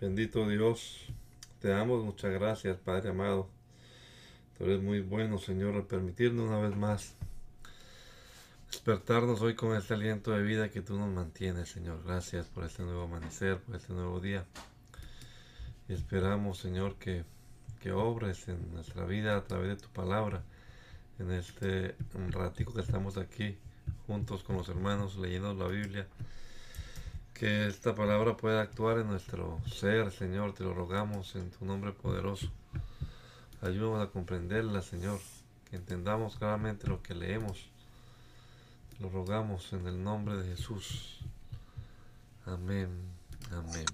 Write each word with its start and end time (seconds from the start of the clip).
Bendito 0.00 0.48
Dios, 0.48 1.08
te 1.60 1.68
damos 1.68 2.02
muchas 2.02 2.32
gracias, 2.32 2.78
Padre 2.78 3.10
amado. 3.10 3.50
Tú 4.56 4.64
eres 4.64 4.80
muy 4.80 5.00
bueno, 5.00 5.36
Señor, 5.36 5.74
al 5.74 5.84
permitirnos 5.84 6.48
una 6.48 6.58
vez 6.58 6.74
más 6.74 7.16
despertarnos 8.70 9.42
hoy 9.42 9.54
con 9.54 9.76
este 9.76 9.92
aliento 9.92 10.30
de 10.30 10.42
vida 10.42 10.70
que 10.70 10.80
tú 10.80 10.98
nos 10.98 11.12
mantienes, 11.12 11.68
Señor. 11.68 12.02
Gracias 12.02 12.46
por 12.46 12.64
este 12.64 12.82
nuevo 12.82 13.02
amanecer, 13.02 13.58
por 13.58 13.76
este 13.76 13.92
nuevo 13.92 14.20
día. 14.20 14.46
Esperamos, 15.86 16.56
Señor, 16.56 16.94
que, 16.94 17.24
que 17.82 17.92
obres 17.92 18.48
en 18.48 18.72
nuestra 18.72 19.04
vida 19.04 19.36
a 19.36 19.44
través 19.44 19.68
de 19.68 19.76
tu 19.76 19.90
palabra, 19.90 20.42
en 21.18 21.30
este 21.30 21.94
ratico 22.30 22.72
que 22.72 22.80
estamos 22.80 23.18
aquí 23.18 23.58
juntos 24.06 24.44
con 24.44 24.56
los 24.56 24.70
hermanos 24.70 25.16
leyendo 25.16 25.52
la 25.52 25.66
Biblia 25.66 26.06
que 27.40 27.66
esta 27.68 27.94
palabra 27.94 28.36
pueda 28.36 28.60
actuar 28.60 28.98
en 28.98 29.06
nuestro 29.06 29.62
ser, 29.64 30.12
Señor, 30.12 30.52
te 30.52 30.62
lo 30.62 30.74
rogamos 30.74 31.34
en 31.36 31.50
tu 31.50 31.64
nombre 31.64 31.90
poderoso. 31.92 32.50
Ayúdanos 33.62 34.06
a 34.06 34.10
comprenderla, 34.10 34.82
Señor, 34.82 35.18
que 35.70 35.76
entendamos 35.76 36.36
claramente 36.36 36.86
lo 36.86 37.02
que 37.02 37.14
leemos. 37.14 37.70
Lo 38.98 39.08
rogamos 39.08 39.72
en 39.72 39.86
el 39.86 40.04
nombre 40.04 40.36
de 40.36 40.54
Jesús. 40.54 41.20
Amén, 42.44 42.90
amén. 43.50 43.86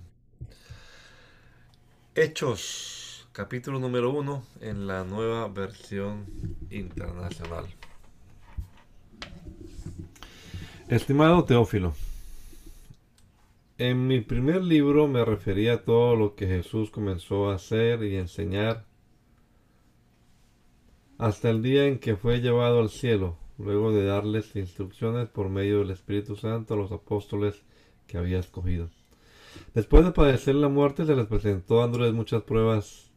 Hechos, 2.16 3.28
capítulo 3.30 3.78
número 3.78 4.10
uno, 4.10 4.42
en 4.60 4.88
la 4.88 5.04
nueva 5.04 5.46
versión 5.46 6.26
internacional. 6.68 7.66
Estimado 10.88 11.44
Teófilo, 11.44 11.94
en 13.78 14.06
mi 14.06 14.20
primer 14.20 14.62
libro 14.62 15.06
me 15.06 15.24
refería 15.24 15.74
a 15.74 15.84
todo 15.84 16.16
lo 16.16 16.34
que 16.34 16.46
Jesús 16.46 16.90
comenzó 16.90 17.50
a 17.50 17.56
hacer 17.56 18.02
y 18.04 18.16
enseñar 18.16 18.86
hasta 21.18 21.50
el 21.50 21.62
día 21.62 21.86
en 21.86 21.98
que 21.98 22.16
fue 22.16 22.40
llevado 22.40 22.80
al 22.80 22.90
cielo, 22.90 23.38
luego 23.58 23.92
de 23.92 24.04
darles 24.04 24.54
instrucciones 24.56 25.28
por 25.28 25.48
medio 25.48 25.80
del 25.80 25.90
Espíritu 25.90 26.36
Santo 26.36 26.74
a 26.74 26.76
los 26.76 26.92
apóstoles 26.92 27.62
que 28.06 28.18
había 28.18 28.38
escogido. 28.38 28.88
Después 29.74 30.04
de 30.04 30.12
padecer 30.12 30.54
la 30.54 30.68
muerte 30.68 31.04
se 31.04 31.16
les 31.16 31.26
presentó 31.26 31.78
dándoles 31.78 32.12
muchas 32.12 32.42
pruebas 32.42 33.10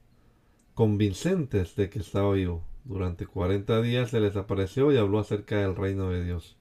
convincentes 0.73 1.75
de 1.75 1.89
que 1.89 1.99
estaba 1.99 2.33
vivo. 2.33 2.63
Durante 2.85 3.25
cuarenta 3.27 3.81
días 3.81 4.09
se 4.09 4.19
les 4.19 4.35
apareció 4.35 4.91
y 4.91 4.97
habló 4.97 5.19
acerca 5.19 5.57
del 5.57 5.75
reino 5.75 6.09
de 6.09 6.23
Dios. 6.23 6.57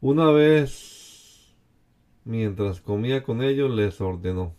Una 0.00 0.30
vez 0.30 0.97
mientras 2.28 2.82
comía 2.82 3.22
con 3.22 3.42
ellos, 3.42 3.70
les 3.70 4.02
ordenó, 4.02 4.54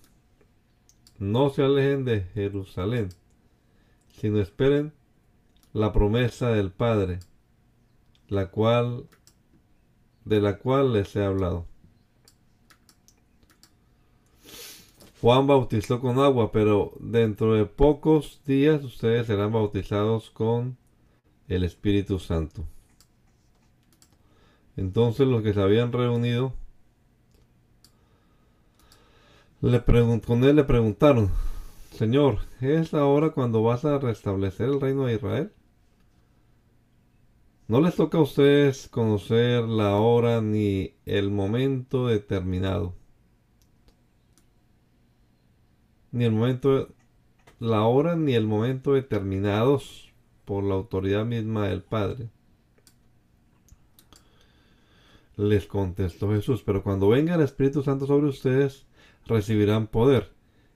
no 1.19 1.51
se 1.51 1.61
alejen 1.61 2.03
de 2.03 2.21
Jerusalén, 2.33 3.09
sino 4.11 4.39
esperen 4.39 4.91
la 5.71 5.93
promesa 5.93 6.49
del 6.49 6.71
Padre, 6.71 7.19
la 8.27 8.49
cual, 8.49 9.07
de 10.25 10.41
la 10.41 10.57
cual 10.57 10.93
les 10.93 11.15
he 11.15 11.23
hablado. 11.23 11.67
Juan 15.21 15.45
bautizó 15.45 16.01
con 16.01 16.17
agua, 16.17 16.51
pero 16.51 16.93
dentro 16.99 17.53
de 17.53 17.65
pocos 17.65 18.41
días 18.47 18.83
ustedes 18.83 19.27
serán 19.27 19.51
bautizados 19.51 20.31
con 20.31 20.75
el 21.47 21.63
Espíritu 21.63 22.17
Santo. 22.17 22.65
Entonces 24.75 25.27
los 25.27 25.43
que 25.43 25.53
se 25.53 25.61
habían 25.61 25.91
reunido 25.91 26.55
le 29.61 29.83
con 30.21 30.43
él 30.43 30.55
le 30.55 30.63
preguntaron, 30.63 31.29
Señor, 31.91 32.39
¿es 32.61 32.93
ahora 32.93 33.31
cuando 33.31 33.61
vas 33.61 33.83
a 33.83 33.99
restablecer 33.99 34.69
el 34.69 34.79
reino 34.79 35.05
de 35.05 35.15
Israel? 35.15 35.51
No 37.67 37.81
les 37.81 37.95
toca 37.95 38.17
a 38.17 38.21
ustedes 38.21 38.87
conocer 38.87 39.63
la 39.63 39.95
hora 39.97 40.41
ni 40.41 40.93
el 41.05 41.29
momento 41.29 42.07
determinado. 42.07 42.95
Ni 46.11 46.23
el 46.25 46.31
momento, 46.31 46.87
la 47.59 47.83
hora 47.83 48.15
ni 48.15 48.33
el 48.33 48.47
momento 48.47 48.93
determinados 48.93 50.11
por 50.45 50.63
la 50.63 50.75
autoridad 50.75 51.25
misma 51.25 51.67
del 51.67 51.83
Padre. 51.83 52.29
Les 55.37 55.67
contestó 55.67 56.31
Jesús, 56.31 56.63
pero 56.63 56.81
cuando 56.81 57.09
venga 57.09 57.35
el 57.35 57.41
Espíritu 57.41 57.83
Santo 57.83 58.07
sobre 58.07 58.27
ustedes, 58.27 58.88
recibirán 59.29 59.87
poder 59.87 60.31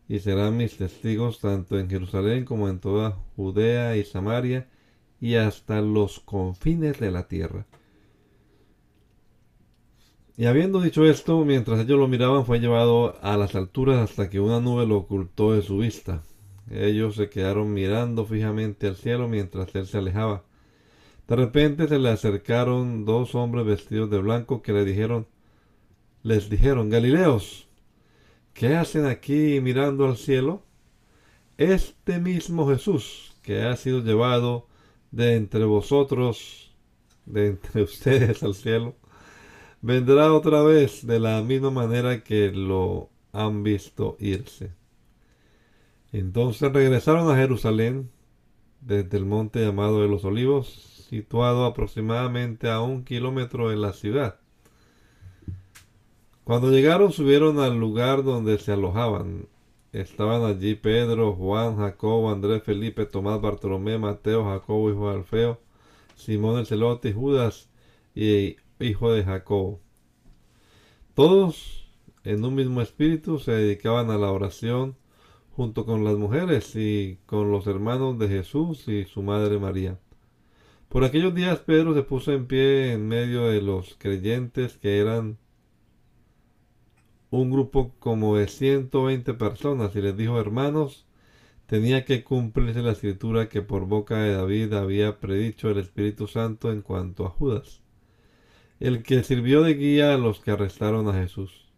y 0.08 0.20
serán 0.20 0.58
mis 0.58 0.78
testigos 0.78 1.40
tanto 1.40 1.80
en 1.80 1.90
Jerusalén 1.90 2.46
como 2.46 2.70
en 2.70 2.80
toda 2.80 3.18
Judea 3.36 3.98
y 3.98 4.04
Samaria 4.04 4.70
y 5.20 5.36
hasta 5.36 5.82
los 5.82 6.20
confines 6.20 7.00
de 7.00 7.12
la 7.12 7.28
tierra. 7.28 7.66
Y 10.36 10.46
habiendo 10.46 10.82
dicho 10.82 11.06
esto, 11.06 11.46
mientras 11.46 11.80
ellos 11.80 12.00
lo 12.00 12.08
miraban, 12.08 12.46
fue 12.46 12.60
llevado 12.60 13.18
a 13.22 13.38
las 13.38 13.54
alturas 13.56 14.00
hasta 14.00 14.30
que 14.30 14.40
una 14.40 14.60
nube 14.60 14.88
lo 14.88 14.98
ocultó 14.98 15.54
de 15.54 15.62
su 15.62 15.78
vista. 15.78 16.24
Ellos 16.72 17.16
se 17.16 17.30
quedaron 17.30 17.72
mirando 17.74 18.26
fijamente 18.26 18.88
al 18.88 18.96
cielo 18.96 19.28
mientras 19.28 19.74
él 19.76 19.86
se 19.86 20.00
alejaba. 20.00 20.44
De 21.28 21.36
repente 21.36 21.88
se 21.88 22.00
le 22.00 22.10
acercaron 22.10 23.06
dos 23.06 23.36
hombres 23.36 23.66
vestidos 23.66 24.10
de 24.10 24.18
blanco 24.18 24.62
que 24.62 24.74
le 24.74 24.84
dijeron, 24.86 25.28
les 26.24 26.50
dijeron, 26.50 26.90
Galileos, 26.90 27.63
¿Qué 28.54 28.76
hacen 28.76 29.06
aquí 29.06 29.60
mirando 29.62 30.06
al 30.06 30.16
cielo? 30.16 30.64
Este 31.58 32.20
mismo 32.20 32.68
Jesús 32.70 33.36
que 33.42 33.64
ha 33.64 33.76
sido 33.76 34.02
llevado 34.02 34.68
de 35.12 35.36
entre 35.36 35.66
vosotros, 35.66 36.76
de 37.26 37.48
entre 37.48 37.84
ustedes 37.84 38.44
al 38.44 38.56
cielo, 38.56 38.96
vendrá 39.82 40.32
otra 40.34 40.62
vez 40.62 41.06
de 41.06 41.20
la 41.20 41.42
misma 41.42 41.72
manera 41.72 42.24
que 42.24 42.52
lo 42.52 43.10
han 43.32 43.64
visto 43.64 44.18
irse. 44.20 44.72
Entonces 46.12 46.72
regresaron 46.72 47.32
a 47.32 47.36
Jerusalén 47.36 48.12
desde 48.82 49.18
el 49.18 49.26
monte 49.26 49.66
llamado 49.66 50.02
de 50.02 50.08
los 50.08 50.26
olivos, 50.26 50.68
situado 51.10 51.66
aproximadamente 51.66 52.70
a 52.70 52.82
un 52.82 53.04
kilómetro 53.04 53.70
de 53.70 53.78
la 53.78 53.94
ciudad. 53.94 54.43
Cuando 56.44 56.72
llegaron 56.72 57.14
subieron 57.14 57.60
al 57.60 57.80
lugar 57.80 58.24
donde 58.24 58.58
se 58.58 58.74
alojaban. 58.74 59.48
Estaban 59.94 60.44
allí 60.44 60.76
Pedro, 60.76 61.34
Juan, 61.34 61.78
Jacobo, 61.78 62.32
Andrés, 62.32 62.64
Felipe, 62.64 63.06
Tomás, 63.06 63.40
Bartolomé, 63.40 63.98
Mateo, 63.98 64.44
Jacobo, 64.44 64.90
hijo 64.90 65.10
de 65.10 65.16
Alfeo, 65.16 65.62
Simón 66.16 66.60
el 66.60 66.66
celote, 66.66 67.14
Judas 67.14 67.70
y 68.14 68.58
hijo 68.80 69.14
de 69.14 69.24
Jacobo. 69.24 69.80
Todos 71.14 71.88
en 72.26 72.44
un 72.44 72.56
mismo 72.56 72.82
espíritu 72.82 73.40
se 73.40 73.52
dedicaban 73.52 74.10
a 74.10 74.18
la 74.18 74.32
oración 74.32 74.98
junto 75.56 75.86
con 75.86 76.04
las 76.04 76.16
mujeres 76.16 76.76
y 76.76 77.20
con 77.26 77.52
los 77.52 77.68
hermanos 77.68 78.18
de 78.20 78.28
Jesús 78.28 78.88
y 78.88 79.06
su 79.06 79.22
madre 79.22 79.60
María. 79.60 80.00
Por 80.90 81.06
aquellos 81.06 81.34
días 81.34 81.60
Pedro 81.60 81.94
se 81.94 82.04
puso 82.04 82.34
en 82.34 82.48
pie 82.48 82.94
en 82.94 83.08
medio 83.08 83.46
de 83.46 83.62
los 83.62 83.96
creyentes 83.98 84.78
que 84.78 85.00
eran 85.00 85.38
un 87.42 87.50
grupo 87.50 87.92
como 87.98 88.38
de 88.38 88.48
120 88.48 89.34
personas 89.34 89.96
y 89.96 90.02
les 90.02 90.16
dijo, 90.16 90.40
hermanos, 90.40 91.08
tenía 91.66 92.06
que 92.06 92.24
cumplirse 92.24 92.84
la 92.84 92.92
escritura 92.92 93.50
que 93.50 93.64
por 93.64 93.88
boca 93.88 94.18
de 94.18 94.34
David 94.36 94.74
había 94.74 95.20
predicho 95.20 95.72
el 95.72 95.80
Espíritu 95.80 96.28
Santo 96.28 96.72
en 96.72 96.84
cuanto 96.84 97.26
a 97.26 97.30
Judas, 97.30 97.82
el 98.80 99.02
que 99.02 99.24
sirvió 99.24 99.64
de 99.64 99.74
guía 99.74 100.14
a 100.14 100.18
los 100.20 100.42
que 100.42 100.52
arrestaron 100.52 101.08
a 101.08 101.14
Jesús. 101.14 101.72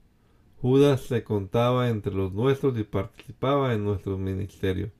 Judas 0.62 1.01
se 1.01 1.24
contaba 1.24 1.88
entre 1.88 2.13
los 2.13 2.33
nuestros 2.33 2.77
y 2.77 2.83
participaba 2.83 3.74
en 3.74 3.85
nuestro 3.85 4.18
ministerio. 4.18 4.91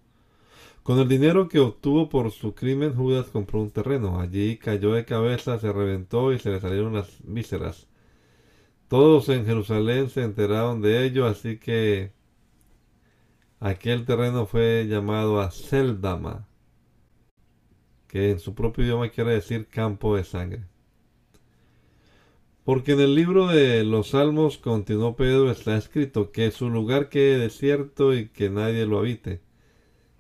Con 0.84 1.00
el 1.00 1.10
dinero 1.10 1.50
que 1.50 1.60
obtuvo 1.60 2.08
por 2.08 2.32
su 2.32 2.56
crimen, 2.56 2.96
Judas 2.96 3.26
compró 3.28 3.60
un 3.62 3.72
terreno. 3.72 4.22
Allí 4.22 4.58
cayó 4.58 4.94
de 4.94 5.04
cabeza, 5.04 5.60
se 5.60 5.74
reventó 5.74 6.32
y 6.32 6.40
se 6.40 6.52
le 6.52 6.62
salieron 6.62 6.94
las 6.94 7.10
vísceras. 7.24 7.88
Todos 8.96 9.28
en 9.28 9.46
Jerusalén 9.46 10.10
se 10.10 10.24
enteraron 10.24 10.82
de 10.82 11.06
ello, 11.06 11.26
así 11.26 11.58
que 11.58 12.14
aquel 13.60 14.06
terreno 14.06 14.46
fue 14.46 14.88
llamado 14.88 15.42
a 15.42 15.52
Seldama, 15.52 16.48
que 18.08 18.32
en 18.32 18.40
su 18.40 18.56
propio 18.56 18.86
idioma 18.86 19.10
quiere 19.10 19.34
decir 19.34 19.68
campo 19.68 20.16
de 20.16 20.24
sangre. 20.24 20.64
Porque 22.64 22.94
en 22.94 23.02
el 23.02 23.16
libro 23.16 23.48
de 23.48 23.84
los 23.84 24.12
Salmos, 24.12 24.58
continuó 24.58 25.18
Pedro, 25.18 25.52
está 25.52 25.76
escrito 25.76 26.32
que 26.32 26.50
su 26.52 26.70
lugar 26.70 27.10
quede 27.10 27.38
desierto 27.38 28.14
y 28.14 28.30
que 28.30 28.50
nadie 28.50 28.86
lo 28.86 29.00
habite. 29.00 29.42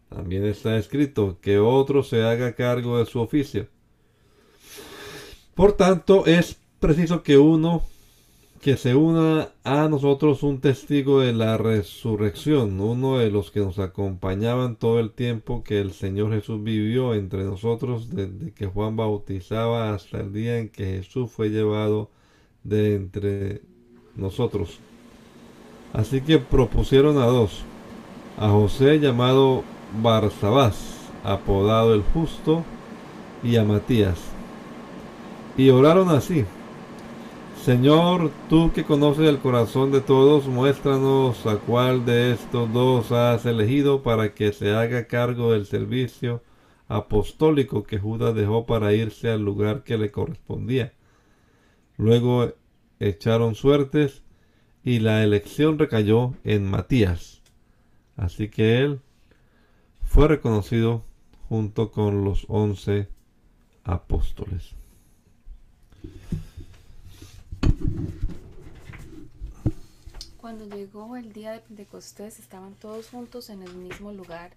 También 0.09 0.43
está 0.43 0.75
escrito 0.75 1.39
que 1.39 1.59
otro 1.59 2.03
se 2.03 2.23
haga 2.23 2.55
cargo 2.55 2.97
de 2.97 3.05
su 3.05 3.21
oficio. 3.21 3.69
Por 5.53 5.71
tanto, 5.77 6.25
es 6.25 6.59
preciso 6.81 7.23
que 7.23 7.37
uno 7.37 7.81
que 8.65 8.77
se 8.77 8.95
una 8.95 9.49
a 9.63 9.87
nosotros 9.89 10.41
un 10.41 10.59
testigo 10.59 11.19
de 11.19 11.33
la 11.33 11.55
resurrección, 11.55 12.81
uno 12.81 13.19
de 13.19 13.29
los 13.29 13.51
que 13.51 13.59
nos 13.59 13.77
acompañaban 13.77 14.75
todo 14.75 14.99
el 14.99 15.11
tiempo 15.11 15.63
que 15.63 15.79
el 15.79 15.93
Señor 15.93 16.31
Jesús 16.33 16.63
vivió 16.63 17.13
entre 17.13 17.43
nosotros 17.43 18.09
desde 18.09 18.53
que 18.53 18.65
Juan 18.65 18.95
bautizaba 18.95 19.93
hasta 19.93 20.17
el 20.17 20.33
día 20.33 20.57
en 20.57 20.69
que 20.69 20.83
Jesús 20.83 21.31
fue 21.31 21.49
llevado 21.49 22.09
de 22.63 22.95
entre 22.95 23.61
nosotros. 24.15 24.79
Así 25.93 26.21
que 26.21 26.39
propusieron 26.39 27.19
a 27.19 27.27
dos, 27.27 27.61
a 28.35 28.49
José 28.49 28.99
llamado 28.99 29.63
Barsabás, 30.01 31.11
apodado 31.23 31.93
el 31.93 32.01
justo, 32.01 32.63
y 33.43 33.57
a 33.57 33.63
Matías. 33.63 34.17
Y 35.55 35.69
oraron 35.69 36.09
así. 36.09 36.45
Señor, 37.65 38.29
tú 38.47 38.71
que 38.73 38.83
conoces 38.83 39.27
el 39.27 39.39
corazón 39.39 39.91
de 39.91 39.99
todos, 39.99 40.45
muéstranos 40.45 41.47
a 41.47 41.57
cuál 41.57 42.05
de 42.05 42.33
estos 42.33 42.71
dos 42.71 43.11
has 43.11 43.43
elegido 43.47 44.03
para 44.03 44.35
que 44.35 44.53
se 44.53 44.69
haga 44.75 45.07
cargo 45.07 45.51
del 45.51 45.65
servicio 45.65 46.43
apostólico 46.87 47.81
que 47.81 47.97
Judas 47.97 48.35
dejó 48.35 48.67
para 48.67 48.93
irse 48.93 49.31
al 49.31 49.41
lugar 49.41 49.81
que 49.81 49.97
le 49.97 50.11
correspondía. 50.11 50.93
Luego 51.97 52.53
echaron 52.99 53.55
suertes 53.55 54.21
y 54.83 54.99
la 54.99 55.23
elección 55.23 55.79
recayó 55.79 56.35
en 56.43 56.69
Matías. 56.69 57.41
Así 58.15 58.49
que 58.49 58.77
él 58.83 58.99
fue 60.03 60.27
reconocido 60.27 61.01
junto 61.49 61.89
con 61.89 62.23
los 62.25 62.45
once 62.47 63.07
apóstoles. 63.83 64.75
Cuando 70.37 70.65
llegó 70.65 71.17
el 71.17 71.33
día 71.33 71.53
de 71.53 71.59
Pentecostés 71.59 72.39
estaban 72.39 72.75
todos 72.75 73.09
juntos 73.09 73.49
en 73.49 73.63
el 73.63 73.73
mismo 73.75 74.11
lugar. 74.11 74.51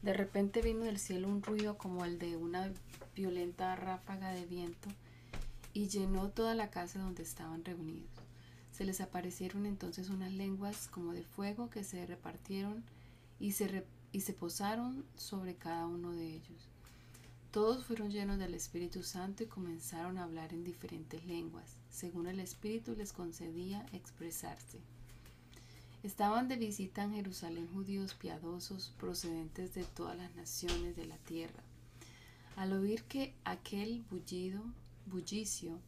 De 0.00 0.14
repente 0.14 0.62
vino 0.62 0.84
del 0.84 0.98
cielo 0.98 1.28
un 1.28 1.42
ruido 1.42 1.76
como 1.76 2.04
el 2.04 2.18
de 2.18 2.36
una 2.36 2.72
violenta 3.14 3.76
ráfaga 3.76 4.32
de 4.32 4.46
viento 4.46 4.88
y 5.74 5.88
llenó 5.88 6.28
toda 6.28 6.54
la 6.54 6.70
casa 6.70 6.98
donde 6.98 7.22
estaban 7.22 7.64
reunidos. 7.64 8.10
Se 8.72 8.84
les 8.84 9.00
aparecieron 9.00 9.66
entonces 9.66 10.08
unas 10.08 10.32
lenguas 10.32 10.88
como 10.88 11.12
de 11.12 11.24
fuego 11.24 11.68
que 11.68 11.84
se 11.84 12.06
repartieron 12.06 12.82
y 13.38 13.52
se, 13.52 13.84
y 14.12 14.22
se 14.22 14.32
posaron 14.32 15.04
sobre 15.14 15.56
cada 15.56 15.86
uno 15.86 16.12
de 16.12 16.26
ellos. 16.26 16.70
Todos 17.52 17.84
fueron 17.84 18.10
llenos 18.10 18.38
del 18.38 18.54
Espíritu 18.54 19.02
Santo 19.02 19.42
y 19.42 19.46
comenzaron 19.46 20.16
a 20.16 20.24
hablar 20.24 20.54
en 20.54 20.64
diferentes 20.64 21.22
lenguas, 21.26 21.76
según 21.90 22.26
el 22.26 22.40
Espíritu 22.40 22.96
les 22.96 23.12
concedía 23.12 23.84
expresarse. 23.92 24.80
Estaban 26.02 26.48
de 26.48 26.56
visita 26.56 27.04
en 27.04 27.12
Jerusalén 27.12 27.68
judíos 27.68 28.14
piadosos 28.14 28.94
procedentes 28.98 29.74
de 29.74 29.84
todas 29.84 30.16
las 30.16 30.34
naciones 30.34 30.96
de 30.96 31.04
la 31.04 31.18
tierra. 31.18 31.62
Al 32.56 32.72
oír 32.72 33.02
que 33.02 33.34
aquel 33.44 34.02
bullido, 34.10 34.62
bullicio, 35.04 35.78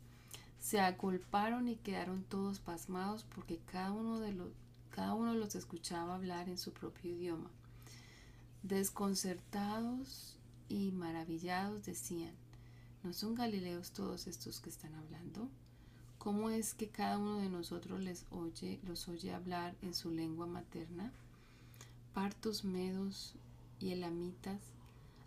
se 0.61 0.81
aculparon 0.81 1.69
y 1.69 1.77
quedaron 1.77 2.25
todos 2.25 2.59
pasmados 2.59 3.25
porque 3.35 3.59
cada 3.73 3.91
uno, 3.91 4.21
de 4.21 4.35
los, 4.35 4.51
cada 4.91 5.15
uno 5.15 5.33
los 5.33 5.55
escuchaba 5.55 6.15
hablar 6.15 6.51
en 6.51 6.59
su 6.59 6.75
propio 6.75 7.11
idioma. 7.11 7.51
Desconcertados 8.63 10.37
y 10.69 10.93
maravillados 10.93 11.85
decían, 11.85 12.35
¿no 13.03 13.13
son 13.13 13.35
galileos 13.35 13.93
todos 13.93 14.27
estos 14.27 14.61
que 14.61 14.71
están 14.71 14.95
hablando? 14.95 15.49
¿Cómo 16.19 16.49
es 16.49 16.73
que 16.75 16.89
cada 16.89 17.19
uno 17.19 17.39
de 17.39 17.51
nosotros 17.51 18.01
les 18.01 18.25
oye, 18.31 18.81
los 18.85 19.09
oye 19.09 19.33
hablar 19.33 19.77
en 19.83 19.95
su 19.95 20.11
lengua 20.11 20.47
materna? 20.47 21.13
Partos, 22.15 22.65
medos 22.65 23.35
y 23.79 23.91
elamitas, 23.91 24.61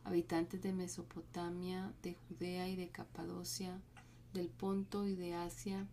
habitantes 0.04 0.62
de 0.64 0.74
Mesopotamia, 0.74 1.94
de 2.02 2.16
Judea 2.16 2.68
y 2.68 2.76
de 2.76 2.90
Capadocia, 2.90 3.80
del 4.34 4.50
Ponto 4.50 5.06
y 5.08 5.16
de 5.16 5.36
Asia, 5.36 5.86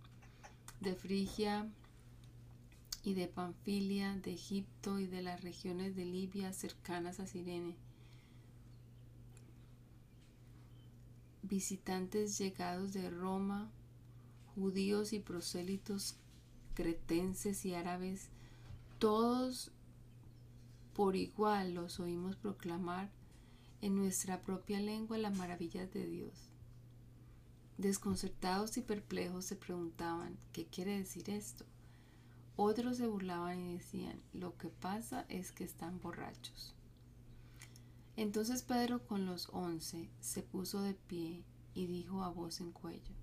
de 0.81 0.95
Frigia 0.95 1.69
y 3.03 3.15
de 3.15 3.27
Panfilia, 3.27 4.17
de 4.17 4.33
Egipto 4.33 4.99
y 4.99 5.07
de 5.07 5.21
las 5.21 5.43
regiones 5.43 5.97
de 5.97 6.07
Libia 6.07 6.53
cercanas 6.53 7.21
a 7.21 7.27
Sirene. 7.27 7.77
Visitantes 11.47 12.39
llegados 12.39 12.95
de 12.95 13.11
Roma, 13.11 13.71
judíos 14.55 15.13
y 15.13 15.21
prosélitos 15.21 16.17
cretenses 16.73 17.67
y 17.67 17.75
árabes, 17.75 18.31
todos 18.99 19.71
por 20.95 21.17
igual 21.17 21.75
los 21.75 22.01
oímos 22.01 22.37
proclamar 22.37 23.11
en 23.83 23.95
nuestra 23.95 24.41
propia 24.41 24.81
lengua 24.81 25.19
las 25.19 25.37
maravillas 25.37 25.93
de 25.93 26.07
Dios. 26.07 26.49
Desconcertados 27.77 28.79
y 28.79 28.81
perplejos 28.81 29.45
se 29.45 29.57
preguntaban, 29.57 30.39
¿qué 30.55 30.65
quiere 30.65 30.97
decir 30.97 31.29
esto? 31.29 31.67
Otros 32.57 32.97
se 32.97 33.07
burlaban 33.07 33.61
y 33.61 33.75
decían, 33.75 34.19
lo 34.33 34.57
que 34.57 34.69
pasa 34.69 35.27
es 35.29 35.53
que 35.53 35.65
están 35.65 36.01
borrachos. 36.01 36.75
Entonces 38.17 38.63
Pedro 38.63 39.05
con 39.07 39.27
los 39.27 39.49
once 39.53 40.09
se 40.21 40.43
puso 40.43 40.83
de 40.83 40.95
pie 40.95 41.45
y 41.75 41.87
dijo 41.87 42.23
a 42.23 42.29
voz 42.29 42.61
en 42.61 42.71
cuello, 42.71 43.15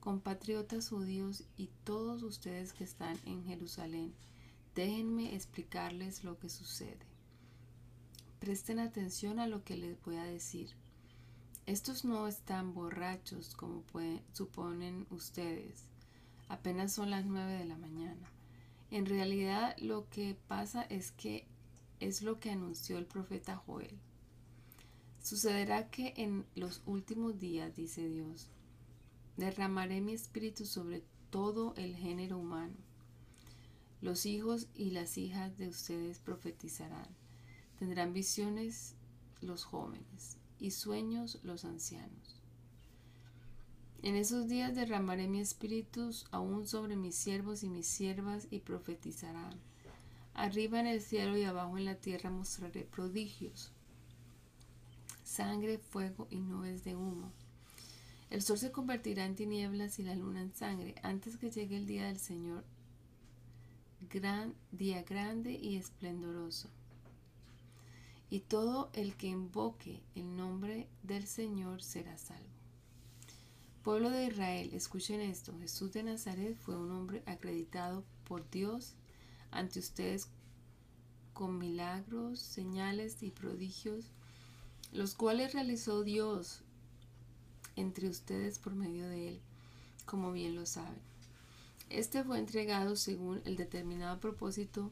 compatriotas 0.00 0.88
judíos 0.88 1.44
y 1.56 1.68
todos 1.84 2.22
ustedes 2.22 2.72
que 2.72 2.84
están 2.84 3.18
en 3.26 3.44
Jerusalén, 3.44 4.14
déjenme 4.74 5.34
explicarles 5.34 6.24
lo 6.24 6.38
que 6.38 6.48
sucede. 6.48 7.06
Presten 8.38 8.78
atención 8.78 9.38
a 9.38 9.46
lo 9.46 9.64
que 9.64 9.76
les 9.76 10.02
voy 10.02 10.16
a 10.16 10.24
decir. 10.24 10.70
Estos 11.66 12.04
no 12.04 12.26
están 12.26 12.74
borrachos 12.74 13.54
como 13.54 13.84
suponen 14.32 15.06
ustedes. 15.10 15.84
Apenas 16.48 16.92
son 16.92 17.10
las 17.10 17.24
nueve 17.24 17.52
de 17.52 17.64
la 17.66 17.76
mañana. 17.76 18.32
En 18.90 19.06
realidad 19.06 19.76
lo 19.78 20.08
que 20.08 20.36
pasa 20.48 20.82
es 20.82 21.12
que 21.12 21.46
es 22.00 22.22
lo 22.22 22.40
que 22.40 22.50
anunció 22.50 22.98
el 22.98 23.06
profeta 23.06 23.56
Joel. 23.56 23.96
Sucederá 25.22 25.88
que 25.88 26.14
en 26.16 26.44
los 26.56 26.82
últimos 26.84 27.38
días, 27.38 27.76
dice 27.76 28.08
Dios, 28.08 28.50
derramaré 29.36 30.00
mi 30.00 30.12
espíritu 30.12 30.66
sobre 30.66 31.04
todo 31.30 31.74
el 31.76 31.94
género 31.94 32.38
humano. 32.38 32.74
Los 34.00 34.26
hijos 34.26 34.68
y 34.74 34.90
las 34.90 35.16
hijas 35.16 35.56
de 35.58 35.68
ustedes 35.68 36.18
profetizarán. 36.18 37.06
Tendrán 37.78 38.12
visiones 38.12 38.96
los 39.40 39.62
jóvenes 39.62 40.38
y 40.58 40.72
sueños 40.72 41.38
los 41.44 41.64
ancianos. 41.64 42.40
En 44.02 44.16
esos 44.16 44.48
días 44.48 44.74
derramaré 44.74 45.28
mi 45.28 45.40
espíritu 45.40 46.10
aún 46.32 46.66
sobre 46.66 46.96
mis 46.96 47.14
siervos 47.14 47.62
y 47.62 47.68
mis 47.68 47.86
siervas 47.86 48.48
y 48.50 48.58
profetizarán. 48.58 49.54
Arriba 50.34 50.80
en 50.80 50.88
el 50.88 51.00
cielo 51.00 51.36
y 51.36 51.44
abajo 51.44 51.78
en 51.78 51.84
la 51.84 51.94
tierra 51.94 52.28
mostraré 52.28 52.82
prodigios, 52.82 53.70
sangre, 55.32 55.78
fuego 55.78 56.28
y 56.30 56.40
nubes 56.40 56.84
de 56.84 56.94
humo. 56.94 57.32
El 58.28 58.42
sol 58.42 58.58
se 58.58 58.70
convertirá 58.70 59.24
en 59.24 59.34
tinieblas 59.34 59.98
y 59.98 60.02
la 60.02 60.14
luna 60.14 60.42
en 60.42 60.54
sangre 60.54 60.94
antes 61.02 61.38
que 61.38 61.50
llegue 61.50 61.76
el 61.76 61.86
día 61.86 62.06
del 62.06 62.18
Señor, 62.18 62.64
gran, 64.10 64.54
día 64.70 65.02
grande 65.02 65.52
y 65.52 65.76
esplendoroso. 65.76 66.68
Y 68.28 68.40
todo 68.40 68.90
el 68.92 69.16
que 69.16 69.28
invoque 69.28 70.02
el 70.14 70.36
nombre 70.36 70.88
del 71.02 71.26
Señor 71.26 71.82
será 71.82 72.16
salvo. 72.18 72.48
Pueblo 73.82 74.10
de 74.10 74.26
Israel, 74.26 74.70
escuchen 74.72 75.20
esto. 75.20 75.58
Jesús 75.58 75.92
de 75.92 76.02
Nazaret 76.02 76.56
fue 76.56 76.76
un 76.76 76.90
hombre 76.92 77.22
acreditado 77.26 78.04
por 78.24 78.48
Dios 78.50 78.94
ante 79.50 79.80
ustedes 79.80 80.28
con 81.32 81.58
milagros, 81.58 82.38
señales 82.38 83.22
y 83.22 83.30
prodigios, 83.30 84.12
los 84.92 85.14
cuales 85.14 85.54
realizó 85.54 86.02
Dios 86.02 86.60
entre 87.76 88.08
ustedes 88.08 88.58
por 88.58 88.74
medio 88.74 89.08
de 89.08 89.28
él, 89.28 89.40
como 90.04 90.32
bien 90.32 90.54
lo 90.54 90.66
saben. 90.66 91.00
Este 91.88 92.22
fue 92.24 92.38
entregado 92.38 92.96
según 92.96 93.40
el 93.44 93.56
determinado 93.56 94.20
propósito 94.20 94.90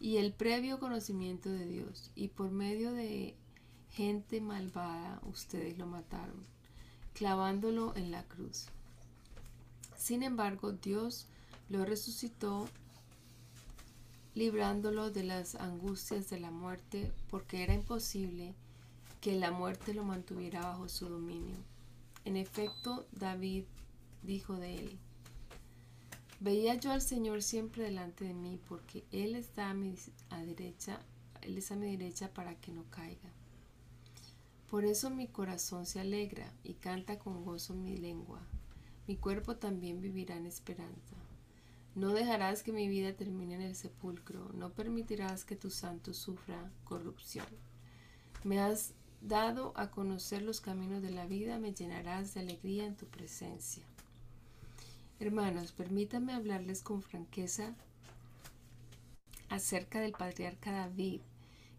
y 0.00 0.18
el 0.18 0.32
previo 0.32 0.78
conocimiento 0.78 1.50
de 1.50 1.66
Dios, 1.66 2.10
y 2.14 2.28
por 2.28 2.50
medio 2.50 2.92
de 2.92 3.34
gente 3.90 4.40
malvada 4.40 5.20
ustedes 5.26 5.78
lo 5.78 5.86
mataron, 5.86 6.44
clavándolo 7.14 7.96
en 7.96 8.10
la 8.10 8.22
cruz. 8.24 8.66
Sin 9.96 10.22
embargo, 10.22 10.72
Dios 10.72 11.26
lo 11.68 11.84
resucitó 11.84 12.68
librándolo 14.34 15.10
de 15.10 15.24
las 15.24 15.56
angustias 15.56 16.30
de 16.30 16.38
la 16.38 16.50
muerte, 16.50 17.10
porque 17.28 17.64
era 17.64 17.74
imposible 17.74 18.54
que 19.20 19.34
la 19.34 19.50
muerte 19.50 19.94
lo 19.94 20.04
mantuviera 20.04 20.60
bajo 20.60 20.88
su 20.88 21.08
dominio. 21.08 21.56
En 22.24 22.36
efecto, 22.36 23.06
David 23.12 23.64
dijo 24.22 24.56
de 24.56 24.76
él, 24.76 24.98
Veía 26.40 26.76
yo 26.76 26.92
al 26.92 27.02
Señor 27.02 27.42
siempre 27.42 27.82
delante 27.82 28.24
de 28.24 28.34
mí, 28.34 28.60
porque 28.68 29.04
Él 29.10 29.34
está 29.34 29.70
a 29.70 29.74
mi 29.74 29.96
derecha, 30.46 31.00
Él 31.42 31.58
es 31.58 31.72
a 31.72 31.76
mi 31.76 31.96
derecha 31.96 32.32
para 32.32 32.54
que 32.54 32.70
no 32.70 32.84
caiga. 32.90 33.32
Por 34.70 34.84
eso 34.84 35.10
mi 35.10 35.26
corazón 35.26 35.84
se 35.84 35.98
alegra 35.98 36.52
y 36.62 36.74
canta 36.74 37.18
con 37.18 37.44
gozo 37.44 37.74
mi 37.74 37.96
lengua. 37.96 38.40
Mi 39.08 39.16
cuerpo 39.16 39.56
también 39.56 40.00
vivirá 40.00 40.36
en 40.36 40.46
esperanza. 40.46 41.16
No 41.96 42.12
dejarás 42.12 42.62
que 42.62 42.70
mi 42.70 42.86
vida 42.86 43.14
termine 43.14 43.56
en 43.56 43.62
el 43.62 43.74
sepulcro, 43.74 44.52
no 44.52 44.70
permitirás 44.70 45.44
que 45.44 45.56
tu 45.56 45.70
santo 45.70 46.14
sufra 46.14 46.70
corrupción. 46.84 47.46
Me 48.44 48.60
has 48.60 48.94
dado 49.20 49.72
a 49.76 49.90
conocer 49.90 50.42
los 50.42 50.60
caminos 50.60 51.02
de 51.02 51.10
la 51.10 51.26
vida, 51.26 51.58
me 51.58 51.72
llenarás 51.72 52.34
de 52.34 52.40
alegría 52.40 52.86
en 52.86 52.96
tu 52.96 53.06
presencia. 53.06 53.82
Hermanos, 55.20 55.72
permítanme 55.72 56.32
hablarles 56.32 56.82
con 56.82 57.02
franqueza 57.02 57.74
acerca 59.48 60.00
del 60.00 60.12
patriarca 60.12 60.70
David, 60.70 61.20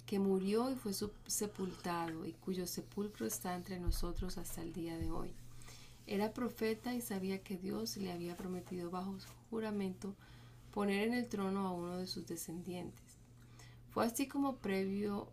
que 0.06 0.20
murió 0.20 0.72
y 0.72 0.76
fue 0.76 0.92
sepultado 1.28 2.26
y 2.26 2.34
cuyo 2.34 2.66
sepulcro 2.66 3.26
está 3.26 3.56
entre 3.56 3.80
nosotros 3.80 4.38
hasta 4.38 4.62
el 4.62 4.74
día 4.74 4.98
de 4.98 5.12
hoy. 5.12 5.32
Era 6.08 6.34
profeta 6.34 6.96
y 6.96 7.02
sabía 7.02 7.44
que 7.44 7.58
Dios 7.58 7.96
le 7.98 8.12
había 8.12 8.36
prometido 8.36 8.90
bajo 8.90 9.16
juramento 9.50 10.16
poner 10.72 11.08
en 11.08 11.14
el 11.14 11.28
trono 11.28 11.68
a 11.68 11.72
uno 11.72 11.98
de 11.98 12.08
sus 12.08 12.26
descendientes. 12.26 13.04
Fue 13.92 14.06
así 14.06 14.28
como 14.28 14.58
previo 14.58 15.30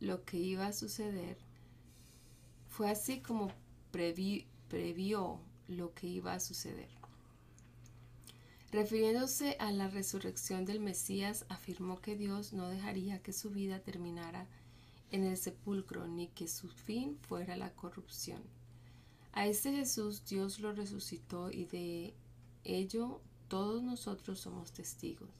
lo 0.00 0.24
que 0.24 0.36
iba 0.36 0.66
a 0.66 0.72
suceder, 0.72 1.38
fue 2.68 2.90
así 2.90 3.20
como 3.20 3.50
previó 3.90 5.40
lo 5.68 5.94
que 5.94 6.06
iba 6.06 6.34
a 6.34 6.40
suceder. 6.40 6.90
Refiriéndose 8.72 9.56
a 9.58 9.70
la 9.70 9.88
resurrección 9.88 10.64
del 10.64 10.80
Mesías, 10.80 11.46
afirmó 11.48 12.00
que 12.00 12.16
Dios 12.16 12.52
no 12.52 12.68
dejaría 12.68 13.22
que 13.22 13.32
su 13.32 13.50
vida 13.50 13.80
terminara 13.80 14.46
en 15.10 15.24
el 15.24 15.36
sepulcro 15.36 16.06
ni 16.08 16.28
que 16.28 16.48
su 16.48 16.68
fin 16.68 17.16
fuera 17.22 17.56
la 17.56 17.72
corrupción. 17.72 18.42
A 19.32 19.46
este 19.46 19.72
Jesús 19.72 20.24
Dios 20.26 20.60
lo 20.60 20.72
resucitó 20.72 21.50
y 21.50 21.64
de 21.66 22.14
ello 22.64 23.20
todos 23.48 23.82
nosotros 23.82 24.40
somos 24.40 24.72
testigos. 24.72 25.30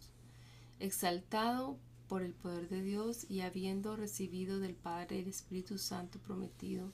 Exaltado 0.78 1.78
por 2.08 2.22
el 2.22 2.32
poder 2.32 2.68
de 2.68 2.82
Dios 2.82 3.26
y 3.28 3.40
habiendo 3.40 3.96
recibido 3.96 4.58
del 4.60 4.74
Padre 4.74 5.18
el 5.20 5.28
Espíritu 5.28 5.78
Santo 5.78 6.18
prometido, 6.18 6.92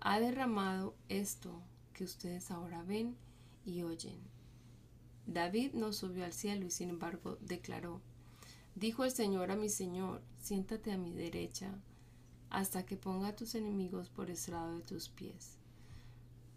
ha 0.00 0.18
derramado 0.18 0.94
esto 1.08 1.62
que 1.92 2.04
ustedes 2.04 2.50
ahora 2.50 2.82
ven 2.82 3.16
y 3.64 3.82
oyen. 3.82 4.18
David 5.26 5.72
no 5.74 5.92
subió 5.92 6.24
al 6.24 6.32
cielo 6.32 6.66
y 6.66 6.70
sin 6.70 6.90
embargo 6.90 7.38
declaró, 7.40 8.00
dijo 8.74 9.04
el 9.04 9.12
Señor 9.12 9.50
a 9.50 9.56
mi 9.56 9.68
Señor, 9.68 10.20
siéntate 10.40 10.92
a 10.92 10.98
mi 10.98 11.12
derecha 11.12 11.74
hasta 12.50 12.84
que 12.84 12.96
ponga 12.96 13.28
a 13.28 13.36
tus 13.36 13.54
enemigos 13.54 14.10
por 14.10 14.30
estrado 14.30 14.76
de 14.76 14.82
tus 14.82 15.08
pies. 15.08 15.56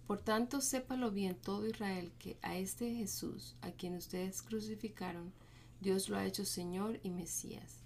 Por 0.07 0.19
tanto, 0.19 0.61
sépalo 0.61 1.11
bien 1.11 1.35
todo 1.35 1.65
Israel 1.67 2.11
que 2.19 2.37
a 2.41 2.57
este 2.57 2.93
Jesús, 2.93 3.55
a 3.61 3.71
quien 3.71 3.95
ustedes 3.95 4.41
crucificaron, 4.41 5.31
Dios 5.81 6.09
lo 6.09 6.17
ha 6.17 6.25
hecho 6.25 6.45
Señor 6.45 6.99
y 7.03 7.09
Mesías. 7.09 7.79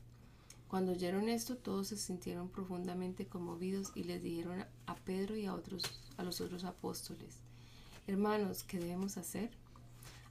Cuando 0.67 0.91
oyeron 0.91 1.29
esto, 1.29 1.57
todos 1.57 1.87
se 1.87 1.97
sintieron 1.97 2.49
profundamente 2.49 3.25
conmovidos 3.25 3.91
y 3.95 4.03
les 4.03 4.21
dijeron 4.21 4.65
a 4.85 4.95
Pedro 4.95 5.35
y 5.35 5.45
a, 5.45 5.53
otros, 5.53 5.83
a 6.17 6.23
los 6.23 6.41
otros 6.41 6.63
apóstoles, 6.63 7.39
Hermanos, 8.09 8.63
¿qué 8.63 8.79
debemos 8.79 9.17
hacer? 9.17 9.51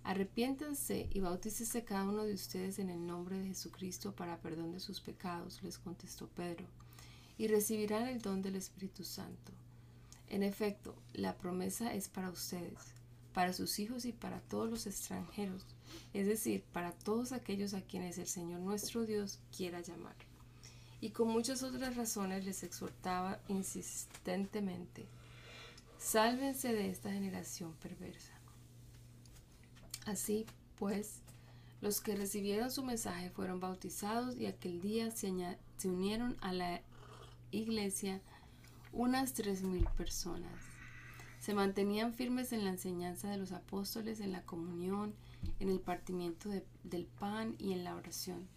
Arrepiéntanse 0.03 1.09
y 1.13 1.21
bautícese 1.21 1.85
cada 1.85 2.09
uno 2.09 2.25
de 2.25 2.35
ustedes 2.35 2.81
en 2.81 2.91
el 2.91 3.07
nombre 3.07 3.39
de 3.39 3.47
Jesucristo 3.47 4.17
para 4.17 4.41
perdón 4.41 4.73
de 4.73 4.81
sus 4.81 5.01
pecados, 5.01 5.63
les 5.63 5.79
contestó 5.79 6.27
Pedro, 6.27 6.67
y 7.37 7.47
recibirán 7.47 8.09
el 8.09 8.21
don 8.21 8.43
del 8.43 8.57
Espíritu 8.57 9.05
Santo. 9.05 9.53
En 10.27 10.43
efecto, 10.43 10.97
la 11.13 11.39
promesa 11.39 11.95
es 11.95 12.09
para 12.09 12.31
ustedes, 12.31 12.79
para 13.33 13.53
sus 13.53 13.79
hijos 13.79 14.05
y 14.05 14.13
para 14.13 14.41
todos 14.41 14.71
los 14.71 14.87
extranjeros, 14.87 15.65
es 16.13 16.27
decir, 16.27 16.63
para 16.73 16.93
todos 16.93 17.33
aquellos 17.33 17.75
a 17.75 17.83
quienes 17.83 18.19
el 18.19 18.27
Señor 18.27 18.61
nuestro 18.61 19.07
Dios 19.07 19.39
quiera 19.57 19.81
llamar. 19.81 20.17
Y 21.01 21.11
con 21.11 21.29
muchas 21.29 21.63
otras 21.63 21.97
razones 21.97 22.45
les 22.45 22.63
exhortaba 22.63 23.41
insistentemente, 23.49 25.07
sálvense 25.99 26.73
de 26.73 26.91
esta 26.91 27.13
generación 27.13 27.73
perversa. 27.75 28.33
Así 30.07 30.47
pues, 30.79 31.21
los 31.81 32.01
que 32.01 32.17
recibieron 32.17 32.71
su 32.71 32.83
mensaje 32.83 33.31
fueron 33.31 33.61
bautizados 33.61 34.37
y 34.37 34.47
aquel 34.47 34.81
día 34.81 35.11
se, 35.11 35.33
se 35.77 35.89
unieron 35.89 36.37
a 36.41 36.53
la 36.53 36.81
iglesia 37.51 38.21
unas 38.93 39.35
tres 39.35 39.63
mil 39.63 39.85
personas. 39.97 40.68
Se 41.41 41.55
mantenían 41.55 42.13
firmes 42.13 42.53
en 42.53 42.65
la 42.65 42.71
enseñanza 42.71 43.31
de 43.31 43.39
los 43.39 43.53
apóstoles, 43.53 44.21
en 44.21 44.33
la 44.33 44.43
comunión, 44.43 45.15
en 45.61 45.69
el 45.69 45.81
partimiento 45.81 46.51
del 46.83 47.07
pan 47.07 47.55
y 47.59 47.73
en 47.73 47.85
la 47.85 47.95
oración. 47.95 48.49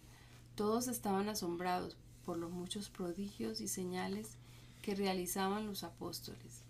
Todos 0.54 0.88
estaban 0.88 1.28
asombrados 1.28 1.96
por 2.24 2.36
los 2.36 2.50
muchos 2.50 2.90
prodigios 2.90 3.60
y 3.60 3.68
señales 3.68 4.36
que 4.82 4.94
realizaban 4.94 5.66
los 5.66 5.84
apóstoles. 5.84 6.62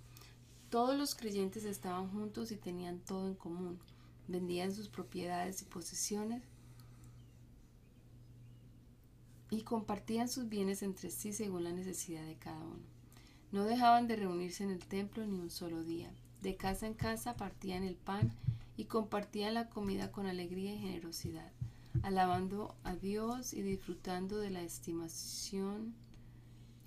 Todos 0.71 0.97
los 0.97 1.15
creyentes 1.15 1.65
estaban 1.65 2.11
juntos 2.11 2.53
y 2.53 2.57
tenían 2.57 2.99
todo 3.01 3.29
en 3.29 3.35
común. 3.35 3.79
Vendían 4.29 4.73
sus 4.73 4.89
propiedades 4.89 5.63
y 5.63 5.65
posesiones 5.65 6.43
y 9.51 9.63
compartían 9.63 10.29
sus 10.29 10.49
bienes 10.49 10.83
entre 10.83 11.11
sí 11.11 11.33
según 11.33 11.65
la 11.65 11.73
necesidad 11.73 12.25
de 12.25 12.37
cada 12.37 12.59
uno. 12.59 12.92
No 13.53 13.65
dejaban 13.65 14.09
de 14.09 14.17
reunirse 14.17 14.65
en 14.65 14.71
el 14.71 14.85
templo 14.85 15.27
ni 15.27 15.39
un 15.39 15.51
solo 15.51 15.85
día. 15.85 16.11
De 16.41 16.57
casa 16.57 16.87
en 16.87 16.95
casa 16.95 17.37
partían 17.37 17.85
el 17.85 17.97
pan 17.97 18.33
y 18.79 18.87
compartían 18.87 19.53
la 19.53 19.69
comida 19.69 20.11
con 20.11 20.27
alegría 20.27 20.73
y 20.73 20.79
generosidad, 20.79 21.53
alabando 22.03 22.75
a 22.83 22.97
Dios 22.97 23.53
y 23.53 23.61
disfrutando 23.61 24.39
de 24.39 24.51
la 24.51 24.63
estimación 24.63 25.95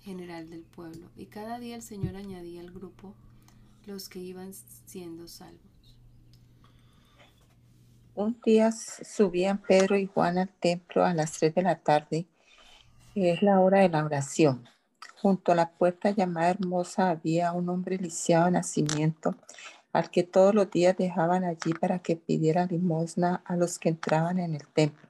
general 0.00 0.50
del 0.50 0.62
pueblo. 0.62 1.08
Y 1.16 1.26
cada 1.26 1.60
día 1.60 1.76
el 1.76 1.82
Señor 1.82 2.16
añadía 2.16 2.60
al 2.60 2.72
grupo 2.72 3.14
los 3.86 4.08
que 4.08 4.18
iban 4.18 4.52
siendo 4.86 5.28
salvos. 5.28 5.60
Un 8.16 8.40
día 8.44 8.72
subían 8.72 9.58
Pedro 9.58 9.96
y 9.96 10.06
Juan 10.06 10.38
al 10.38 10.48
templo 10.48 11.04
a 11.04 11.14
las 11.14 11.32
tres 11.32 11.54
de 11.54 11.62
la 11.62 11.78
tarde, 11.78 12.26
que 13.14 13.30
es 13.32 13.42
la 13.42 13.60
hora 13.60 13.80
de 13.80 13.88
la 13.88 14.04
oración. 14.04 14.66
Junto 15.22 15.52
a 15.52 15.54
la 15.54 15.70
puerta 15.70 16.10
llamada 16.10 16.50
Hermosa 16.50 17.08
había 17.08 17.52
un 17.52 17.70
hombre 17.70 17.96
lisiado 17.96 18.44
de 18.46 18.50
nacimiento, 18.50 19.34
al 19.92 20.10
que 20.10 20.24
todos 20.24 20.54
los 20.54 20.70
días 20.70 20.94
dejaban 20.94 21.42
allí 21.42 21.72
para 21.72 22.00
que 22.00 22.16
pidiera 22.16 22.66
limosna 22.66 23.42
a 23.46 23.56
los 23.56 23.78
que 23.78 23.88
entraban 23.88 24.38
en 24.38 24.54
el 24.54 24.66
templo. 24.68 25.08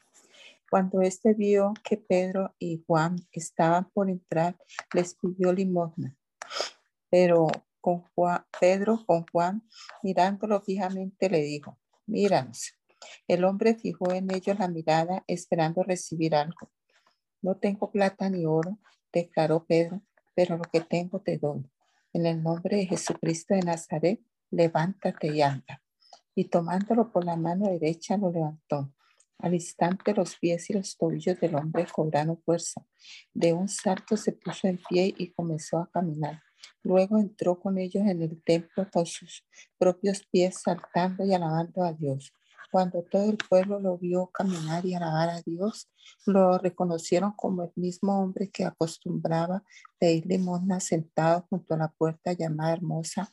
Cuando 0.71 1.03
éste 1.03 1.35
vio 1.35 1.75
que 1.83 1.97
Pedro 1.97 2.55
y 2.61 2.85
Juan 2.87 3.17
estaban 3.33 3.91
por 3.91 4.09
entrar, 4.09 4.57
les 4.95 5.15
pidió 5.15 5.53
limosna. 5.53 6.15
Pero 7.11 7.49
con 7.81 8.03
Juan, 8.15 8.45
Pedro 8.61 9.05
con 9.07 9.27
Juan, 9.33 9.63
mirándolo 10.05 10.61
fijamente, 10.61 11.29
le 11.29 11.43
dijo, 11.43 11.79
míranos. 12.07 12.75
El 13.27 13.45
hombre 13.45 13.75
fijó 13.75 14.13
en 14.13 14.33
ellos 14.33 14.59
la 14.59 14.69
mirada, 14.69 15.25
esperando 15.27 15.83
recibir 15.83 16.37
algo. 16.37 16.71
No 17.43 17.57
tengo 17.57 17.91
plata 17.91 18.31
ni 18.31 18.47
oro, 18.47 18.79
declaró 19.21 19.65
Pedro, 19.65 20.03
pero 20.35 20.57
lo 20.57 20.65
que 20.65 20.81
tengo 20.81 21.21
te 21.21 21.39
doy. 21.39 21.69
En 22.13 22.27
el 22.27 22.43
nombre 22.43 22.77
de 22.77 22.87
Jesucristo 22.87 23.55
de 23.55 23.61
Nazaret, 23.61 24.21
levántate 24.51 25.29
y 25.29 25.43
anda. 25.43 25.83
Y 26.35 26.45
tomándolo 26.45 27.13
por 27.13 27.25
la 27.25 27.37
mano 27.37 27.69
derecha, 27.69 28.17
lo 28.17 28.31
levantó. 28.31 28.93
Al 29.39 29.55
instante 29.55 30.15
los 30.15 30.37
pies 30.37 30.71
y 30.71 30.73
los 30.73 30.97
tobillos 30.97 31.39
del 31.41 31.55
hombre 31.57 31.87
cobraron 31.93 32.41
fuerza. 32.43 32.87
De 33.35 33.53
un 33.53 33.69
salto 33.69 34.17
se 34.17 34.33
puso 34.33 34.67
en 34.67 34.81
pie 34.89 35.15
y 35.17 35.33
comenzó 35.33 35.79
a 35.79 35.91
caminar. 35.91 36.43
Luego 36.83 37.19
entró 37.19 37.61
con 37.61 37.79
ellos 37.79 38.05
en 38.07 38.23
el 38.23 38.43
templo 38.43 38.89
con 38.91 39.05
sus 39.05 39.45
propios 39.79 40.23
pies 40.31 40.63
saltando 40.63 41.25
y 41.25 41.35
alabando 41.35 41.83
a 41.83 41.93
Dios. 41.93 42.33
Cuando 42.71 43.03
todo 43.05 43.31
el 43.31 43.37
pueblo 43.37 43.79
lo 43.81 43.97
vio 43.97 44.27
caminar 44.29 44.85
y 44.85 44.95
alabar 44.95 45.29
a 45.31 45.43
Dios, 45.43 45.89
lo 46.27 46.59
reconocieron 46.59 47.33
como 47.33 47.63
el 47.63 47.73
mismo 47.77 48.21
hombre 48.21 48.51
que 48.51 48.65
acostumbraba 48.65 49.63
pedir 49.99 50.27
limosna 50.27 50.81
sentado 50.81 51.47
junto 51.49 51.75
a 51.75 51.79
la 51.79 51.89
puerta 51.89 52.33
llamada 52.33 52.75
Hermosa 52.75 53.33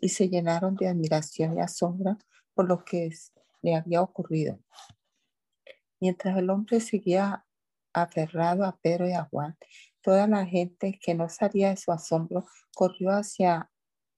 y 0.00 0.08
se 0.08 0.28
llenaron 0.28 0.74
de 0.74 0.88
admiración 0.88 1.56
y 1.56 1.60
asombro 1.60 2.18
por 2.54 2.68
lo 2.68 2.84
que 2.84 3.10
le 3.62 3.74
había 3.74 4.02
ocurrido. 4.02 4.58
Mientras 6.00 6.36
el 6.36 6.50
hombre 6.50 6.80
seguía 6.80 7.44
aferrado 7.92 8.64
a 8.64 8.76
Pedro 8.76 9.08
y 9.08 9.12
a 9.12 9.24
Juan, 9.24 9.56
toda 10.02 10.26
la 10.26 10.44
gente 10.44 10.98
que 11.00 11.14
no 11.14 11.28
salía 11.28 11.70
de 11.70 11.76
su 11.76 11.92
asombro 11.92 12.44
corrió 12.74 13.10
hacia 13.10 13.70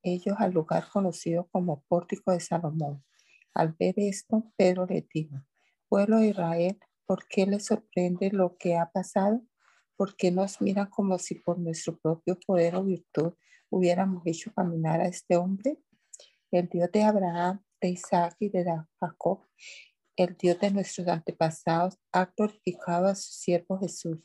ellos 0.02 0.36
al 0.38 0.52
lugar 0.52 0.88
conocido 0.90 1.46
como 1.52 1.82
Pórtico 1.88 2.32
de 2.32 2.40
Salomón 2.40 3.04
Al 3.56 3.74
ver 3.78 3.94
esto, 3.96 4.52
Pedro 4.58 4.84
le 4.84 5.08
dijo, 5.14 5.36
pueblo 5.88 6.18
de 6.18 6.28
Israel, 6.28 6.78
¿por 7.06 7.26
qué 7.26 7.46
les 7.46 7.64
sorprende 7.64 8.30
lo 8.30 8.58
que 8.58 8.76
ha 8.76 8.90
pasado? 8.92 9.40
¿Por 9.96 10.14
qué 10.14 10.30
nos 10.30 10.60
miran 10.60 10.90
como 10.90 11.18
si 11.18 11.36
por 11.36 11.58
nuestro 11.58 11.98
propio 11.98 12.38
poder 12.46 12.76
o 12.76 12.84
virtud 12.84 13.32
hubiéramos 13.70 14.22
hecho 14.26 14.52
caminar 14.52 15.00
a 15.00 15.06
este 15.06 15.38
hombre? 15.38 15.78
El 16.50 16.68
Dios 16.68 16.92
de 16.92 17.02
Abraham, 17.02 17.64
de 17.80 17.88
Isaac 17.88 18.36
y 18.40 18.50
de 18.50 18.62
Jacob, 19.00 19.40
el 20.16 20.36
Dios 20.36 20.60
de 20.60 20.70
nuestros 20.72 21.08
antepasados, 21.08 21.98
ha 22.12 22.30
glorificado 22.36 23.06
a 23.06 23.14
su 23.14 23.32
siervo 23.32 23.78
Jesús. 23.78 24.18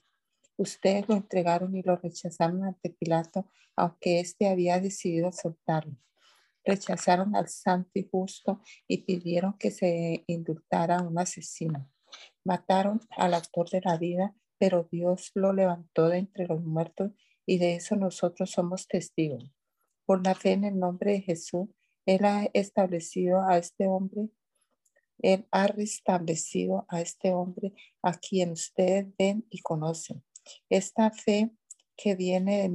Ustedes 0.57 1.07
lo 1.07 1.15
entregaron 1.15 1.73
y 1.73 1.83
lo 1.83 1.95
rechazaron 1.95 2.65
ante 2.65 2.89
Pilato, 2.89 3.49
aunque 3.77 4.19
éste 4.19 4.49
había 4.49 4.81
decidido 4.81 5.31
soltarlo. 5.31 5.95
Rechazaron 6.63 7.35
al 7.35 7.47
santo 7.47 7.91
y 7.95 8.07
justo 8.09 8.61
y 8.87 8.99
pidieron 9.03 9.57
que 9.57 9.71
se 9.71 10.23
indultara 10.27 10.97
a 10.97 11.03
un 11.03 11.17
asesino. 11.17 11.89
Mataron 12.43 12.99
al 13.17 13.33
autor 13.33 13.69
de 13.69 13.81
la 13.81 13.97
vida, 13.97 14.35
pero 14.57 14.87
Dios 14.91 15.31
lo 15.33 15.53
levantó 15.53 16.09
de 16.09 16.19
entre 16.19 16.47
los 16.47 16.61
muertos 16.63 17.11
y 17.45 17.57
de 17.57 17.75
eso 17.75 17.95
nosotros 17.95 18.51
somos 18.51 18.87
testigos. 18.87 19.51
Por 20.05 20.25
la 20.25 20.35
fe 20.35 20.51
en 20.51 20.65
el 20.65 20.77
nombre 20.77 21.13
de 21.13 21.21
Jesús, 21.21 21.69
Él 22.05 22.25
ha 22.25 22.49
establecido 22.53 23.41
a 23.47 23.57
este 23.57 23.87
hombre, 23.87 24.29
Él 25.19 25.47
ha 25.51 25.67
restablecido 25.67 26.85
a 26.89 27.01
este 27.01 27.33
hombre 27.33 27.73
a 28.01 28.13
quien 28.13 28.51
ustedes 28.51 29.07
ven 29.17 29.45
y 29.49 29.61
conocen. 29.61 30.23
Esta 30.69 31.11
fe 31.11 31.51
que 31.95 32.15
viene 32.15 32.71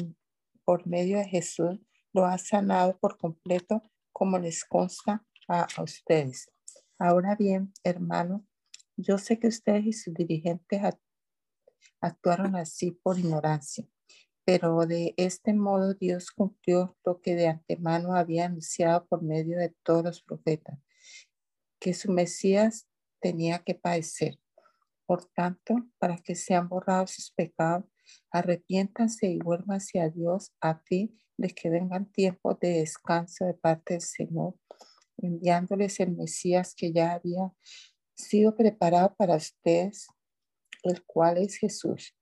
por 0.64 0.86
medio 0.86 1.18
de 1.18 1.28
Jesús 1.28 1.80
lo 2.16 2.24
ha 2.24 2.38
sanado 2.38 2.98
por 2.98 3.18
completo, 3.18 3.82
como 4.10 4.38
les 4.38 4.64
consta 4.64 5.22
a, 5.48 5.66
ustedes. 5.82 6.50
Ahora 6.98 7.36
bien, 7.36 7.74
hermano, 7.84 8.46
yo 8.96 9.18
sé 9.18 9.38
que 9.38 9.48
ustedes 9.48 9.84
y 9.84 9.92
sus 9.92 10.14
dirigentes 10.14 10.80
actuaron 12.00 12.56
así 12.56 12.92
por 12.92 13.18
ignorancia, 13.18 13.86
pero 14.46 14.86
de 14.86 15.12
este 15.18 15.52
modo 15.52 15.92
Dios 15.92 16.30
cumplió 16.30 16.96
lo 17.04 17.20
que 17.20 17.34
de 17.34 17.48
antemano 17.48 18.14
había 18.14 18.46
anunciado 18.46 19.06
por 19.06 19.22
medio 19.22 19.58
de 19.58 19.76
todos 19.82 20.02
los 20.02 20.22
profetas, 20.22 20.78
que 21.78 21.92
su 21.92 22.10
Mesías 22.10 22.88
tenía 23.20 23.58
que 23.58 23.74
padecer. 23.74 24.40
Por 25.04 25.26
tanto, 25.26 25.86
para 25.98 26.16
que 26.16 26.34
sean 26.34 26.70
borrados 26.70 27.10
sus 27.10 27.30
pecados, 27.30 27.84
arrepiéntanse 28.30 29.26
y 29.26 29.38
vuelvan 29.38 29.76
hacia 29.76 30.08
Dios 30.08 30.54
a 30.62 30.78
fin 30.78 31.14
de 31.36 31.48
que 31.50 31.70
vengan 31.70 32.10
tiempos 32.12 32.58
de 32.60 32.80
descanso 32.80 33.44
de 33.44 33.54
parte 33.54 33.94
del 33.94 34.02
Señor, 34.02 34.54
enviándoles 35.18 36.00
el 36.00 36.12
Mesías 36.16 36.74
que 36.74 36.92
ya 36.92 37.12
había 37.12 37.52
sido 38.14 38.56
preparado 38.56 39.14
para 39.16 39.36
ustedes, 39.36 40.08
el 40.82 41.04
cual 41.04 41.38
es 41.38 41.56
Jesús. 41.56 42.14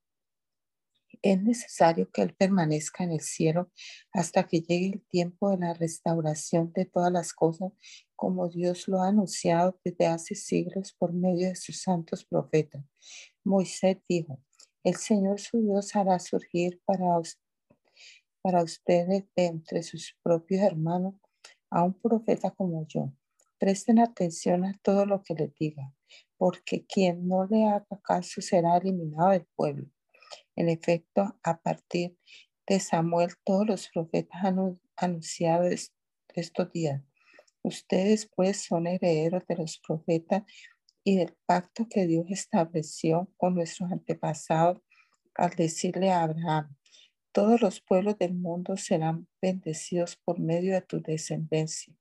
Es 1.22 1.42
necesario 1.42 2.10
que 2.10 2.22
Él 2.22 2.34
permanezca 2.34 3.04
en 3.04 3.12
el 3.12 3.20
cielo 3.20 3.70
hasta 4.12 4.46
que 4.46 4.60
llegue 4.60 4.86
el 4.88 5.06
tiempo 5.06 5.50
de 5.50 5.58
la 5.58 5.74
restauración 5.74 6.72
de 6.74 6.84
todas 6.84 7.12
las 7.12 7.32
cosas, 7.32 7.72
como 8.16 8.48
Dios 8.48 8.88
lo 8.88 9.00
ha 9.02 9.08
anunciado 9.08 9.78
desde 9.84 10.06
hace 10.06 10.34
siglos 10.34 10.92
por 10.98 11.12
medio 11.12 11.48
de 11.48 11.56
sus 11.56 11.80
santos 11.80 12.24
profetas. 12.24 12.84
Moisés 13.44 13.98
dijo, 14.08 14.40
el 14.82 14.96
Señor 14.96 15.40
su 15.40 15.62
Dios 15.62 15.96
hará 15.96 16.18
surgir 16.18 16.82
para, 16.84 17.06
para 18.44 18.62
ustedes 18.62 19.24
de 19.34 19.46
entre 19.46 19.82
sus 19.82 20.18
propios 20.22 20.60
hermanos 20.60 21.14
a 21.70 21.82
un 21.82 21.94
profeta 21.94 22.50
como 22.50 22.86
yo. 22.86 23.10
Presten 23.58 23.98
atención 23.98 24.66
a 24.66 24.78
todo 24.82 25.06
lo 25.06 25.22
que 25.22 25.32
les 25.32 25.54
diga, 25.54 25.94
porque 26.36 26.84
quien 26.84 27.26
no 27.26 27.46
le 27.46 27.64
haga 27.64 27.98
caso 28.02 28.42
será 28.42 28.76
eliminado 28.76 29.30
del 29.30 29.46
pueblo. 29.56 29.88
En 30.56 30.68
efecto, 30.68 31.38
a 31.42 31.58
partir 31.62 32.18
de 32.66 32.80
Samuel, 32.80 33.30
todos 33.44 33.66
los 33.66 33.88
profetas 33.88 34.44
han 34.44 34.78
anunciado 34.96 35.64
estos 36.34 36.72
días. 36.72 37.02
Ustedes 37.62 38.30
pues 38.36 38.62
son 38.62 38.86
herederos 38.86 39.46
de 39.48 39.56
los 39.56 39.78
profetas 39.78 40.42
y 41.02 41.16
del 41.16 41.34
pacto 41.46 41.86
que 41.88 42.06
Dios 42.06 42.26
estableció 42.28 43.32
con 43.38 43.54
nuestros 43.54 43.90
antepasados 43.90 44.82
al 45.34 45.50
decirle 45.56 46.10
a 46.10 46.24
Abraham, 46.24 46.76
todos 47.34 47.60
los 47.60 47.80
pueblos 47.80 48.16
del 48.16 48.32
mundo 48.32 48.76
serán 48.76 49.26
bendecidos 49.42 50.14
por 50.14 50.38
medio 50.38 50.72
de 50.72 50.82
tu 50.82 51.02
descendencia. 51.02 51.92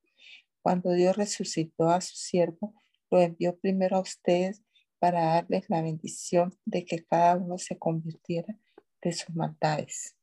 Cuando 0.62 0.91
Dios 0.91 1.17
resucitó 1.17 1.89
a 1.89 2.02
su 2.02 2.15
siervo, 2.15 2.76
lo 3.10 3.19
envió 3.19 3.58
primero 3.58 3.98
a 3.98 4.02
ustedes 4.02 4.63
para 5.00 5.26
darles 5.34 5.67
la 5.72 5.82
bendición 5.82 6.56
de 6.65 6.86
que 6.86 7.04
cada 7.04 7.36
uno 7.36 7.58
se 7.58 7.80
convirtiera 7.80 8.60
de 9.02 9.12
sus 9.12 9.36
maldades. 9.36 10.15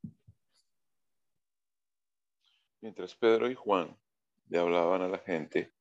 Mientras 2.81 3.17
Pedro 3.17 3.51
y 3.51 3.57
Juan 3.57 3.99
le 4.49 4.61
hablaban 4.61 5.03
a 5.03 5.09
la 5.09 5.19
gente, 5.19 5.75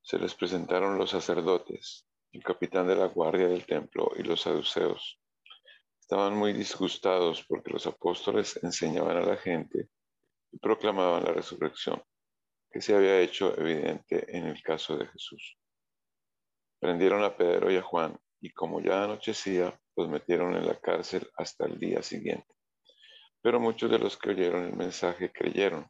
se 0.00 0.18
les 0.18 0.34
presentaron 0.34 0.96
los 0.96 1.10
sacerdotes 1.10 2.06
el 2.32 2.42
capitán 2.42 2.88
de 2.88 2.96
la 2.96 3.06
guardia 3.06 3.46
del 3.46 3.66
templo 3.66 4.10
y 4.16 4.22
los 4.22 4.40
saduceos. 4.40 5.20
Estaban 6.04 6.36
muy 6.36 6.52
disgustados 6.52 7.42
porque 7.48 7.70
los 7.70 7.86
apóstoles 7.86 8.62
enseñaban 8.62 9.16
a 9.16 9.22
la 9.22 9.38
gente 9.38 9.88
y 10.52 10.58
proclamaban 10.58 11.24
la 11.24 11.32
resurrección, 11.32 12.04
que 12.70 12.82
se 12.82 12.94
había 12.94 13.20
hecho 13.20 13.58
evidente 13.58 14.36
en 14.36 14.44
el 14.44 14.62
caso 14.62 14.98
de 14.98 15.06
Jesús. 15.06 15.56
Prendieron 16.78 17.24
a 17.24 17.34
Pedro 17.34 17.72
y 17.72 17.78
a 17.78 17.82
Juan 17.82 18.20
y 18.38 18.50
como 18.50 18.82
ya 18.82 19.04
anochecía, 19.04 19.80
los 19.96 20.10
metieron 20.10 20.54
en 20.54 20.66
la 20.66 20.78
cárcel 20.78 21.26
hasta 21.38 21.64
el 21.64 21.78
día 21.78 22.02
siguiente. 22.02 22.52
Pero 23.40 23.58
muchos 23.58 23.90
de 23.90 23.98
los 23.98 24.18
que 24.18 24.28
oyeron 24.28 24.66
el 24.66 24.76
mensaje 24.76 25.32
creyeron, 25.32 25.88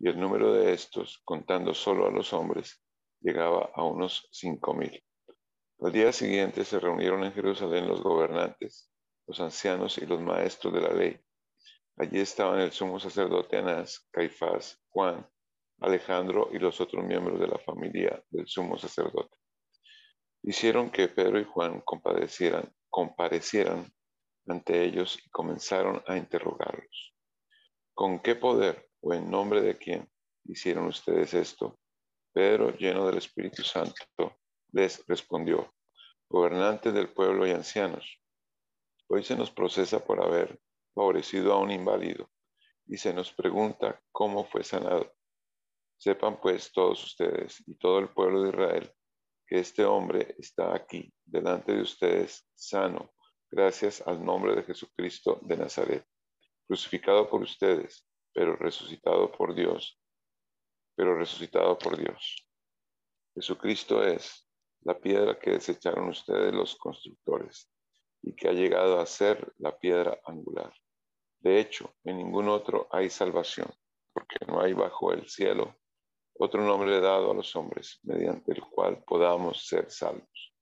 y 0.00 0.08
el 0.08 0.18
número 0.18 0.52
de 0.54 0.72
estos, 0.72 1.20
contando 1.24 1.72
solo 1.72 2.08
a 2.08 2.10
los 2.10 2.32
hombres, 2.32 2.82
llegaba 3.20 3.70
a 3.76 3.84
unos 3.84 4.28
cinco 4.32 4.74
mil. 4.74 5.00
Al 5.78 5.92
día 5.92 6.12
siguiente 6.12 6.64
se 6.64 6.80
reunieron 6.80 7.22
en 7.22 7.32
Jerusalén 7.32 7.86
los 7.86 8.02
gobernantes, 8.02 8.90
los 9.26 9.40
ancianos 9.40 9.98
y 9.98 10.06
los 10.06 10.20
maestros 10.20 10.72
de 10.72 10.80
la 10.80 10.92
ley. 10.92 11.20
Allí 11.96 12.20
estaban 12.20 12.60
el 12.60 12.72
sumo 12.72 13.00
sacerdote 13.00 13.56
Anás, 13.56 14.06
Caifás, 14.10 14.82
Juan, 14.88 15.26
Alejandro 15.80 16.50
y 16.52 16.58
los 16.58 16.80
otros 16.80 17.04
miembros 17.04 17.40
de 17.40 17.48
la 17.48 17.58
familia 17.58 18.22
del 18.30 18.46
sumo 18.46 18.78
sacerdote. 18.78 19.36
Hicieron 20.42 20.90
que 20.90 21.08
Pedro 21.08 21.40
y 21.40 21.44
Juan 21.44 21.80
compadecieran, 21.80 22.72
comparecieran 22.88 23.90
ante 24.46 24.84
ellos 24.84 25.18
y 25.24 25.28
comenzaron 25.30 26.02
a 26.06 26.16
interrogarlos. 26.16 27.14
¿Con 27.94 28.20
qué 28.20 28.36
poder 28.36 28.88
o 29.00 29.12
en 29.14 29.30
nombre 29.30 29.60
de 29.60 29.76
quién 29.76 30.08
hicieron 30.44 30.86
ustedes 30.86 31.34
esto? 31.34 31.78
Pedro, 32.32 32.76
lleno 32.76 33.06
del 33.06 33.18
Espíritu 33.18 33.62
Santo, 33.62 34.04
les 34.72 35.04
respondió, 35.06 35.72
gobernantes 36.28 36.92
del 36.92 37.08
pueblo 37.08 37.46
y 37.46 37.50
ancianos, 37.50 38.20
hoy 39.08 39.22
se 39.22 39.36
nos 39.36 39.50
procesa 39.50 40.04
por 40.04 40.22
haber 40.22 40.60
favorecido 40.94 41.52
a 41.52 41.58
un 41.58 41.70
inválido 41.70 42.28
y 42.86 42.96
se 42.96 43.12
nos 43.12 43.32
pregunta 43.32 44.00
cómo 44.12 44.44
fue 44.44 44.64
sanado. 44.64 45.12
Sepan 45.96 46.40
pues 46.40 46.72
todos 46.72 47.02
ustedes 47.04 47.62
y 47.66 47.74
todo 47.76 47.98
el 47.98 48.08
pueblo 48.08 48.42
de 48.42 48.50
Israel 48.50 48.92
que 49.46 49.60
este 49.60 49.84
hombre 49.84 50.34
está 50.38 50.74
aquí 50.74 51.12
delante 51.24 51.72
de 51.72 51.82
ustedes 51.82 52.48
sano, 52.54 53.12
gracias 53.48 54.00
al 54.06 54.24
nombre 54.24 54.56
de 54.56 54.64
Jesucristo 54.64 55.38
de 55.42 55.56
Nazaret, 55.56 56.04
crucificado 56.66 57.28
por 57.30 57.42
ustedes, 57.42 58.04
pero 58.32 58.56
resucitado 58.56 59.30
por 59.30 59.54
Dios, 59.54 60.00
pero 60.96 61.16
resucitado 61.16 61.78
por 61.78 61.96
Dios. 61.96 62.48
Jesucristo 63.34 64.02
es 64.02 64.48
la 64.80 64.98
piedra 64.98 65.38
que 65.38 65.52
desecharon 65.52 66.08
ustedes 66.08 66.52
los 66.52 66.74
constructores 66.74 67.70
y 68.26 68.34
que 68.34 68.48
ha 68.48 68.52
llegado 68.52 69.00
a 69.00 69.06
ser 69.06 69.54
la 69.56 69.78
piedra 69.78 70.20
angular. 70.26 70.74
De 71.38 71.60
hecho, 71.60 71.94
en 72.04 72.18
ningún 72.18 72.48
otro 72.48 72.88
hay 72.90 73.08
salvación, 73.08 73.68
porque 74.12 74.36
no 74.46 74.60
hay 74.60 74.74
bajo 74.74 75.12
el 75.12 75.26
cielo 75.28 75.74
otro 76.38 76.62
nombre 76.62 77.00
dado 77.00 77.30
a 77.30 77.34
los 77.34 77.56
hombres 77.56 77.98
mediante 78.02 78.52
el 78.52 78.60
cual 78.60 79.02
podamos 79.04 79.66
ser 79.66 79.90
salvos. 79.90 80.54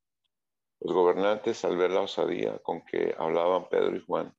Los 0.81 0.95
gobernantes, 0.95 1.65
al 1.65 1.77
ver 1.77 1.91
la 1.91 2.03
osadía 2.03 2.59
con 2.59 2.85
que 2.85 3.15
hablaban 3.19 3.69
Pedro 3.69 3.97
y 3.97 4.01
Juan, 4.01 4.33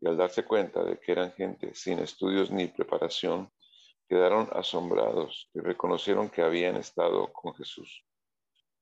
y 0.00 0.06
al 0.06 0.16
darse 0.16 0.44
cuenta 0.44 0.84
de 0.84 1.00
que 1.00 1.12
eran 1.12 1.32
gente 1.32 1.74
sin 1.74 1.98
estudios 1.98 2.50
ni 2.52 2.68
preparación, 2.68 3.50
quedaron 4.08 4.48
asombrados 4.52 5.50
y 5.52 5.60
reconocieron 5.60 6.28
que 6.28 6.42
habían 6.42 6.76
estado 6.76 7.32
con 7.32 7.54
Jesús. 7.54 8.04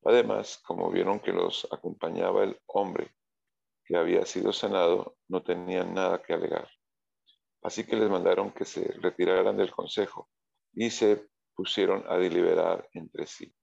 Además, 0.04 0.58
como 0.66 0.90
vieron 0.90 1.20
que 1.20 1.32
los 1.32 1.66
acompañaba 1.72 2.44
el 2.44 2.60
hombre 2.66 3.15
que 3.86 3.96
había 3.96 4.26
sido 4.26 4.52
sanado, 4.52 5.16
no 5.28 5.42
tenían 5.42 5.94
nada 5.94 6.22
que 6.22 6.34
alegar. 6.34 6.68
Así 7.62 7.84
que 7.84 7.96
les 7.96 8.10
mandaron 8.10 8.52
que 8.52 8.64
se 8.64 8.92
retiraran 9.00 9.56
del 9.56 9.70
consejo 9.70 10.28
y 10.72 10.90
se 10.90 11.28
pusieron 11.54 12.04
a 12.08 12.16
deliberar 12.16 12.88
entre 12.92 13.26
sí. 13.26 13.54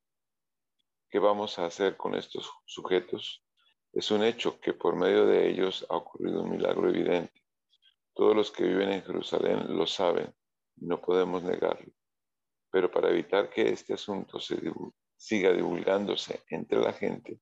¿qué 1.13 1.19
vamos 1.19 1.59
a 1.59 1.67
hacer 1.67 1.95
con 1.95 2.15
estos 2.15 2.51
sujetos? 2.65 3.45
Es 3.93 4.09
un 4.09 4.23
hecho 4.23 4.59
que 4.59 4.73
por 4.73 4.95
medio 4.95 5.27
de 5.27 5.47
ellos 5.47 5.85
ha 5.87 5.97
ocurrido 5.97 6.41
un 6.41 6.49
milagro 6.49 6.89
evidente. 6.89 7.39
Todos 8.15 8.35
los 8.35 8.49
que 8.49 8.63
viven 8.63 8.91
en 8.91 9.03
Jerusalén 9.03 9.77
lo 9.77 9.85
saben 9.85 10.33
y 10.75 10.87
no 10.87 10.99
podemos 10.99 11.43
negarlo. 11.43 11.93
Pero 12.71 12.89
para 12.89 13.11
evitar 13.11 13.51
que 13.51 13.69
este 13.69 13.93
asunto 13.93 14.39
se 14.39 14.59
siga 15.15 15.53
divulgándose 15.53 16.41
entre 16.49 16.79
la 16.79 16.93
gente, 16.93 17.39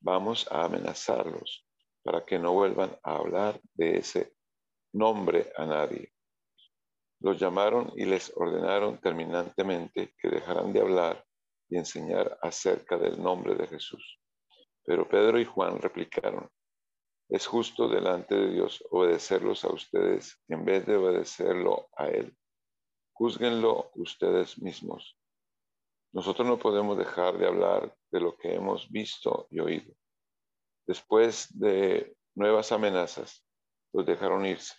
vamos 0.00 0.46
a 0.52 0.64
amenazarlos 0.64 1.66
para 2.04 2.24
que 2.24 2.38
no 2.38 2.52
vuelvan 2.52 2.96
a 3.02 3.16
hablar 3.16 3.60
de 3.74 3.98
ese 3.98 4.36
nombre 4.92 5.52
a 5.56 5.64
nadie. 5.64 6.12
Los 7.20 7.40
llamaron 7.40 7.92
y 7.96 8.04
les 8.04 8.30
ordenaron 8.36 9.00
terminantemente 9.00 10.14
que 10.18 10.28
dejaran 10.28 10.72
de 10.72 10.80
hablar 10.80 11.24
y 11.70 11.78
enseñar 11.78 12.38
acerca 12.42 12.98
del 12.98 13.20
nombre 13.20 13.54
de 13.54 13.66
Jesús. 13.66 14.20
Pero 14.84 15.08
Pedro 15.08 15.40
y 15.40 15.46
Juan 15.46 15.80
replicaron, 15.80 16.48
es 17.30 17.46
justo 17.46 17.88
delante 17.88 18.34
de 18.34 18.50
Dios 18.50 18.84
obedecerlos 18.90 19.64
a 19.64 19.72
ustedes 19.72 20.38
en 20.48 20.64
vez 20.66 20.84
de 20.84 20.96
obedecerlo 20.96 21.88
a 21.96 22.08
Él. 22.08 22.36
Júzguenlo 23.14 23.90
ustedes 23.94 24.60
mismos. 24.60 25.18
Nosotros 26.12 26.46
no 26.46 26.58
podemos 26.58 26.98
dejar 26.98 27.38
de 27.38 27.46
hablar 27.46 27.96
de 28.12 28.20
lo 28.20 28.36
que 28.36 28.54
hemos 28.54 28.90
visto 28.90 29.48
y 29.50 29.60
oído. 29.60 29.94
Después 30.86 31.48
de 31.58 32.14
nuevas 32.34 32.70
amenazas, 32.72 33.44
los 33.92 34.04
dejaron 34.04 34.44
irse. 34.44 34.74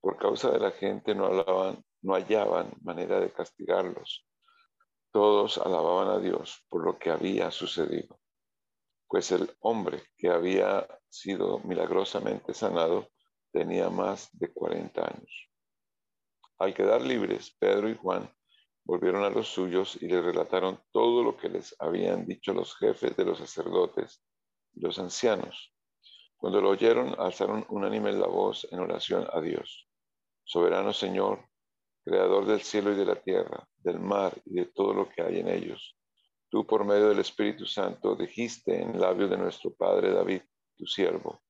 Por 0.00 0.16
causa 0.16 0.50
de 0.50 0.58
la 0.58 0.72
gente 0.72 1.14
no 1.14 1.26
hablaban, 1.26 1.84
no 2.02 2.14
hallaban 2.14 2.72
manera 2.82 3.20
de 3.20 3.32
castigarlos. 3.32 4.26
Todos 5.12 5.58
alababan 5.58 6.08
a 6.08 6.18
Dios 6.18 6.64
por 6.68 6.84
lo 6.84 6.98
que 6.98 7.10
había 7.10 7.50
sucedido. 7.50 8.18
Pues 9.06 9.30
el 9.32 9.50
hombre 9.60 10.02
que 10.16 10.28
había 10.28 10.86
sido 11.08 11.60
milagrosamente 11.60 12.52
sanado 12.52 13.08
tenía 13.52 13.90
más 13.90 14.28
de 14.32 14.52
40 14.52 15.00
años. 15.00 15.50
Al 16.58 16.74
quedar 16.74 17.00
libres, 17.02 17.54
Pedro 17.58 17.88
y 17.88 17.96
Juan 17.96 18.30
volvieron 18.84 19.22
a 19.22 19.30
los 19.30 19.48
suyos 19.48 19.96
y 20.00 20.08
les 20.08 20.24
relataron 20.24 20.80
todo 20.90 21.22
lo 21.22 21.36
que 21.36 21.48
les 21.48 21.74
habían 21.78 22.26
dicho 22.26 22.52
los 22.52 22.76
jefes 22.76 23.16
de 23.16 23.24
los 23.24 23.38
sacerdotes 23.38 24.22
los 24.80 24.98
ancianos. 24.98 25.72
Cuando 26.36 26.60
lo 26.60 26.70
oyeron, 26.70 27.14
alzaron 27.18 27.66
unánime 27.68 28.12
la 28.12 28.26
voz 28.26 28.66
en 28.70 28.78
oración 28.80 29.26
a 29.32 29.40
Dios. 29.40 29.88
Soberano 30.44 30.92
Señor, 30.92 31.48
Creador 32.04 32.46
del 32.46 32.62
cielo 32.62 32.92
y 32.92 32.96
de 32.96 33.04
la 33.04 33.16
tierra, 33.16 33.68
del 33.76 34.00
mar 34.00 34.32
y 34.46 34.54
de 34.54 34.64
todo 34.66 34.94
lo 34.94 35.10
que 35.10 35.20
hay 35.20 35.40
en 35.40 35.48
ellos. 35.48 35.94
Tú 36.48 36.66
por 36.66 36.86
medio 36.86 37.10
del 37.10 37.18
Espíritu 37.18 37.66
Santo 37.66 38.16
dijiste 38.16 38.80
en 38.80 38.98
labios 38.98 39.28
de 39.28 39.36
nuestro 39.36 39.74
Padre 39.74 40.12
David, 40.12 40.40
tu 40.74 40.86
siervo, 40.86 41.42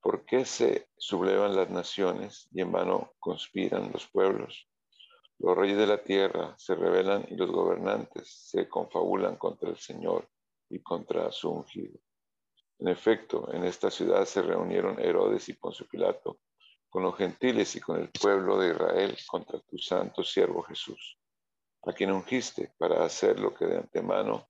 ¿por 0.00 0.24
qué 0.24 0.46
se 0.46 0.88
sublevan 0.96 1.54
las 1.54 1.68
naciones 1.68 2.48
y 2.50 2.62
en 2.62 2.72
vano 2.72 3.12
conspiran 3.18 3.92
los 3.92 4.06
pueblos? 4.06 4.66
Los 5.38 5.56
reyes 5.56 5.76
de 5.76 5.86
la 5.86 6.02
tierra 6.02 6.54
se 6.56 6.74
rebelan 6.74 7.26
y 7.28 7.36
los 7.36 7.50
gobernantes 7.50 8.48
se 8.48 8.68
confabulan 8.68 9.36
contra 9.36 9.68
el 9.68 9.76
Señor 9.76 10.30
y 10.70 10.80
contra 10.80 11.30
su 11.30 11.50
ungido. 11.50 11.98
En 12.80 12.88
efecto, 12.88 13.52
en 13.52 13.64
esta 13.64 13.90
ciudad 13.90 14.24
se 14.24 14.40
reunieron 14.40 14.98
Herodes 14.98 15.50
y 15.50 15.52
Poncio 15.52 15.86
Pilato 15.86 16.40
con 16.88 17.02
los 17.02 17.14
gentiles 17.14 17.76
y 17.76 17.80
con 17.80 18.00
el 18.00 18.08
pueblo 18.08 18.58
de 18.58 18.70
Israel 18.70 19.18
contra 19.26 19.60
tu 19.60 19.76
santo 19.76 20.24
siervo 20.24 20.62
Jesús, 20.62 21.18
a 21.82 21.92
quien 21.92 22.10
ungiste 22.10 22.72
para 22.78 23.04
hacer 23.04 23.38
lo 23.38 23.52
que 23.52 23.66
de 23.66 23.76
antemano 23.76 24.48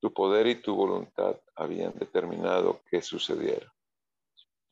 tu 0.00 0.10
poder 0.10 0.46
y 0.46 0.62
tu 0.62 0.74
voluntad 0.74 1.36
habían 1.54 1.92
determinado 1.98 2.80
que 2.90 3.02
sucediera. 3.02 3.70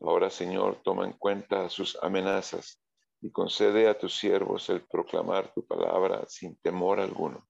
Ahora, 0.00 0.30
Señor, 0.30 0.80
toma 0.82 1.04
en 1.04 1.12
cuenta 1.12 1.68
sus 1.68 1.98
amenazas 2.02 2.80
y 3.20 3.30
concede 3.30 3.86
a 3.86 3.98
tus 3.98 4.16
siervos 4.16 4.70
el 4.70 4.80
proclamar 4.80 5.52
tu 5.52 5.62
palabra 5.66 6.24
sin 6.26 6.56
temor 6.56 7.00
alguno. 7.00 7.46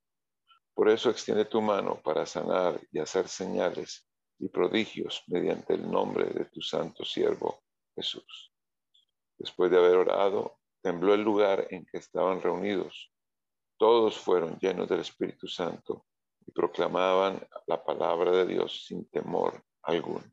Por 0.75 0.89
eso 0.89 1.11
extiende 1.11 1.45
tu 1.45 1.63
mano 1.63 2.01
para 2.03 2.27
sanar 2.27 2.81
y 2.91 2.99
hacer 2.99 3.29
señales 3.29 4.09
y 4.39 4.49
prodigios 4.49 5.23
mediante 5.29 5.75
el 5.75 5.91
nombre 5.91 6.27
de 6.27 6.45
tu 6.47 6.61
santo 6.61 7.05
siervo 7.05 7.63
Jesús. 7.95 8.53
Después 9.39 9.71
de 9.71 9.79
haber 9.79 9.97
orado, 9.97 10.59
tembló 10.83 11.15
el 11.15 11.23
lugar 11.23 11.67
en 11.71 11.87
que 11.87 11.99
estaban 11.99 12.41
reunidos. 12.41 13.13
Todos 13.79 14.17
fueron 14.17 14.59
llenos 14.59 14.89
del 14.89 15.01
Espíritu 15.01 15.49
Santo 15.49 16.07
y 16.47 16.53
proclamaban 16.53 17.47
la 17.67 17.83
palabra 17.83 18.31
de 18.33 18.47
Dios 18.47 18.85
sin 18.87 19.09
temor 19.09 19.65
alguno. 19.83 20.25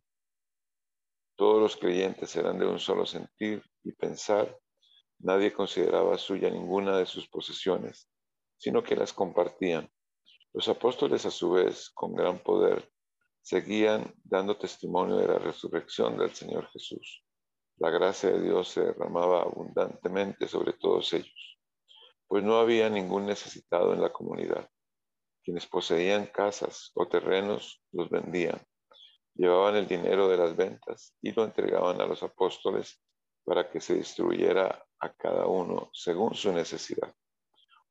Todos 1.35 1.61
los 1.61 1.75
creyentes 1.75 2.35
eran 2.35 2.59
de 2.59 2.67
un 2.67 2.79
solo 2.79 3.05
sentir 3.05 3.63
y 3.83 3.91
pensar. 3.93 4.59
Nadie 5.19 5.53
consideraba 5.53 6.17
suya 6.17 6.49
ninguna 6.49 6.97
de 6.97 7.05
sus 7.05 7.27
posesiones, 7.27 8.07
sino 8.57 8.83
que 8.83 8.95
las 8.95 9.13
compartían. 9.13 9.89
Los 10.53 10.67
apóstoles 10.67 11.25
a 11.25 11.31
su 11.31 11.51
vez, 11.51 11.89
con 11.89 12.13
gran 12.13 12.39
poder, 12.39 12.91
seguían 13.41 14.13
dando 14.23 14.57
testimonio 14.57 15.17
de 15.17 15.27
la 15.27 15.39
resurrección 15.39 16.17
del 16.17 16.33
Señor 16.33 16.67
Jesús 16.71 17.23
la 17.81 17.89
gracia 17.89 18.29
de 18.29 18.43
Dios 18.43 18.67
se 18.67 18.81
derramaba 18.85 19.41
abundantemente 19.41 20.47
sobre 20.47 20.73
todos 20.73 21.13
ellos, 21.13 21.59
pues 22.27 22.43
no 22.43 22.59
había 22.59 22.91
ningún 22.91 23.25
necesitado 23.25 23.93
en 23.93 24.01
la 24.01 24.13
comunidad. 24.13 24.69
Quienes 25.43 25.65
poseían 25.65 26.27
casas 26.27 26.91
o 26.93 27.07
terrenos 27.07 27.83
los 27.91 28.11
vendían, 28.11 28.61
llevaban 29.33 29.77
el 29.77 29.87
dinero 29.87 30.29
de 30.29 30.37
las 30.37 30.55
ventas 30.55 31.17
y 31.23 31.31
lo 31.31 31.43
entregaban 31.43 31.99
a 32.01 32.05
los 32.05 32.21
apóstoles 32.21 33.01
para 33.43 33.67
que 33.71 33.81
se 33.81 33.95
distribuyera 33.95 34.85
a 34.99 35.13
cada 35.13 35.47
uno 35.47 35.89
según 35.91 36.35
su 36.35 36.53
necesidad. 36.53 37.11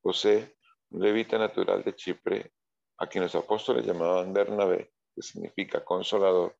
José, 0.01 0.55
un 0.91 1.03
levita 1.03 1.37
natural 1.37 1.83
de 1.83 1.93
Chipre, 1.97 2.53
a 2.97 3.07
quien 3.07 3.25
los 3.25 3.35
apóstoles 3.35 3.85
llamaban 3.85 4.31
Bernabé, 4.31 4.93
que 5.15 5.21
significa 5.21 5.83
consolador, 5.83 6.55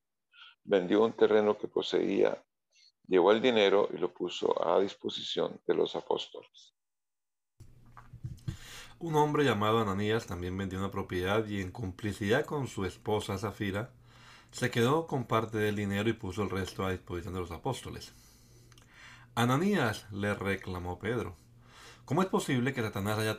vendió 0.64 1.04
un 1.04 1.14
terreno 1.14 1.58
que 1.58 1.68
poseía 1.68 2.42
llevó 3.08 3.32
el 3.32 3.42
dinero 3.42 3.90
y 3.94 3.98
lo 3.98 4.14
puso 4.14 4.66
a 4.66 4.80
disposición 4.80 5.60
de 5.68 5.74
los 5.76 5.96
apóstoles. 5.96 6.74
Un 9.00 9.16
hombre 9.16 9.44
llamado 9.44 9.80
Ananías 9.80 10.28
también 10.28 10.58
vendió 10.58 10.80
una 10.80 10.92
propiedad 10.92 11.46
y 11.46 11.60
en 11.60 11.72
complicidad 11.72 12.46
con 12.46 12.68
su 12.68 12.86
esposa 12.86 13.38
Zafira, 13.38 13.92
se 14.52 14.70
quedó 14.70 15.08
con 15.08 15.26
parte 15.26 15.58
del 15.58 15.76
dinero 15.76 16.10
y 16.10 16.14
puso 16.14 16.44
el 16.44 16.50
resto 16.50 16.86
a 16.86 16.92
disposición 16.92 17.34
de 17.34 17.40
los 17.40 17.52
apóstoles. 17.52 18.14
Ananías 19.36 20.10
le 20.12 20.34
reclamó 20.34 21.00
Pedro, 21.00 21.36
¿cómo 22.12 22.24
es 22.24 22.28
posible 22.28 22.74
que 22.74 22.82
Satanás 22.82 23.20
haya 23.20 23.38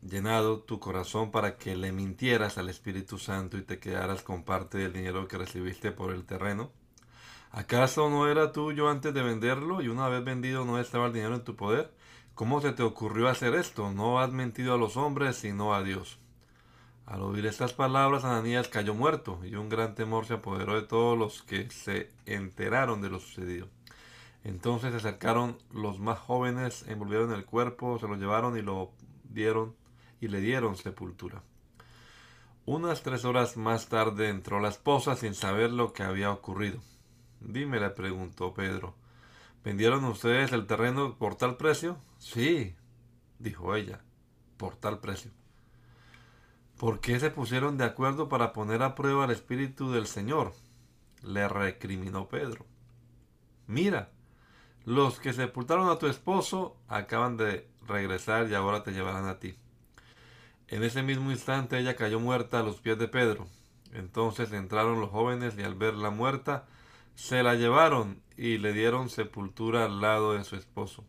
llenado 0.00 0.60
tu 0.60 0.80
corazón 0.80 1.30
para 1.30 1.58
que 1.58 1.76
le 1.76 1.92
mintieras 1.92 2.56
al 2.56 2.70
Espíritu 2.70 3.18
Santo 3.18 3.58
y 3.58 3.60
te 3.60 3.78
quedaras 3.78 4.22
con 4.22 4.44
parte 4.44 4.78
del 4.78 4.94
dinero 4.94 5.28
que 5.28 5.36
recibiste 5.36 5.92
por 5.92 6.10
el 6.10 6.24
terreno? 6.24 6.70
¿Acaso 7.50 8.08
no 8.08 8.26
era 8.26 8.50
tuyo 8.50 8.88
antes 8.88 9.12
de 9.12 9.22
venderlo 9.22 9.82
y 9.82 9.88
una 9.88 10.08
vez 10.08 10.24
vendido 10.24 10.64
no 10.64 10.80
estaba 10.80 11.08
el 11.08 11.12
dinero 11.12 11.34
en 11.34 11.44
tu 11.44 11.54
poder? 11.54 11.92
¿Cómo 12.34 12.62
se 12.62 12.72
te 12.72 12.82
ocurrió 12.82 13.28
hacer 13.28 13.54
esto? 13.56 13.92
No 13.92 14.18
has 14.18 14.32
mentido 14.32 14.72
a 14.72 14.78
los 14.78 14.96
hombres, 14.96 15.36
sino 15.36 15.74
a 15.74 15.82
Dios. 15.82 16.18
Al 17.04 17.20
oír 17.20 17.44
estas 17.44 17.74
palabras, 17.74 18.24
Ananías 18.24 18.68
cayó 18.68 18.94
muerto 18.94 19.38
y 19.44 19.54
un 19.56 19.68
gran 19.68 19.94
temor 19.94 20.24
se 20.24 20.32
apoderó 20.32 20.76
de 20.80 20.86
todos 20.86 21.18
los 21.18 21.42
que 21.42 21.70
se 21.70 22.10
enteraron 22.24 23.02
de 23.02 23.10
lo 23.10 23.20
sucedido. 23.20 23.68
Entonces 24.44 24.90
se 24.90 24.98
acercaron 24.98 25.58
los 25.72 25.98
más 25.98 26.18
jóvenes, 26.18 26.84
envolvieron 26.86 27.32
el 27.32 27.46
cuerpo, 27.46 27.98
se 27.98 28.06
lo 28.06 28.14
llevaron 28.14 28.56
y 28.56 28.62
lo 28.62 28.92
dieron 29.24 29.74
y 30.20 30.28
le 30.28 30.40
dieron 30.40 30.76
sepultura. 30.76 31.42
Unas 32.66 33.02
tres 33.02 33.24
horas 33.24 33.56
más 33.56 33.88
tarde 33.88 34.28
entró 34.28 34.60
la 34.60 34.68
esposa 34.68 35.16
sin 35.16 35.34
saber 35.34 35.70
lo 35.70 35.92
que 35.92 36.02
había 36.02 36.30
ocurrido. 36.30 36.80
Dime, 37.40 37.80
le 37.80 37.90
preguntó 37.90 38.54
Pedro. 38.54 38.94
¿Vendieron 39.64 40.04
ustedes 40.04 40.52
el 40.52 40.66
terreno 40.66 41.16
por 41.18 41.36
tal 41.36 41.56
precio? 41.56 41.98
Sí, 42.18 42.74
dijo 43.38 43.74
ella, 43.74 44.00
por 44.56 44.76
tal 44.76 45.00
precio. 45.00 45.30
¿Por 46.78 47.00
qué 47.00 47.18
se 47.20 47.30
pusieron 47.30 47.78
de 47.78 47.84
acuerdo 47.84 48.28
para 48.28 48.52
poner 48.52 48.82
a 48.82 48.94
prueba 48.94 49.24
el 49.24 49.30
espíritu 49.30 49.92
del 49.92 50.06
Señor? 50.06 50.52
Le 51.22 51.48
recriminó 51.48 52.28
Pedro. 52.28 52.66
Mira, 53.66 54.10
los 54.84 55.18
que 55.18 55.32
sepultaron 55.32 55.88
a 55.88 55.98
tu 55.98 56.06
esposo 56.06 56.76
acaban 56.88 57.36
de 57.36 57.68
regresar 57.86 58.48
y 58.48 58.54
ahora 58.54 58.82
te 58.82 58.92
llevarán 58.92 59.26
a 59.26 59.38
ti. 59.38 59.56
En 60.68 60.82
ese 60.82 61.02
mismo 61.02 61.30
instante 61.30 61.78
ella 61.78 61.96
cayó 61.96 62.20
muerta 62.20 62.60
a 62.60 62.62
los 62.62 62.80
pies 62.80 62.98
de 62.98 63.08
Pedro. 63.08 63.46
Entonces 63.92 64.52
entraron 64.52 65.00
los 65.00 65.10
jóvenes 65.10 65.56
y 65.56 65.62
al 65.62 65.74
verla 65.74 66.10
muerta, 66.10 66.66
se 67.14 67.42
la 67.42 67.54
llevaron 67.54 68.22
y 68.36 68.58
le 68.58 68.72
dieron 68.72 69.08
sepultura 69.08 69.84
al 69.84 70.00
lado 70.00 70.34
de 70.34 70.44
su 70.44 70.56
esposo. 70.56 71.04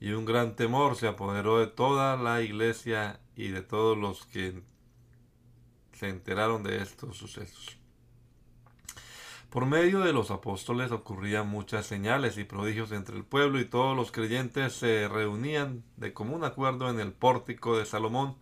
Y 0.00 0.12
un 0.12 0.24
gran 0.24 0.56
temor 0.56 0.96
se 0.96 1.08
apoderó 1.08 1.58
de 1.58 1.66
toda 1.66 2.16
la 2.16 2.42
iglesia 2.42 3.20
y 3.36 3.48
de 3.48 3.62
todos 3.62 3.96
los 3.96 4.26
que 4.26 4.62
se 5.92 6.08
enteraron 6.08 6.62
de 6.62 6.82
estos 6.82 7.16
sucesos. 7.16 7.77
Por 9.50 9.64
medio 9.64 10.00
de 10.00 10.12
los 10.12 10.30
apóstoles 10.30 10.92
ocurrían 10.92 11.48
muchas 11.48 11.86
señales 11.86 12.36
y 12.36 12.44
prodigios 12.44 12.92
entre 12.92 13.16
el 13.16 13.24
pueblo 13.24 13.58
y 13.58 13.64
todos 13.64 13.96
los 13.96 14.12
creyentes 14.12 14.74
se 14.74 15.08
reunían 15.08 15.84
de 15.96 16.12
común 16.12 16.44
acuerdo 16.44 16.90
en 16.90 17.00
el 17.00 17.12
pórtico 17.12 17.78
de 17.78 17.86
Salomón. 17.86 18.36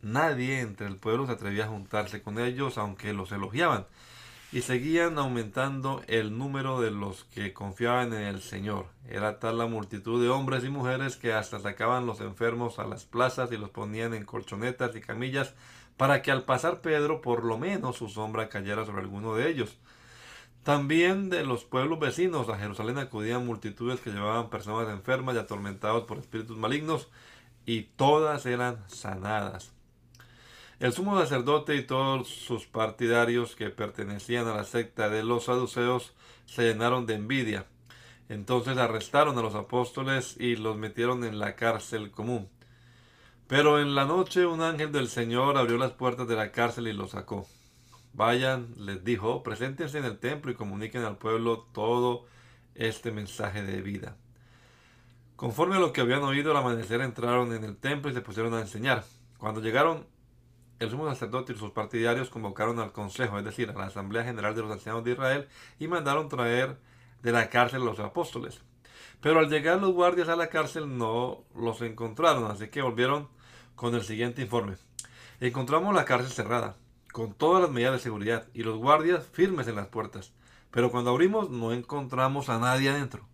Nadie 0.00 0.60
entre 0.60 0.86
el 0.86 0.96
pueblo 0.96 1.26
se 1.26 1.32
atrevía 1.32 1.64
a 1.66 1.68
juntarse 1.68 2.22
con 2.22 2.38
ellos, 2.38 2.78
aunque 2.78 3.12
los 3.12 3.32
elogiaban, 3.32 3.84
y 4.50 4.62
seguían 4.62 5.18
aumentando 5.18 6.02
el 6.06 6.38
número 6.38 6.80
de 6.80 6.90
los 6.90 7.24
que 7.24 7.52
confiaban 7.52 8.14
en 8.14 8.22
el 8.22 8.40
Señor. 8.40 8.86
Era 9.06 9.38
tal 9.38 9.58
la 9.58 9.66
multitud 9.66 10.22
de 10.22 10.30
hombres 10.30 10.64
y 10.64 10.70
mujeres 10.70 11.16
que 11.16 11.34
hasta 11.34 11.60
sacaban 11.60 12.06
los 12.06 12.22
enfermos 12.22 12.78
a 12.78 12.86
las 12.86 13.04
plazas 13.04 13.52
y 13.52 13.58
los 13.58 13.68
ponían 13.68 14.14
en 14.14 14.24
colchonetas 14.24 14.96
y 14.96 15.02
camillas 15.02 15.54
para 15.98 16.22
que 16.22 16.30
al 16.30 16.44
pasar 16.44 16.80
Pedro 16.80 17.20
por 17.20 17.44
lo 17.44 17.58
menos 17.58 17.96
su 17.96 18.08
sombra 18.08 18.48
cayera 18.48 18.86
sobre 18.86 19.02
alguno 19.02 19.34
de 19.34 19.50
ellos. 19.50 19.76
También 20.66 21.30
de 21.30 21.44
los 21.44 21.64
pueblos 21.64 22.00
vecinos 22.00 22.48
a 22.48 22.58
Jerusalén 22.58 22.98
acudían 22.98 23.46
multitudes 23.46 24.00
que 24.00 24.10
llevaban 24.10 24.50
personas 24.50 24.92
enfermas 24.92 25.36
y 25.36 25.38
atormentados 25.38 26.06
por 26.06 26.18
espíritus 26.18 26.56
malignos, 26.56 27.06
y 27.64 27.82
todas 27.82 28.46
eran 28.46 28.82
sanadas. 28.88 29.70
El 30.80 30.92
sumo 30.92 31.16
sacerdote 31.20 31.76
y 31.76 31.82
todos 31.82 32.26
sus 32.26 32.66
partidarios 32.66 33.54
que 33.54 33.70
pertenecían 33.70 34.48
a 34.48 34.56
la 34.56 34.64
secta 34.64 35.08
de 35.08 35.22
los 35.22 35.44
saduceos 35.44 36.14
se 36.46 36.64
llenaron 36.64 37.06
de 37.06 37.14
envidia. 37.14 37.66
Entonces 38.28 38.76
arrestaron 38.76 39.38
a 39.38 39.42
los 39.42 39.54
apóstoles 39.54 40.34
y 40.36 40.56
los 40.56 40.76
metieron 40.76 41.22
en 41.22 41.38
la 41.38 41.54
cárcel 41.54 42.10
común. 42.10 42.48
Pero 43.46 43.78
en 43.80 43.94
la 43.94 44.04
noche 44.04 44.46
un 44.46 44.62
ángel 44.62 44.90
del 44.90 45.06
Señor 45.06 45.58
abrió 45.58 45.78
las 45.78 45.92
puertas 45.92 46.26
de 46.26 46.34
la 46.34 46.50
cárcel 46.50 46.88
y 46.88 46.92
los 46.92 47.12
sacó. 47.12 47.46
Vayan, 48.16 48.72
les 48.78 49.04
dijo, 49.04 49.42
preséntense 49.42 49.98
en 49.98 50.06
el 50.06 50.18
templo 50.18 50.50
y 50.50 50.54
comuniquen 50.54 51.04
al 51.04 51.18
pueblo 51.18 51.66
todo 51.74 52.24
este 52.74 53.12
mensaje 53.12 53.62
de 53.62 53.82
vida. 53.82 54.16
Conforme 55.36 55.76
a 55.76 55.80
lo 55.80 55.92
que 55.92 56.00
habían 56.00 56.22
oído 56.22 56.50
al 56.50 56.56
amanecer 56.56 57.02
entraron 57.02 57.52
en 57.52 57.62
el 57.62 57.76
templo 57.76 58.10
y 58.10 58.14
se 58.14 58.22
pusieron 58.22 58.54
a 58.54 58.62
enseñar. 58.62 59.04
Cuando 59.36 59.60
llegaron, 59.60 60.06
el 60.78 60.88
sumo 60.88 61.06
sacerdote 61.06 61.52
y 61.52 61.58
sus 61.58 61.72
partidarios 61.72 62.30
convocaron 62.30 62.78
al 62.78 62.92
consejo, 62.92 63.38
es 63.38 63.44
decir, 63.44 63.68
a 63.68 63.74
la 63.74 63.84
Asamblea 63.84 64.24
General 64.24 64.54
de 64.54 64.62
los 64.62 64.72
Ancianos 64.72 65.04
de 65.04 65.12
Israel, 65.12 65.48
y 65.78 65.86
mandaron 65.86 66.30
traer 66.30 66.78
de 67.20 67.32
la 67.32 67.50
cárcel 67.50 67.82
a 67.82 67.84
los 67.84 68.00
apóstoles. 68.00 68.62
Pero 69.20 69.40
al 69.40 69.50
llegar 69.50 69.78
los 69.78 69.92
guardias 69.92 70.30
a 70.30 70.36
la 70.36 70.48
cárcel 70.48 70.96
no 70.96 71.44
los 71.54 71.82
encontraron, 71.82 72.50
así 72.50 72.68
que 72.68 72.80
volvieron 72.80 73.28
con 73.74 73.94
el 73.94 74.04
siguiente 74.04 74.40
informe. 74.40 74.76
Encontramos 75.38 75.94
la 75.94 76.06
cárcel 76.06 76.32
cerrada 76.32 76.76
con 77.16 77.32
todas 77.32 77.62
las 77.62 77.70
medidas 77.70 77.94
de 77.94 77.98
seguridad 77.98 78.46
y 78.52 78.62
los 78.62 78.76
guardias 78.76 79.24
firmes 79.24 79.66
en 79.68 79.76
las 79.76 79.86
puertas. 79.86 80.34
Pero 80.70 80.90
cuando 80.90 81.12
abrimos 81.12 81.48
no 81.48 81.72
encontramos 81.72 82.50
a 82.50 82.58
nadie 82.58 82.90
adentro. 82.90 83.26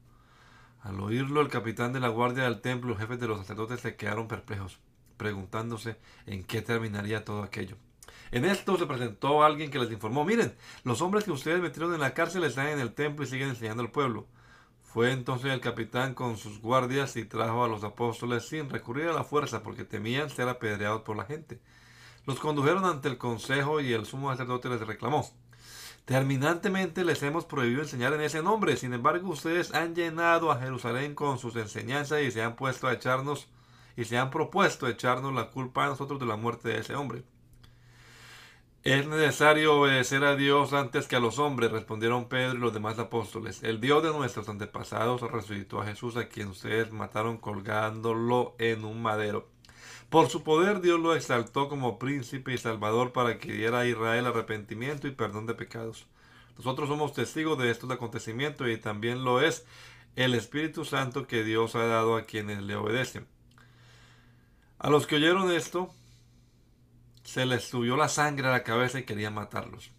Al 0.83 1.01
oírlo, 1.01 1.41
el 1.41 1.49
capitán 1.49 1.93
de 1.93 1.99
la 1.99 2.07
guardia 2.07 2.45
del 2.45 2.61
templo 2.61 2.91
y 2.91 2.93
los 2.93 3.01
jefes 3.01 3.19
de 3.19 3.27
los 3.27 3.39
sacerdotes 3.39 3.81
se 3.81 3.97
quedaron 3.97 4.29
perplejos, 4.29 4.79
preguntándose 5.17 5.97
en 6.27 6.45
qué 6.45 6.63
terminaría 6.63 7.25
todo 7.25 7.43
aquello. 7.43 7.75
En 8.31 8.45
esto 8.45 8.79
se 8.79 8.87
presentó 8.87 9.43
alguien 9.43 9.73
que 9.73 9.81
les 9.81 9.91
informó, 9.91 10.25
miren, 10.25 10.55
los 10.85 11.03
hombres 11.03 11.25
que 11.25 11.33
ustedes 11.33 11.61
metieron 11.61 11.93
en 11.93 12.03
la 12.03 12.15
cárcel 12.15 12.45
están 12.45 12.69
en 12.69 12.79
el 12.79 12.95
templo 12.95 13.25
y 13.25 13.29
siguen 13.29 13.49
enseñando 13.49 13.83
al 13.83 13.91
pueblo. 13.91 14.29
Fue 14.81 15.11
entonces 15.11 15.51
el 15.51 15.61
capitán 15.61 16.15
con 16.15 16.37
sus 16.37 16.61
guardias 16.61 17.17
y 17.17 17.25
trajo 17.25 17.65
a 17.65 17.69
los 17.69 17.83
apóstoles 17.83 18.47
sin 18.47 18.71
recurrir 18.71 19.09
a 19.09 19.13
la 19.13 19.25
fuerza 19.25 19.65
porque 19.65 19.83
temían 19.83 20.31
ser 20.31 20.49
apedreados 20.49 21.03
por 21.03 21.17
la 21.17 21.25
gente. 21.25 21.59
Los 22.27 22.39
condujeron 22.39 22.85
ante 22.85 23.09
el 23.09 23.19
consejo 23.19 23.81
y 23.81 23.93
el 23.93 24.07
sumo 24.07 24.31
sacerdote 24.31 24.69
les 24.69 24.81
reclamó. 24.87 25.29
Terminantemente 26.05 27.05
les 27.05 27.23
hemos 27.23 27.45
prohibido 27.45 27.83
enseñar 27.83 28.13
en 28.13 28.23
ese 28.23 28.43
nombre. 28.43 28.77
Sin 28.77 28.93
embargo, 28.93 29.29
ustedes 29.31 29.73
han 29.73 29.95
llenado 29.95 30.51
a 30.51 30.59
Jerusalén 30.59 31.15
con 31.15 31.39
sus 31.39 31.57
enseñanzas 31.57 32.23
y 32.23 32.31
se 32.31 32.43
han 32.43 32.57
puesto 32.57 32.89
a 32.89 32.93
echarnos 32.93 33.49
y 33.97 34.05
se 34.05 34.19
han 34.19 34.31
propuesto 34.31 34.89
echarnos 34.89 35.35
la 35.35 35.51
culpa 35.51 35.85
a 35.85 35.89
nosotros 35.89 36.19
de 36.19 36.27
la 36.27 36.37
muerte 36.37 36.71
de 36.71 36.79
ese 36.79 36.95
hombre. 36.95 37.25
Es 38.85 39.07
necesario 39.07 39.79
obedecer 39.79 40.25
a 40.25 40.35
Dios 40.35 40.73
antes 40.73 41.07
que 41.07 41.15
a 41.15 41.21
los 41.21 41.39
hombres, 41.39 41.71
respondieron 41.71 42.29
Pedro 42.29 42.57
y 42.57 42.59
los 42.59 42.75
demás 42.75 42.99
apóstoles. 42.99 43.63
El 43.63 43.81
Dios 43.81 44.03
de 44.03 44.11
nuestros 44.13 44.49
antepasados 44.49 45.21
resucitó 45.21 45.81
a 45.81 45.87
Jesús, 45.87 46.17
a 46.17 46.29
quien 46.29 46.49
ustedes 46.49 46.91
mataron 46.91 47.39
colgándolo 47.39 48.57
en 48.59 48.85
un 48.85 49.01
madero. 49.01 49.52
Por 50.13 50.29
su 50.29 50.43
poder 50.43 50.83
Dios 50.83 51.01
lo 51.01 51.15
exaltó 51.15 51.71
como 51.71 51.99
príncipe 51.99 52.53
y 52.53 52.59
salvador 52.59 53.13
para 53.13 53.39
que 53.39 53.51
diera 53.51 53.79
a 53.79 53.87
Israel 53.87 54.27
arrepentimiento 54.27 55.09
y 55.09 55.13
perdón 55.13 55.47
de 55.47 55.55
pecados. 55.55 56.07
Nosotros 56.59 56.91
somos 56.91 57.15
testigos 57.15 57.57
de 57.57 57.71
estos 57.71 57.91
acontecimientos 57.91 58.69
y 58.69 58.77
también 58.77 59.25
lo 59.25 59.41
es 59.41 59.65
el 60.15 60.35
Espíritu 60.35 60.85
Santo 60.85 61.27
que 61.27 61.45
Dios 61.45 61.77
ha 61.77 61.87
dado 61.87 62.17
a 62.17 62.25
quienes 62.25 62.63
le 62.63 62.77
obedecen. 62.77 63.27
A 64.79 64.91
los 64.91 65.07
que 65.07 65.17
oyeron 65.17 65.51
esto, 65.51 65.95
se 67.25 67.47
les 67.47 67.65
subió 67.65 67.97
la 67.97 68.11
sangre 68.11 68.49
a 68.49 68.51
la 68.51 68.65
cabeza 68.65 68.99
y 68.99 69.05
querían 69.05 69.33
matarlos. 69.33 69.93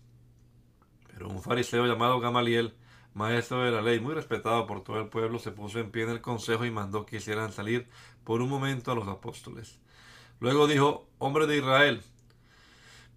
Pero 1.08 1.28
un 1.28 1.42
fariseo 1.42 1.88
llamado 1.88 2.20
Gamaliel, 2.20 2.76
maestro 3.16 3.64
de 3.64 3.72
la 3.72 3.82
ley, 3.82 4.00
muy 4.00 4.14
respetado 4.14 4.68
por 4.68 4.84
todo 4.84 5.00
el 5.00 5.08
pueblo, 5.08 5.40
se 5.40 5.50
puso 5.50 5.80
en 5.80 5.90
pie 5.90 6.04
en 6.04 6.12
el 6.12 6.22
consejo 6.22 6.66
y 6.66 6.70
mandó 6.70 7.04
que 7.04 7.18
hicieran 7.18 7.52
salir 7.52 7.90
por 8.24 8.44
un 8.44 8.50
momento 8.50 8.92
a 8.92 8.96
los 8.96 9.08
apóstoles. 9.08 9.80
Luego 10.44 10.68
dijo, 10.68 11.08
hombre 11.20 11.48
de 11.48 11.56
Israel, 11.56 12.02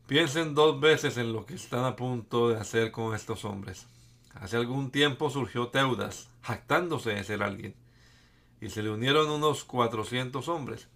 piensen 0.06 0.54
dos 0.54 0.78
veces 0.78 1.16
en 1.16 1.32
lo 1.32 1.44
que 1.44 1.54
están 1.54 1.84
a 1.84 1.96
punto 1.96 2.50
de 2.50 2.56
hacer 2.56 2.92
con 2.92 3.16
estos 3.16 3.44
hombres. 3.44 3.88
Hace 4.34 4.56
algún 4.56 4.92
tiempo 4.92 5.28
surgió 5.28 5.66
Teudas, 5.66 6.30
jactándose 6.42 7.10
de 7.10 7.24
ser 7.24 7.42
alguien, 7.42 7.74
y 8.60 8.68
se 8.68 8.80
le 8.80 8.90
unieron 8.90 9.28
unos 9.28 9.64
cuatrocientos 9.64 10.46
hombres. 10.46 10.86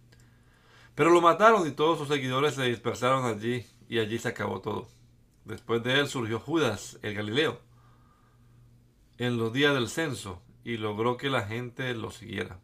Pero 0.94 1.10
lo 1.10 1.20
mataron 1.20 1.66
y 1.66 1.72
todos 1.72 1.98
sus 1.98 2.06
seguidores 2.06 2.54
se 2.54 2.62
dispersaron 2.62 3.24
allí, 3.24 3.66
y 3.88 3.98
allí 3.98 4.20
se 4.20 4.28
acabó 4.28 4.60
todo. 4.60 4.86
Después 5.44 5.82
de 5.82 5.98
él 5.98 6.06
surgió 6.06 6.38
Judas, 6.38 7.00
el 7.02 7.14
Galileo, 7.14 7.58
en 9.18 9.36
los 9.36 9.52
días 9.52 9.74
del 9.74 9.88
censo, 9.88 10.40
y 10.62 10.76
logró 10.76 11.16
que 11.16 11.28
la 11.28 11.42
gente 11.42 11.92
lo 11.92 12.12
siguiera. 12.12 12.60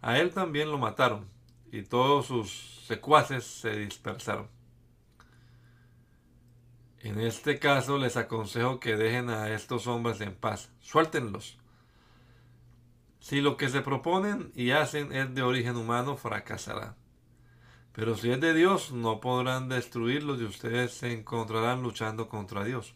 A 0.00 0.18
él 0.18 0.32
también 0.32 0.70
lo 0.70 0.78
mataron, 0.78 1.28
y 1.72 1.82
todos 1.82 2.26
sus 2.26 2.84
secuaces 2.86 3.44
se 3.44 3.76
dispersaron. 3.76 4.48
En 7.00 7.20
este 7.20 7.58
caso 7.58 7.96
les 7.98 8.16
aconsejo 8.16 8.80
que 8.80 8.96
dejen 8.96 9.30
a 9.30 9.50
estos 9.50 9.86
hombres 9.86 10.20
en 10.20 10.34
paz, 10.34 10.70
suéltenlos. 10.80 11.58
Si 13.20 13.40
lo 13.40 13.56
que 13.56 13.68
se 13.68 13.82
proponen 13.82 14.52
y 14.54 14.70
hacen 14.70 15.12
es 15.12 15.34
de 15.34 15.42
origen 15.42 15.76
humano, 15.76 16.16
fracasará. 16.16 16.96
Pero 17.92 18.16
si 18.16 18.30
es 18.30 18.40
de 18.40 18.54
Dios, 18.54 18.92
no 18.92 19.20
podrán 19.20 19.68
destruirlos 19.68 20.40
y 20.40 20.44
ustedes 20.44 20.92
se 20.92 21.12
encontrarán 21.12 21.82
luchando 21.82 22.28
contra 22.28 22.64
Dios. 22.64 22.94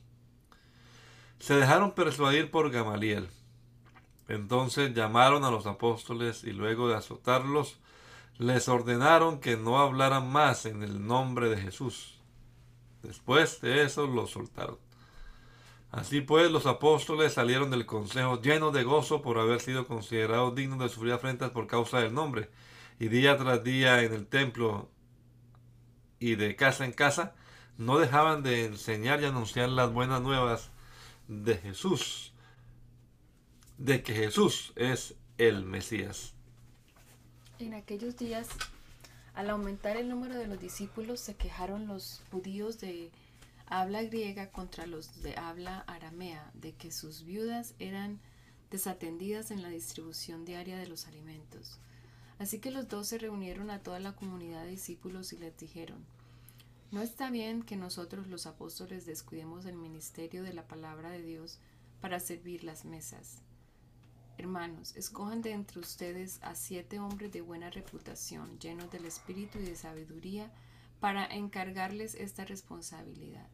Se 1.38 1.54
dejaron 1.54 1.92
persuadir 1.92 2.50
por 2.50 2.70
Gamaliel. 2.70 3.28
Entonces 4.28 4.94
llamaron 4.94 5.44
a 5.44 5.50
los 5.50 5.66
apóstoles 5.66 6.44
y 6.44 6.52
luego 6.52 6.88
de 6.88 6.94
azotarlos, 6.94 7.80
les 8.42 8.68
ordenaron 8.68 9.40
que 9.40 9.56
no 9.56 9.78
hablaran 9.78 10.30
más 10.30 10.66
en 10.66 10.82
el 10.82 11.06
nombre 11.06 11.48
de 11.48 11.56
Jesús. 11.56 12.18
Después 13.02 13.60
de 13.60 13.84
eso 13.84 14.06
los 14.06 14.30
soltaron. 14.30 14.78
Así 15.90 16.22
pues 16.22 16.50
los 16.50 16.66
apóstoles 16.66 17.34
salieron 17.34 17.70
del 17.70 17.84
consejo 17.84 18.40
llenos 18.40 18.72
de 18.72 18.82
gozo 18.82 19.20
por 19.20 19.38
haber 19.38 19.60
sido 19.60 19.86
considerados 19.86 20.54
dignos 20.54 20.78
de 20.78 20.88
sufrir 20.88 21.12
afrentas 21.12 21.50
por 21.50 21.66
causa 21.66 22.00
del 22.00 22.14
nombre, 22.14 22.50
y 22.98 23.08
día 23.08 23.36
tras 23.36 23.62
día 23.62 24.02
en 24.02 24.12
el 24.14 24.26
templo 24.26 24.90
y 26.18 26.36
de 26.36 26.56
casa 26.56 26.84
en 26.84 26.92
casa 26.92 27.34
no 27.76 27.98
dejaban 27.98 28.42
de 28.42 28.64
enseñar 28.64 29.20
y 29.20 29.26
anunciar 29.26 29.68
las 29.68 29.92
buenas 29.92 30.22
nuevas 30.22 30.70
de 31.28 31.56
Jesús, 31.56 32.32
de 33.76 34.02
que 34.02 34.14
Jesús 34.14 34.72
es 34.76 35.16
el 35.36 35.64
Mesías. 35.64 36.31
En 37.62 37.74
aquellos 37.74 38.16
días, 38.16 38.48
al 39.34 39.48
aumentar 39.48 39.96
el 39.96 40.08
número 40.08 40.34
de 40.34 40.48
los 40.48 40.58
discípulos, 40.58 41.20
se 41.20 41.36
quejaron 41.36 41.86
los 41.86 42.20
judíos 42.32 42.80
de 42.80 43.12
habla 43.66 44.02
griega 44.02 44.50
contra 44.50 44.84
los 44.84 45.22
de 45.22 45.36
habla 45.36 45.84
aramea, 45.86 46.50
de 46.54 46.72
que 46.72 46.90
sus 46.90 47.22
viudas 47.22 47.74
eran 47.78 48.18
desatendidas 48.72 49.52
en 49.52 49.62
la 49.62 49.68
distribución 49.68 50.44
diaria 50.44 50.76
de 50.76 50.88
los 50.88 51.06
alimentos. 51.06 51.78
Así 52.40 52.58
que 52.58 52.72
los 52.72 52.88
dos 52.88 53.06
se 53.06 53.18
reunieron 53.18 53.70
a 53.70 53.78
toda 53.78 54.00
la 54.00 54.16
comunidad 54.16 54.64
de 54.64 54.70
discípulos 54.70 55.32
y 55.32 55.38
les 55.38 55.56
dijeron, 55.56 56.04
no 56.90 57.00
está 57.00 57.30
bien 57.30 57.62
que 57.62 57.76
nosotros 57.76 58.26
los 58.26 58.46
apóstoles 58.46 59.06
descuidemos 59.06 59.66
el 59.66 59.76
ministerio 59.76 60.42
de 60.42 60.52
la 60.52 60.66
palabra 60.66 61.10
de 61.10 61.22
Dios 61.22 61.60
para 62.00 62.18
servir 62.18 62.64
las 62.64 62.84
mesas. 62.84 63.40
Hermanos, 64.42 64.96
escojan 64.96 65.40
de 65.40 65.52
entre 65.52 65.78
ustedes 65.78 66.40
a 66.42 66.56
siete 66.56 66.98
hombres 66.98 67.30
de 67.30 67.42
buena 67.42 67.70
reputación, 67.70 68.58
llenos 68.58 68.90
del 68.90 69.04
espíritu 69.04 69.60
y 69.60 69.62
de 69.62 69.76
sabiduría, 69.76 70.50
para 70.98 71.26
encargarles 71.26 72.16
esta 72.16 72.44
responsabilidad. 72.44 73.46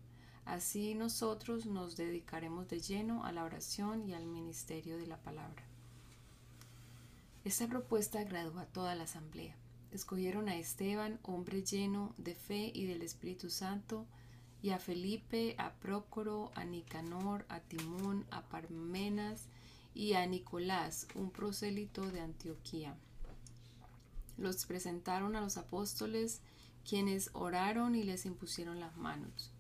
Así 0.47 0.95
nosotros 0.95 1.67
nos 1.67 1.99
dedicaremos 1.99 2.69
de 2.69 2.81
lleno 2.81 3.27
a 3.27 3.33
la 3.33 3.45
oración 3.45 4.09
y 4.09 4.15
al 4.15 4.25
ministerio 4.25 4.97
de 4.97 5.07
la 5.07 5.19
palabra. 5.19 5.63
Esta 7.45 7.69
propuesta 7.69 8.21
agradó 8.21 8.59
a 8.59 8.65
toda 8.65 8.95
la 8.95 9.05
asamblea. 9.05 9.57
Escogieron 9.93 10.49
a 10.49 10.57
Esteban, 10.57 11.21
hombre 11.23 11.63
lleno 11.63 12.15
de 12.17 12.35
fe 12.35 12.73
y 12.75 12.87
del 12.87 13.03
Espíritu 13.03 13.51
Santo, 13.51 14.07
y 14.63 14.71
a 14.71 14.79
Felipe, 14.79 15.55
a 15.59 15.75
Prócoro, 15.75 16.51
a 16.55 16.65
Nicanor, 16.65 17.45
a 17.51 17.61
Timón, 17.61 18.25
a 18.31 18.41
Parmenas 18.49 19.49
y 19.95 20.15
a 20.15 20.27
Nicolás, 20.27 21.07
un 21.15 21.31
prosélito 21.31 22.11
de 22.11 22.21
Antioquía. 22.21 22.97
Los 24.37 24.67
presentaron 24.67 25.37
a 25.37 25.41
los 25.41 25.57
apóstoles, 25.57 26.43
quienes 26.89 27.31
oraron 27.33 27.95
y 27.95 28.03
les 28.05 28.25
impusieron 28.25 28.81
las 28.81 28.97
manos. 28.97 29.53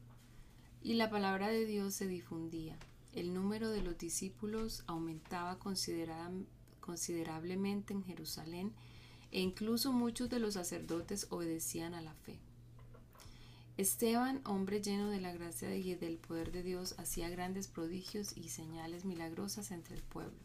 Y 0.83 0.95
la 0.95 1.11
palabra 1.11 1.49
de 1.49 1.67
Dios 1.67 1.93
se 1.95 2.07
difundía. 2.07 2.79
El 3.13 3.35
número 3.35 3.71
de 3.71 3.83
los 3.83 3.99
discípulos 3.99 4.85
aumentaba 4.87 5.59
considerablemente 5.59 7.93
en 7.93 8.05
Jerusalén 8.05 8.73
e 9.33 9.41
incluso 9.41 9.93
muchos 9.93 10.31
de 10.31 10.39
los 10.39 10.55
sacerdotes 10.55 11.27
obedecían 11.31 11.95
a 11.95 12.01
la 12.01 12.15
fe. 12.15 12.39
Esteban, 13.79 14.41
hombre 14.45 14.83
lleno 14.83 15.09
de 15.09 15.21
la 15.21 15.33
gracia 15.33 15.73
y 15.77 15.95
del 15.95 16.19
poder 16.19 16.51
de 16.51 16.65
Dios, 16.65 16.97
hacía 16.99 17.29
grandes 17.29 17.69
prodigios 17.69 18.37
y 18.37 18.49
señales 18.49 19.05
milagrosas 19.05 19.71
entre 19.71 19.95
el 19.95 20.03
pueblo. 20.03 20.37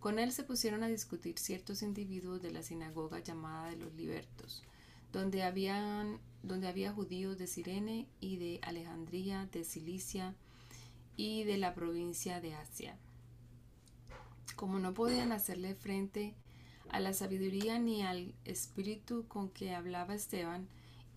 Con 0.00 0.18
él 0.18 0.32
se 0.32 0.42
pusieron 0.42 0.82
a 0.82 0.88
discutir 0.88 1.38
ciertos 1.38 1.82
individuos 1.82 2.42
de 2.42 2.50
la 2.50 2.64
sinagoga 2.64 3.20
llamada 3.20 3.70
de 3.70 3.76
los 3.76 3.94
libertos, 3.94 4.64
donde, 5.12 5.44
habían, 5.44 6.18
donde 6.42 6.66
había 6.66 6.92
judíos 6.92 7.38
de 7.38 7.46
Sirene 7.46 8.08
y 8.20 8.38
de 8.38 8.58
Alejandría, 8.62 9.48
de 9.52 9.62
Cilicia 9.62 10.34
y 11.16 11.44
de 11.44 11.58
la 11.58 11.76
provincia 11.76 12.40
de 12.40 12.56
Asia. 12.56 12.96
Como 14.56 14.80
no 14.80 14.94
podían 14.94 15.30
hacerle 15.30 15.76
frente 15.76 16.34
a 16.90 16.98
la 16.98 17.12
sabiduría 17.12 17.78
ni 17.78 18.02
al 18.02 18.34
espíritu 18.44 19.28
con 19.28 19.48
que 19.48 19.76
hablaba 19.76 20.16
Esteban, 20.16 20.66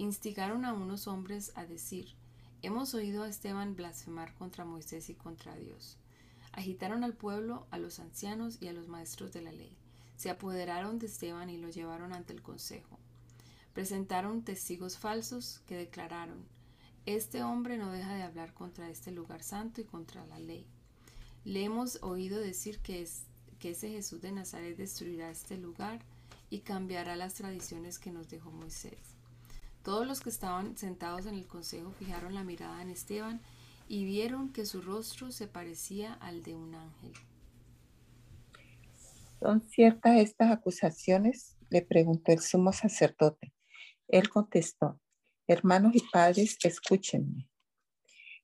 instigaron 0.02 0.66
a 0.66 0.74
unos 0.74 1.08
hombres 1.08 1.52
a 1.56 1.66
decir, 1.66 2.16
hemos 2.64 2.96
oído 2.96 3.22
a 3.22 3.30
Esteban 3.30 3.76
blasfemar 3.76 4.34
contra 4.34 4.66
Moisés 4.66 5.12
y 5.12 5.14
contra 5.14 5.56
Dios. 5.56 5.98
Agitaron 6.54 7.04
al 7.04 7.14
pueblo, 7.14 7.68
a 7.70 7.78
los 7.78 8.00
ancianos 8.00 8.58
y 8.60 8.68
a 8.68 8.74
los 8.74 8.88
maestros 8.88 9.32
de 9.32 9.44
la 9.44 9.52
ley. 9.52 9.78
Se 10.18 10.32
apoderaron 10.32 10.98
de 10.98 11.06
Esteban 11.06 11.52
y 11.52 11.58
lo 11.58 11.70
llevaron 11.70 12.14
ante 12.14 12.34
el 12.34 12.42
consejo. 12.42 12.98
Presentaron 13.74 14.42
testigos 14.42 14.98
falsos 14.98 15.62
que 15.68 15.78
declararon, 15.78 16.46
este 17.06 17.44
hombre 17.44 17.78
no 17.78 17.92
deja 17.92 18.16
de 18.16 18.24
hablar 18.24 18.56
contra 18.56 18.90
este 18.90 19.12
lugar 19.12 19.44
santo 19.44 19.82
y 19.82 19.84
contra 19.84 20.26
la 20.26 20.40
ley. 20.40 20.66
Le 21.46 21.64
hemos 21.64 22.02
oído 22.02 22.40
decir 22.40 22.80
que, 22.80 23.04
es, 23.04 23.24
que 23.60 23.72
ese 23.72 23.90
Jesús 23.90 24.22
de 24.22 24.32
Nazaret 24.32 24.76
destruirá 24.78 25.30
este 25.30 25.58
lugar 25.58 26.00
y 26.50 26.60
cambiará 26.60 27.16
las 27.16 27.36
tradiciones 27.36 28.00
que 28.00 28.12
nos 28.12 28.30
dejó 28.30 28.52
Moisés. 28.52 29.21
Todos 29.84 30.06
los 30.06 30.20
que 30.20 30.30
estaban 30.30 30.78
sentados 30.78 31.26
en 31.26 31.34
el 31.34 31.48
consejo 31.48 31.91
fijaron 31.91 32.36
la 32.36 32.44
mirada 32.44 32.82
en 32.82 32.89
Esteban 32.89 33.41
y 33.88 34.06
vieron 34.06 34.54
que 34.54 34.65
su 34.65 34.82
rostro 34.82 35.32
se 35.32 35.48
parecía 35.48 36.13
al 36.13 36.44
de 36.44 36.54
un 36.56 36.76
ángel. 36.76 37.13
¿Son 39.39 39.62
ciertas 39.62 40.17
estas 40.17 40.52
acusaciones? 40.52 41.58
le 41.70 41.82
preguntó 41.82 42.32
el 42.32 42.41
sumo 42.41 42.74
sacerdote. 42.74 43.54
Él 44.08 44.30
contestó, 44.30 45.00
hermanos 45.48 45.96
y 45.96 46.02
padres, 46.12 46.58
escúchenme. 46.63 47.50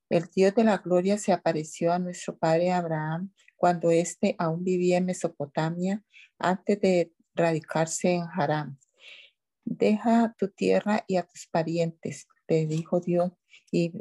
El 0.08 0.24
Dios 0.34 0.54
de 0.54 0.64
la 0.64 0.78
gloria 0.78 1.18
se 1.18 1.32
apareció 1.32 1.92
a 1.92 1.98
nuestro 1.98 2.36
padre 2.36 2.72
Abraham 2.72 3.30
cuando 3.54 3.90
éste 3.90 4.34
aún 4.38 4.64
vivía 4.64 4.96
en 4.96 5.04
Mesopotamia 5.04 6.02
antes 6.38 6.80
de 6.80 7.12
radicarse 7.34 8.14
en 8.14 8.22
Haram 8.22 8.78
Deja 9.70 10.34
tu 10.38 10.48
tierra 10.48 11.04
y 11.06 11.16
a 11.16 11.24
tus 11.24 11.46
parientes, 11.46 12.26
le 12.48 12.66
dijo 12.66 13.00
Dios, 13.00 13.32
y 13.70 13.92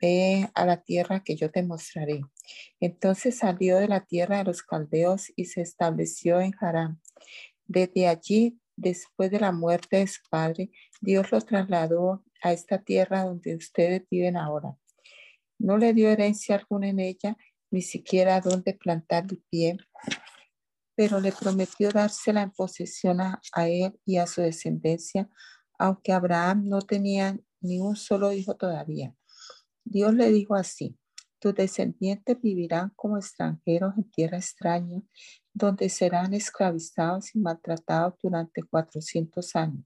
ve 0.00 0.48
a 0.54 0.64
la 0.64 0.84
tierra 0.84 1.24
que 1.24 1.34
yo 1.34 1.50
te 1.50 1.64
mostraré. 1.64 2.20
Entonces 2.78 3.38
salió 3.38 3.78
de 3.78 3.88
la 3.88 4.06
tierra 4.06 4.38
de 4.38 4.44
los 4.44 4.62
caldeos 4.62 5.32
y 5.34 5.46
se 5.46 5.62
estableció 5.62 6.40
en 6.40 6.54
Harán. 6.60 7.00
Desde 7.66 8.06
allí, 8.06 8.60
después 8.76 9.32
de 9.32 9.40
la 9.40 9.50
muerte 9.50 9.96
de 9.96 10.06
su 10.06 10.20
padre, 10.30 10.70
Dios 11.00 11.32
lo 11.32 11.40
trasladó 11.40 12.22
a 12.40 12.52
esta 12.52 12.84
tierra 12.84 13.24
donde 13.24 13.56
ustedes 13.56 14.04
viven 14.08 14.36
ahora. 14.36 14.78
No 15.58 15.76
le 15.76 15.92
dio 15.92 16.08
herencia 16.08 16.54
alguna 16.54 16.88
en 16.88 17.00
ella, 17.00 17.36
ni 17.72 17.82
siquiera 17.82 18.40
donde 18.40 18.74
plantar 18.74 19.24
el 19.28 19.42
pie, 19.50 19.76
pero 20.96 21.20
le 21.20 21.30
prometió 21.30 21.90
dársela 21.90 22.42
en 22.42 22.50
posesión 22.50 23.20
a, 23.20 23.40
él 23.68 24.00
y 24.06 24.16
a 24.16 24.26
su 24.26 24.40
descendencia, 24.40 25.28
aunque 25.78 26.12
Abraham 26.12 26.64
no 26.66 26.80
tenía 26.80 27.38
ni 27.60 27.78
un 27.78 27.96
solo 27.96 28.32
hijo 28.32 28.56
todavía. 28.56 29.14
Dios 29.84 30.14
le 30.14 30.30
dijo 30.30 30.54
así, 30.54 30.98
tus 31.38 31.54
descendientes 31.54 32.40
vivirán 32.40 32.92
como 32.96 33.18
extranjeros 33.18 33.94
en 33.98 34.10
tierra 34.10 34.38
extraña, 34.38 35.02
donde 35.52 35.90
serán 35.90 36.32
esclavizados 36.32 37.34
y 37.34 37.38
maltratados 37.40 38.14
durante 38.22 38.62
400 38.62 39.54
años. 39.54 39.84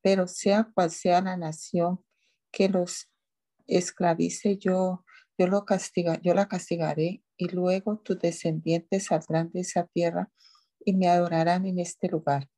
Pero 0.00 0.26
sea 0.26 0.64
cual 0.74 0.90
sea 0.90 1.20
la 1.20 1.36
nación 1.36 2.02
que 2.50 2.70
los 2.70 3.10
esclavice 3.66 4.56
yo, 4.58 5.04
yo, 5.38 5.46
lo 5.46 5.64
yo 6.22 6.34
la 6.34 6.48
castigaré 6.48 7.22
y 7.42 7.48
luego 7.48 7.98
tus 7.98 8.20
descendientes 8.20 9.06
saldrán 9.06 9.50
de 9.50 9.60
esa 9.60 9.84
tierra 9.86 10.30
y 10.84 10.94
me 10.94 11.08
adorarán 11.08 11.66
en 11.66 11.80
este 11.80 12.08
lugar. 12.08 12.48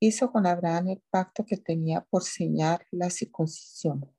Hizo 0.00 0.32
con 0.32 0.46
Abraham 0.46 0.88
el 0.88 1.02
pacto 1.10 1.44
que 1.44 1.58
tenía 1.58 2.00
por 2.00 2.22
señal 2.22 2.78
la 2.90 3.10
circuncisión. 3.10 4.10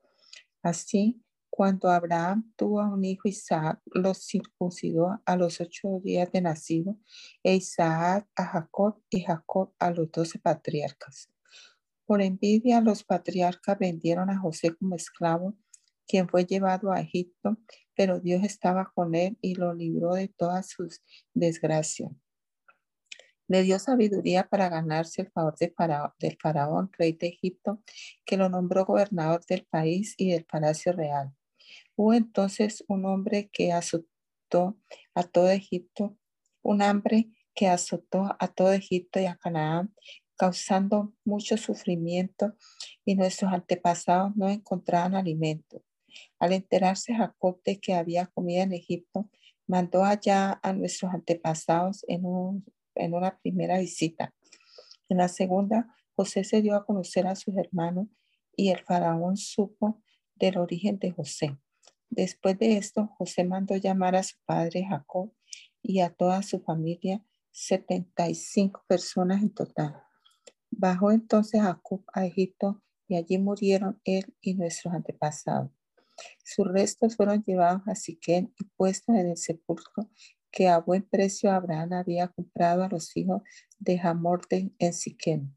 Así, 0.62 1.20
cuando 1.50 1.90
Abraham 1.90 2.54
tuvo 2.56 2.80
a 2.80 2.94
un 2.94 3.04
hijo 3.06 3.28
Isaac, 3.28 3.82
lo 3.86 4.14
circuncidó 4.14 5.20
a 5.26 5.36
los 5.36 5.60
ocho 5.60 6.00
días 6.04 6.32
de 6.32 6.42
nacido, 6.42 6.98
e 7.42 7.56
Isaac 7.56 8.28
a 8.36 8.46
Jacob 8.46 9.02
y 9.10 9.24
Jacob 9.24 9.74
a 9.80 9.90
los 9.90 10.12
doce 10.12 10.38
patriarcas. 10.38 11.32
Por 12.06 12.22
envidia, 12.22 12.82
los 12.82 13.04
patriarcas 13.04 13.80
vendieron 13.80 14.30
a 14.30 14.38
José 14.38 14.76
como 14.76 14.96
esclavo, 14.96 15.56
quien 16.08 16.28
fue 16.30 16.46
llevado 16.46 16.92
a 16.92 17.02
Egipto 17.02 17.58
pero 17.96 18.20
Dios 18.20 18.44
estaba 18.44 18.92
con 18.94 19.16
él 19.16 19.38
y 19.42 19.56
lo 19.56 19.74
libró 19.74 20.14
de 20.14 20.28
todas 20.28 20.70
sus 20.70 21.02
desgracias. 21.34 22.12
Le 23.48 23.62
dio 23.62 23.80
sabiduría 23.80 24.48
para 24.50 24.70
ganarse 24.70 25.22
el 25.22 25.32
favor 25.32 25.56
de 25.58 25.74
del 26.20 26.38
faraón, 26.42 26.92
rey 26.98 27.14
de 27.14 27.28
Egipto, 27.28 27.82
que 28.26 28.38
lo 28.38 28.50
nombró 28.50 28.86
gobernador 28.86 29.46
del 29.48 29.66
país 29.66 30.16
y 30.18 30.32
del 30.32 30.46
palacio 30.46 30.94
real. 30.94 31.32
Hubo 31.96 32.14
entonces 32.14 32.84
un 32.88 33.06
hombre 33.06 33.50
que 33.54 33.72
azotó 33.72 34.78
a 35.14 35.24
todo 35.24 35.50
Egipto, 35.50 36.18
un 36.64 36.82
hambre 36.82 37.30
que 37.54 37.68
azotó 37.68 38.36
a 38.40 38.48
todo 38.48 38.74
Egipto 38.74 39.20
y 39.20 39.26
a 39.28 39.38
Canaán, 39.38 39.94
causando 40.38 41.14
mucho 41.24 41.56
sufrimiento, 41.56 42.56
y 43.06 43.16
nuestros 43.16 43.54
antepasados 43.54 44.36
no 44.36 44.50
encontraban 44.50 45.16
alimento. 45.16 45.84
Al 46.40 46.54
enterarse 46.54 47.14
Jacob 47.14 47.62
de 47.64 47.80
que 47.80 47.94
había 47.94 48.28
comida 48.28 48.64
en 48.64 48.74
Egipto, 48.74 49.30
mandó 49.68 50.04
allá 50.04 50.60
a 50.64 50.74
nuestros 50.74 51.14
antepasados 51.14 52.06
en, 52.08 52.24
en 52.96 53.14
una 53.14 53.38
primera 53.40 53.80
visita. 53.80 54.34
En 55.10 55.18
la 55.18 55.28
segunda, 55.28 55.96
José 56.16 56.44
se 56.44 56.62
dio 56.62 56.76
a 56.76 56.86
conocer 56.86 57.28
a 57.28 57.36
sus 57.36 57.56
hermanos 57.58 58.08
y 58.56 58.70
el 58.70 58.80
faraón 58.80 59.38
supo 59.38 60.02
del 60.36 60.58
origen 60.58 61.00
de 61.00 61.12
José. 61.12 61.58
Después 62.10 62.58
de 62.60 62.78
esto, 62.78 63.08
José 63.18 63.44
mandó 63.44 63.76
llamar 63.76 64.16
a 64.16 64.24
su 64.24 64.38
padre 64.46 64.86
Jacob 64.88 65.34
y 65.82 66.00
a 66.00 66.10
toda 66.10 66.42
su 66.42 66.60
familia, 66.62 67.24
75 67.52 68.84
personas 68.88 69.42
en 69.42 69.54
total. 69.54 70.02
Bajó 70.72 71.12
entonces 71.12 71.62
Jacob 71.62 72.04
a 72.14 72.26
Egipto 72.26 72.82
y 73.08 73.16
allí 73.16 73.38
murieron 73.38 74.02
él 74.04 74.34
y 74.42 74.56
nuestros 74.56 74.94
antepasados. 74.94 75.72
Sus 76.44 76.68
restos 76.68 77.16
fueron 77.16 77.44
llevados 77.44 77.82
a 77.88 77.96
Siquén 77.96 78.54
y 78.60 78.64
puestos 78.76 79.16
en 79.16 79.30
el 79.30 79.38
sepulcro 79.38 80.10
que 80.52 80.70
a 80.70 80.80
buen 80.80 81.04
precio 81.04 81.52
Abraham 81.52 81.94
había 81.94 82.30
comprado 82.30 82.84
a 82.84 82.88
los 82.88 83.16
hijos 83.18 83.42
de 83.78 84.00
Hamor 84.00 84.48
en 84.50 84.94
Siquén. 84.94 85.54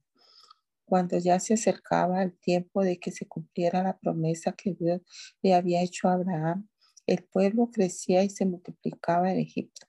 Cuando 0.84 1.18
ya 1.18 1.38
se 1.38 1.54
acercaba 1.54 2.22
el 2.22 2.36
tiempo 2.38 2.82
de 2.82 2.98
que 2.98 3.12
se 3.12 3.26
cumpliera 3.26 3.82
la 3.82 3.98
promesa 3.98 4.52
que 4.52 4.74
Dios 4.74 5.02
le 5.42 5.54
había 5.54 5.82
hecho 5.82 6.09
a 6.09 6.14
Abraham, 6.14 6.68
el 7.06 7.24
pueblo 7.24 7.70
crecía 7.70 8.24
y 8.24 8.30
se 8.30 8.44
multiplicaba 8.44 9.30
en 9.30 9.38
Egipto. 9.38 9.86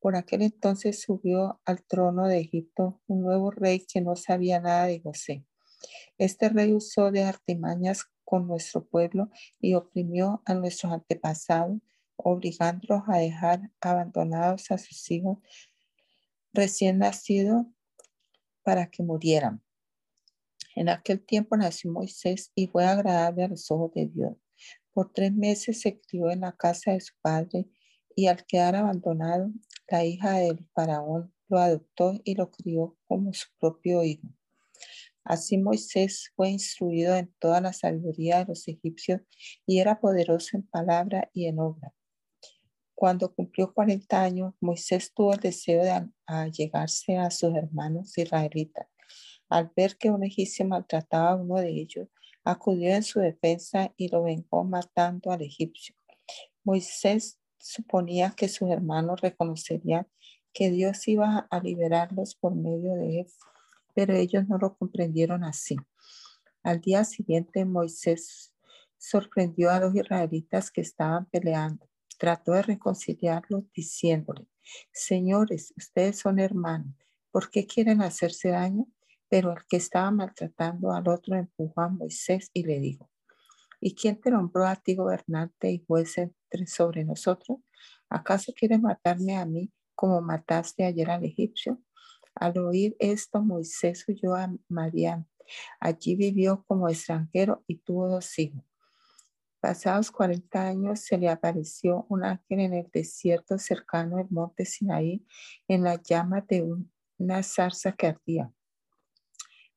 Por 0.00 0.16
aquel 0.16 0.42
entonces 0.42 1.00
subió 1.00 1.60
al 1.64 1.84
trono 1.84 2.28
de 2.28 2.40
Egipto 2.40 3.00
un 3.06 3.22
nuevo 3.22 3.50
rey 3.50 3.86
que 3.86 4.00
no 4.00 4.16
sabía 4.16 4.60
nada 4.60 4.86
de 4.86 5.00
José. 5.00 5.44
Este 6.18 6.48
rey 6.48 6.72
usó 6.72 7.10
de 7.10 7.24
artimañas 7.24 8.04
con 8.26 8.46
nuestro 8.46 8.84
pueblo 8.84 9.30
y 9.60 9.74
oprimió 9.74 10.42
a 10.44 10.52
nuestros 10.52 10.92
antepasados, 10.92 11.78
obligándolos 12.16 13.04
a 13.06 13.18
dejar 13.18 13.70
abandonados 13.80 14.70
a 14.70 14.76
sus 14.76 15.10
hijos 15.10 15.38
recién 16.52 16.98
nacidos 16.98 17.64
para 18.62 18.90
que 18.90 19.02
murieran. 19.02 19.62
En 20.74 20.88
aquel 20.88 21.24
tiempo 21.24 21.56
nació 21.56 21.92
Moisés 21.92 22.50
y 22.54 22.66
fue 22.66 22.84
agradable 22.84 23.44
a 23.44 23.48
los 23.48 23.70
ojos 23.70 23.92
de 23.94 24.08
Dios. 24.08 24.34
Por 24.92 25.12
tres 25.12 25.32
meses 25.32 25.80
se 25.80 26.00
crió 26.00 26.30
en 26.30 26.40
la 26.40 26.52
casa 26.52 26.92
de 26.92 27.00
su 27.00 27.14
padre 27.22 27.66
y 28.14 28.26
al 28.26 28.44
quedar 28.44 28.74
abandonado, 28.74 29.50
la 29.88 30.04
hija 30.04 30.32
del 30.38 30.66
faraón 30.74 31.32
lo 31.48 31.58
adoptó 31.58 32.20
y 32.24 32.34
lo 32.34 32.50
crió 32.50 32.96
como 33.06 33.32
su 33.32 33.46
propio 33.60 34.02
hijo. 34.02 34.26
Así 35.26 35.58
Moisés 35.58 36.32
fue 36.36 36.50
instruido 36.50 37.16
en 37.16 37.34
toda 37.40 37.60
la 37.60 37.72
sabiduría 37.72 38.38
de 38.38 38.44
los 38.44 38.68
egipcios 38.68 39.22
y 39.66 39.80
era 39.80 39.98
poderoso 39.98 40.56
en 40.56 40.62
palabra 40.62 41.28
y 41.32 41.46
en 41.46 41.58
obra. 41.58 41.92
Cuando 42.94 43.34
cumplió 43.34 43.74
40 43.74 44.22
años, 44.22 44.54
Moisés 44.60 45.12
tuvo 45.12 45.34
el 45.34 45.40
deseo 45.40 45.82
de 45.82 46.08
allegarse 46.26 47.16
a 47.16 47.32
sus 47.32 47.56
hermanos 47.56 48.16
israelitas. 48.16 48.86
Al 49.48 49.72
ver 49.76 49.96
que 49.96 50.10
un 50.10 50.22
egipcio 50.22 50.64
maltrataba 50.64 51.32
a 51.32 51.34
uno 51.36 51.56
de 51.56 51.70
ellos, 51.70 52.08
acudió 52.44 52.94
en 52.94 53.02
su 53.02 53.18
defensa 53.18 53.92
y 53.96 54.08
lo 54.08 54.22
vengó 54.22 54.62
matando 54.62 55.32
al 55.32 55.42
egipcio. 55.42 55.96
Moisés 56.62 57.40
suponía 57.58 58.32
que 58.36 58.48
sus 58.48 58.70
hermanos 58.70 59.20
reconocerían 59.20 60.06
que 60.52 60.70
Dios 60.70 61.08
iba 61.08 61.48
a 61.50 61.60
liberarlos 61.60 62.36
por 62.36 62.54
medio 62.54 62.94
de 62.94 63.20
él 63.22 63.26
pero 63.96 64.14
ellos 64.14 64.46
no 64.46 64.58
lo 64.58 64.76
comprendieron 64.76 65.42
así. 65.42 65.74
Al 66.62 66.82
día 66.82 67.02
siguiente 67.04 67.64
Moisés 67.64 68.52
sorprendió 68.98 69.70
a 69.70 69.80
los 69.80 69.94
israelitas 69.94 70.70
que 70.70 70.82
estaban 70.82 71.24
peleando. 71.30 71.88
Trató 72.18 72.52
de 72.52 72.62
reconciliarlos 72.62 73.64
diciéndole, 73.72 74.46
señores, 74.92 75.72
ustedes 75.78 76.18
son 76.18 76.38
hermanos, 76.38 76.94
¿por 77.30 77.50
qué 77.50 77.66
quieren 77.66 78.02
hacerse 78.02 78.50
daño? 78.50 78.86
Pero 79.30 79.52
el 79.52 79.64
que 79.66 79.78
estaba 79.78 80.10
maltratando 80.10 80.92
al 80.92 81.08
otro 81.08 81.34
empujó 81.34 81.80
a 81.80 81.88
Moisés 81.88 82.50
y 82.52 82.64
le 82.64 82.78
dijo, 82.80 83.10
¿y 83.80 83.94
quién 83.94 84.20
te 84.20 84.30
nombró 84.30 84.66
a 84.66 84.76
ti 84.76 84.94
gobernante 84.94 85.70
y 85.70 85.84
juez 85.86 86.18
entre 86.18 86.66
sobre 86.66 87.02
nosotros? 87.04 87.60
¿Acaso 88.10 88.52
quieres 88.52 88.80
matarme 88.80 89.36
a 89.36 89.46
mí 89.46 89.72
como 89.94 90.20
mataste 90.20 90.84
ayer 90.84 91.10
al 91.10 91.24
egipcio? 91.24 91.80
Al 92.36 92.58
oír 92.58 92.94
esto, 92.98 93.42
Moisés 93.42 94.04
huyó 94.06 94.34
a 94.34 94.54
Madián. 94.68 95.26
Allí 95.80 96.16
vivió 96.16 96.64
como 96.66 96.88
extranjero 96.88 97.64
y 97.66 97.78
tuvo 97.78 98.08
dos 98.08 98.38
hijos. 98.38 98.62
Pasados 99.58 100.10
40 100.10 100.68
años 100.68 101.00
se 101.00 101.16
le 101.16 101.30
apareció 101.30 102.04
un 102.10 102.24
ángel 102.24 102.60
en 102.60 102.74
el 102.74 102.90
desierto 102.92 103.58
cercano 103.58 104.18
al 104.18 104.26
monte 104.30 104.66
Sinaí 104.66 105.26
en 105.66 105.82
la 105.82 106.00
llama 106.00 106.42
de 106.42 106.62
una 107.18 107.42
zarza 107.42 107.92
que 107.92 108.08
ardía. 108.08 108.52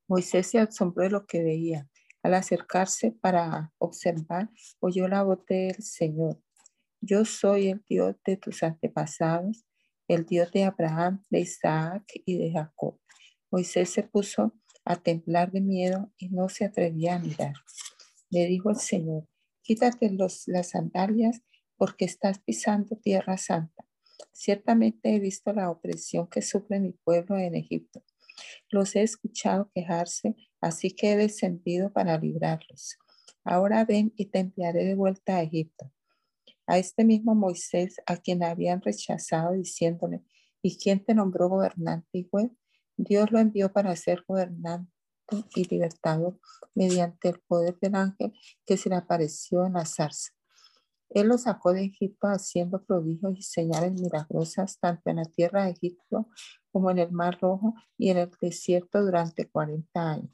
Moisés 0.08 0.48
se 0.48 0.60
asombró 0.60 1.04
de 1.04 1.12
lo 1.12 1.26
que 1.26 1.42
veía. 1.42 1.88
Al 2.22 2.34
acercarse 2.34 3.14
para 3.14 3.72
observar, 3.78 4.50
oyó 4.80 5.08
la 5.08 5.24
voz 5.24 5.46
del 5.46 5.82
Señor. 5.82 6.42
Yo 7.00 7.24
soy 7.24 7.70
el 7.70 7.84
Dios 7.88 8.18
de 8.26 8.36
tus 8.36 8.62
antepasados, 8.62 9.66
el 10.10 10.26
Dios 10.26 10.52
de 10.52 10.64
Abraham, 10.64 11.24
de 11.30 11.42
Isaac 11.42 12.04
y 12.26 12.38
de 12.38 12.52
Jacob. 12.52 13.00
Moisés 13.52 13.92
se 13.92 14.04
puso 14.04 14.54
a 14.84 14.96
temblar 14.96 15.52
de 15.52 15.62
miedo 15.62 16.12
y 16.18 16.30
no 16.30 16.50
se 16.50 16.66
atrevía 16.66 17.16
a 17.16 17.20
mirar. 17.20 17.54
Le 18.32 18.48
dijo 18.48 18.72
el 18.72 18.78
Señor, 18.78 19.28
quítate 19.62 20.10
los, 20.10 20.48
las 20.48 20.72
sandalias 20.72 21.42
porque 21.78 22.06
estás 22.06 22.40
pisando 22.40 22.98
tierra 22.98 23.38
santa. 23.38 23.86
Ciertamente 24.34 25.16
he 25.16 25.20
visto 25.20 25.54
la 25.54 25.70
opresión 25.70 26.28
que 26.28 26.42
sufre 26.42 26.80
mi 26.80 26.92
pueblo 26.92 27.38
en 27.38 27.56
Egipto. 27.56 28.04
Los 28.70 28.96
he 28.96 29.04
escuchado 29.04 29.70
quejarse, 29.76 30.36
así 30.60 30.90
que 30.92 31.12
he 31.12 31.18
descendido 31.18 31.94
para 31.94 32.18
librarlos. 32.18 32.98
Ahora 33.44 33.86
ven 33.86 34.12
y 34.16 34.26
te 34.26 34.40
enviaré 34.40 34.86
de 34.86 34.96
vuelta 34.96 35.38
a 35.38 35.44
Egipto 35.44 35.92
a 36.70 36.78
este 36.78 37.04
mismo 37.04 37.34
Moisés 37.34 38.00
a 38.06 38.16
quien 38.18 38.44
habían 38.44 38.82
rechazado 38.82 39.54
diciéndole, 39.54 40.24
¿y 40.62 40.78
quién 40.78 41.04
te 41.04 41.16
nombró 41.16 41.50
gobernante 41.50 42.20
y 42.20 42.28
juez? 42.30 42.52
Dios 42.96 43.32
lo 43.32 43.40
envió 43.40 43.74
para 43.74 43.96
ser 43.96 44.24
gobernante 44.28 44.92
y 45.56 45.64
libertador 45.68 46.40
mediante 46.76 47.30
el 47.30 47.40
poder 47.48 47.78
del 47.80 47.96
ángel 47.96 48.34
que 48.66 48.78
se 48.78 48.90
le 48.90 48.96
apareció 48.96 49.66
en 49.66 49.74
la 49.74 49.86
zarza. 49.86 50.30
Él 51.10 51.28
lo 51.28 51.40
sacó 51.40 51.74
de 51.74 51.86
Egipto 51.86 52.28
haciendo 52.28 52.84
prodigios 52.84 53.34
y 53.36 53.42
señales 53.42 53.94
milagrosas 53.94 54.80
tanto 54.80 55.10
en 55.10 55.16
la 55.16 55.26
tierra 55.26 55.66
de 55.66 55.72
Egipto 55.72 56.28
como 56.72 56.92
en 56.92 57.00
el 57.00 57.12
Mar 57.12 57.40
Rojo 57.42 57.74
y 57.98 58.12
en 58.12 58.20
el 58.20 58.32
desierto 58.40 59.02
durante 59.02 59.50
40 59.50 60.12
años. 60.12 60.30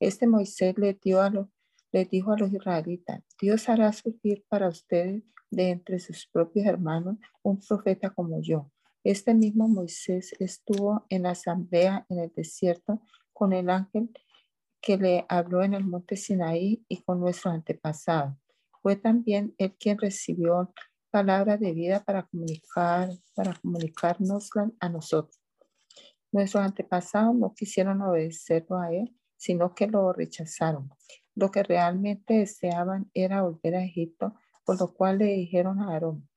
Este 0.00 0.26
Moisés 0.26 0.76
le, 0.76 0.98
dio 1.02 1.22
a 1.22 1.30
los, 1.30 1.48
le 1.92 2.04
dijo 2.04 2.32
a 2.32 2.36
los 2.36 2.52
israelitas, 2.52 3.22
Dios 3.40 3.70
hará 3.70 3.90
surgir 3.94 4.44
para 4.50 4.68
ustedes 4.68 5.22
de 5.52 5.70
entre 5.70 5.98
sus 5.98 6.26
propios 6.26 6.66
hermanos 6.66 7.18
un 7.42 7.60
profeta 7.60 8.10
como 8.10 8.40
yo. 8.40 8.70
Este 9.04 9.34
mismo 9.34 9.68
Moisés 9.68 10.34
estuvo 10.38 11.06
en 11.08 11.24
la 11.24 11.30
asamblea 11.30 12.06
en 12.08 12.18
el 12.20 12.32
desierto 12.34 13.00
con 13.32 13.52
el 13.52 13.68
ángel 13.70 14.10
que 14.80 14.96
le 14.96 15.26
habló 15.28 15.62
en 15.62 15.74
el 15.74 15.84
monte 15.84 16.16
Sinaí 16.16 16.84
y 16.88 17.02
con 17.02 17.20
nuestro 17.20 17.50
antepasado. 17.50 18.36
Fue 18.82 18.96
también 18.96 19.54
él 19.58 19.74
quien 19.78 19.98
recibió 19.98 20.72
palabra 21.10 21.56
de 21.56 21.72
vida 21.72 22.02
para 22.02 22.24
comunicar, 22.24 23.10
para 23.34 23.54
comunicarnos 23.54 24.50
a 24.80 24.88
nosotros. 24.88 25.38
Nuestros 26.32 26.64
antepasados 26.64 27.34
no 27.34 27.54
quisieron 27.54 28.00
obedecerlo 28.00 28.78
a 28.78 28.92
él, 28.92 29.14
sino 29.36 29.74
que 29.74 29.86
lo 29.86 30.12
rechazaron. 30.12 30.90
Lo 31.34 31.50
que 31.50 31.62
realmente 31.62 32.34
deseaban 32.34 33.10
era 33.12 33.42
volver 33.42 33.74
a 33.74 33.84
Egipto 33.84 34.34
por 34.64 34.78
lo 34.80 34.92
cual 34.92 35.18
le 35.18 35.26
dijeron 35.26 35.80
a 35.80 35.92
Aarón, 35.92 36.28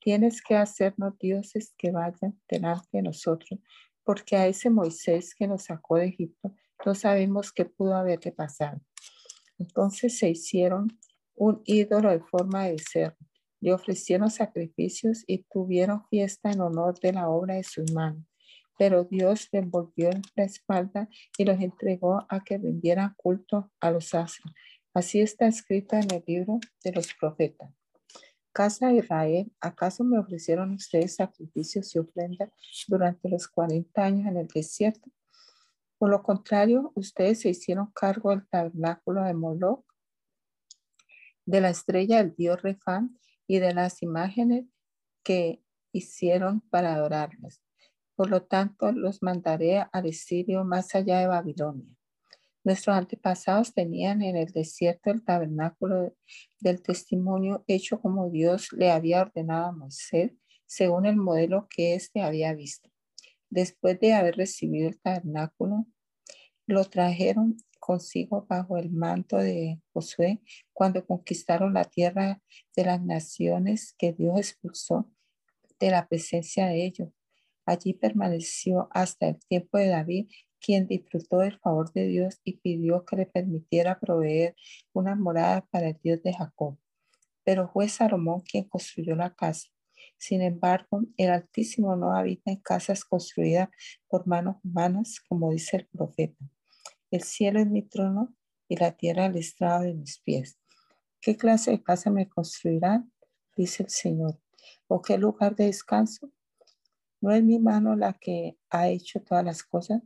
tienes 0.00 0.40
que 0.42 0.54
hacernos 0.54 1.18
dioses 1.18 1.74
que 1.76 1.90
vayan 1.90 2.40
delante 2.48 2.88
de 2.92 3.02
nosotros, 3.02 3.58
porque 4.04 4.36
a 4.36 4.46
ese 4.46 4.70
Moisés 4.70 5.34
que 5.34 5.48
nos 5.48 5.64
sacó 5.64 5.96
de 5.96 6.06
Egipto 6.06 6.54
no 6.84 6.94
sabemos 6.94 7.52
qué 7.52 7.64
pudo 7.64 7.96
haberle 7.96 8.30
pasado. 8.32 8.80
Entonces 9.58 10.18
se 10.18 10.30
hicieron 10.30 10.96
un 11.34 11.60
ídolo 11.64 12.10
de 12.10 12.20
forma 12.20 12.66
de 12.66 12.78
ser, 12.78 13.16
le 13.60 13.72
ofrecieron 13.72 14.30
sacrificios 14.30 15.24
y 15.26 15.44
tuvieron 15.50 16.06
fiesta 16.08 16.52
en 16.52 16.60
honor 16.60 16.98
de 17.00 17.12
la 17.12 17.28
obra 17.28 17.54
de 17.54 17.64
sus 17.64 17.90
manos. 17.92 18.24
Pero 18.78 19.04
Dios 19.04 19.48
le 19.52 19.60
envolvió 19.60 20.10
en 20.10 20.22
la 20.34 20.44
espalda 20.44 21.08
y 21.36 21.44
los 21.44 21.58
entregó 21.60 22.26
a 22.28 22.44
que 22.44 22.58
rindieran 22.58 23.14
culto 23.16 23.72
a 23.80 23.90
los 23.90 24.14
astros 24.14 24.52
Así 24.96 25.20
está 25.20 25.46
escrito 25.46 25.94
en 25.94 26.10
el 26.10 26.24
libro 26.26 26.58
de 26.82 26.90
los 26.90 27.12
profetas. 27.20 27.70
Casa 28.50 28.88
de 28.88 28.94
Israel, 28.94 29.52
¿acaso 29.60 30.04
me 30.04 30.18
ofrecieron 30.18 30.72
ustedes 30.72 31.16
sacrificios 31.16 31.94
y 31.94 31.98
ofrendas 31.98 32.48
durante 32.88 33.28
los 33.28 33.46
40 33.46 34.02
años 34.02 34.26
en 34.26 34.38
el 34.38 34.46
desierto? 34.46 35.10
Por 35.98 36.08
lo 36.08 36.22
contrario, 36.22 36.92
ustedes 36.94 37.40
se 37.40 37.50
hicieron 37.50 37.92
cargo 37.92 38.30
del 38.30 38.48
tabernáculo 38.48 39.22
de 39.24 39.34
Moloch, 39.34 39.84
de 41.44 41.60
la 41.60 41.68
estrella 41.68 42.16
del 42.16 42.34
dios 42.34 42.62
Refán 42.62 43.18
y 43.46 43.58
de 43.58 43.74
las 43.74 44.02
imágenes 44.02 44.64
que 45.22 45.62
hicieron 45.92 46.62
para 46.70 46.94
adorarlas. 46.94 47.60
Por 48.14 48.30
lo 48.30 48.44
tanto, 48.44 48.92
los 48.92 49.22
mandaré 49.22 49.84
al 49.92 50.06
exilio 50.06 50.64
más 50.64 50.94
allá 50.94 51.18
de 51.18 51.26
Babilonia. 51.26 51.96
Nuestros 52.66 52.96
antepasados 52.96 53.72
tenían 53.72 54.22
en 54.22 54.34
el 54.34 54.50
desierto 54.50 55.12
el 55.12 55.22
tabernáculo 55.22 56.16
del 56.58 56.82
testimonio 56.82 57.62
hecho 57.68 58.00
como 58.00 58.28
Dios 58.28 58.72
le 58.72 58.90
había 58.90 59.20
ordenado 59.20 59.66
a 59.66 59.72
Moisés, 59.72 60.32
según 60.66 61.06
el 61.06 61.14
modelo 61.14 61.68
que 61.70 61.94
éste 61.94 62.22
había 62.22 62.52
visto. 62.54 62.90
Después 63.50 64.00
de 64.00 64.14
haber 64.14 64.34
recibido 64.34 64.88
el 64.88 64.98
tabernáculo, 64.98 65.86
lo 66.66 66.84
trajeron 66.86 67.56
consigo 67.78 68.46
bajo 68.48 68.78
el 68.78 68.90
manto 68.90 69.36
de 69.36 69.80
Josué 69.92 70.40
cuando 70.72 71.06
conquistaron 71.06 71.72
la 71.72 71.84
tierra 71.84 72.42
de 72.74 72.84
las 72.84 73.00
naciones 73.00 73.94
que 73.96 74.12
Dios 74.12 74.40
expulsó 74.40 75.08
de 75.78 75.92
la 75.92 76.08
presencia 76.08 76.66
de 76.66 76.84
ellos. 76.84 77.10
Allí 77.64 77.94
permaneció 77.94 78.88
hasta 78.90 79.28
el 79.28 79.38
tiempo 79.46 79.78
de 79.78 79.86
David 79.86 80.26
quien 80.66 80.88
disfrutó 80.88 81.38
del 81.38 81.56
favor 81.60 81.92
de 81.92 82.08
Dios 82.08 82.40
y 82.42 82.56
pidió 82.56 83.04
que 83.04 83.14
le 83.14 83.26
permitiera 83.26 84.00
proveer 84.00 84.56
una 84.92 85.14
morada 85.14 85.64
para 85.70 85.90
el 85.90 85.98
Dios 86.02 86.20
de 86.24 86.34
Jacob. 86.34 86.76
Pero 87.44 87.68
fue 87.68 87.88
Salomón 87.88 88.40
quien 88.40 88.64
construyó 88.64 89.14
la 89.14 89.32
casa. 89.32 89.68
Sin 90.18 90.42
embargo, 90.42 91.02
el 91.16 91.30
Altísimo 91.30 91.94
no 91.94 92.16
habita 92.16 92.50
en 92.50 92.56
casas 92.56 93.04
construidas 93.04 93.68
por 94.08 94.26
manos 94.26 94.56
humanas, 94.64 95.20
como 95.28 95.52
dice 95.52 95.76
el 95.76 95.86
profeta. 95.86 96.44
El 97.12 97.22
cielo 97.22 97.60
es 97.60 97.68
mi 97.68 97.82
trono 97.82 98.34
y 98.66 98.76
la 98.76 98.90
tierra 98.90 99.26
el 99.26 99.36
estrado 99.36 99.84
de 99.84 99.94
mis 99.94 100.18
pies. 100.18 100.58
¿Qué 101.20 101.36
clase 101.36 101.70
de 101.70 101.82
casa 101.82 102.10
me 102.10 102.28
construirán? 102.28 103.12
Dice 103.56 103.84
el 103.84 103.90
Señor. 103.90 104.40
¿O 104.88 105.00
qué 105.00 105.16
lugar 105.16 105.54
de 105.54 105.66
descanso? 105.66 106.32
¿No 107.20 107.30
es 107.30 107.44
mi 107.44 107.60
mano 107.60 107.94
la 107.94 108.14
que 108.14 108.58
ha 108.68 108.88
hecho 108.88 109.20
todas 109.20 109.44
las 109.44 109.62
cosas? 109.62 110.02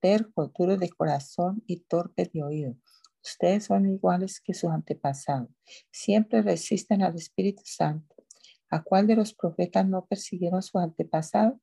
Terco, 0.00 0.52
duro 0.56 0.76
de 0.76 0.88
corazón 0.90 1.62
y 1.66 1.80
torpe 1.80 2.30
de 2.32 2.42
oído. 2.42 2.76
Ustedes 3.22 3.64
son 3.64 3.86
iguales 3.86 4.40
que 4.40 4.54
sus 4.54 4.70
antepasados. 4.70 5.48
Siempre 5.90 6.42
resisten 6.42 7.02
al 7.02 7.16
Espíritu 7.16 7.62
Santo. 7.64 8.14
¿A 8.70 8.82
cuál 8.82 9.06
de 9.06 9.16
los 9.16 9.34
profetas 9.34 9.88
no 9.88 10.06
persiguieron 10.06 10.62
sus 10.62 10.80
antepasados? 10.80 11.54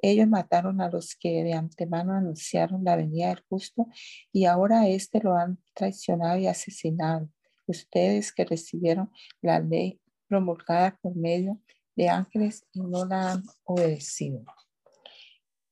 Ellos 0.00 0.28
mataron 0.28 0.80
a 0.80 0.90
los 0.90 1.16
que 1.16 1.42
de 1.42 1.54
antemano 1.54 2.12
anunciaron 2.12 2.84
la 2.84 2.96
venida 2.96 3.28
del 3.28 3.44
justo 3.48 3.86
y 4.32 4.44
ahora 4.44 4.82
a 4.82 4.88
este 4.88 5.20
lo 5.20 5.34
han 5.34 5.58
traicionado 5.74 6.38
y 6.38 6.46
asesinado. 6.46 7.28
Ustedes 7.66 8.32
que 8.32 8.44
recibieron 8.44 9.10
la 9.42 9.60
ley 9.60 10.00
promulgada 10.28 10.96
por 11.00 11.16
medio 11.16 11.60
de 11.96 12.08
ángeles 12.08 12.64
y 12.72 12.80
no 12.80 13.04
la 13.06 13.32
han 13.32 13.42
obedecido. 13.64 14.44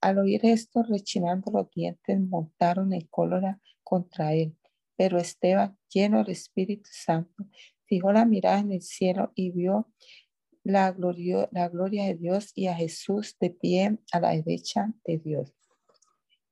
Al 0.07 0.19
oír 0.19 0.47
esto, 0.47 0.85
rechinando 0.85 1.51
los 1.51 1.69
dientes, 1.73 2.21
montaron 2.21 2.93
en 2.93 3.09
cólera 3.09 3.61
contra 3.83 4.35
él. 4.35 4.57
Pero 4.97 5.19
Esteban, 5.19 5.77
lleno 5.93 6.19
del 6.19 6.31
Espíritu 6.31 6.89
Santo, 6.93 7.45
fijó 7.87 8.13
la 8.13 8.25
mirada 8.25 8.61
en 8.61 8.71
el 8.71 8.83
cielo 8.83 9.33
y 9.35 9.51
vio 9.51 9.91
la 10.63 10.93
gloria, 10.93 11.49
la 11.51 11.69
gloria 11.69 12.05
de 12.05 12.15
Dios 12.15 12.53
y 12.55 12.69
a 12.69 12.77
Jesús 12.77 13.37
de 13.41 13.51
pie 13.51 13.99
a 14.13 14.21
la 14.21 14.31
derecha 14.31 14.95
de 15.05 15.19
Dios. 15.19 15.53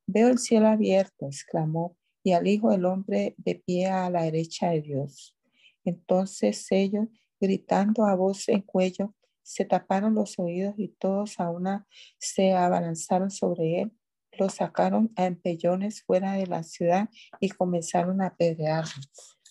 Veo 0.04 0.26
el 0.30 0.38
cielo 0.38 0.66
abierto, 0.66 1.26
exclamó, 1.26 1.96
y 2.24 2.32
al 2.32 2.48
Hijo 2.48 2.72
del 2.72 2.86
Hombre 2.86 3.36
de 3.38 3.54
pie 3.54 3.86
a 3.86 4.10
la 4.10 4.24
derecha 4.24 4.70
de 4.70 4.82
Dios. 4.82 5.38
Entonces 5.84 6.66
ellos, 6.72 7.06
gritando 7.38 8.04
a 8.04 8.16
voz 8.16 8.48
en 8.48 8.62
cuello, 8.62 9.14
se 9.44 9.64
taparon 9.64 10.14
los 10.14 10.38
oídos 10.38 10.74
y 10.76 10.88
todos 10.88 11.38
a 11.38 11.50
una 11.50 11.86
se 12.18 12.54
abalanzaron 12.54 13.30
sobre 13.30 13.82
él, 13.82 13.92
lo 14.38 14.48
sacaron 14.48 15.12
a 15.16 15.26
empellones 15.26 16.02
fuera 16.02 16.32
de 16.32 16.46
la 16.46 16.64
ciudad 16.64 17.08
y 17.38 17.50
comenzaron 17.50 18.20
a 18.20 18.28
apedrearlo. 18.28 19.02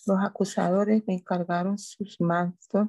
Los 0.06 0.18
acusadores 0.22 1.02
le 1.06 1.14
encargaron 1.14 1.78
sus 1.78 2.20
mantos 2.20 2.88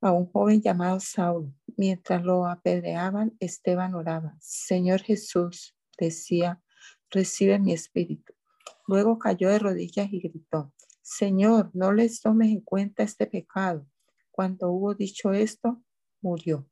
a 0.00 0.10
un 0.10 0.26
joven 0.26 0.60
llamado 0.60 0.98
Saulo. 0.98 1.54
Mientras 1.76 2.24
lo 2.24 2.46
apedreaban, 2.46 3.36
Esteban 3.38 3.94
oraba. 3.94 4.36
Señor 4.40 5.02
Jesús, 5.02 5.76
decía, 5.96 6.60
recibe 7.10 7.60
mi 7.60 7.72
espíritu. 7.72 8.34
Luego 8.88 9.18
cayó 9.18 9.48
de 9.48 9.60
rodillas 9.60 10.12
y 10.12 10.20
gritó, 10.20 10.72
Señor, 11.02 11.70
no 11.72 11.92
les 11.92 12.20
tomes 12.20 12.48
en 12.48 12.60
cuenta 12.60 13.04
este 13.04 13.26
pecado. 13.26 13.86
Cuando 14.32 14.70
hubo 14.70 14.94
dicho 14.94 15.30
esto, 15.32 15.82
murió. 16.22 16.66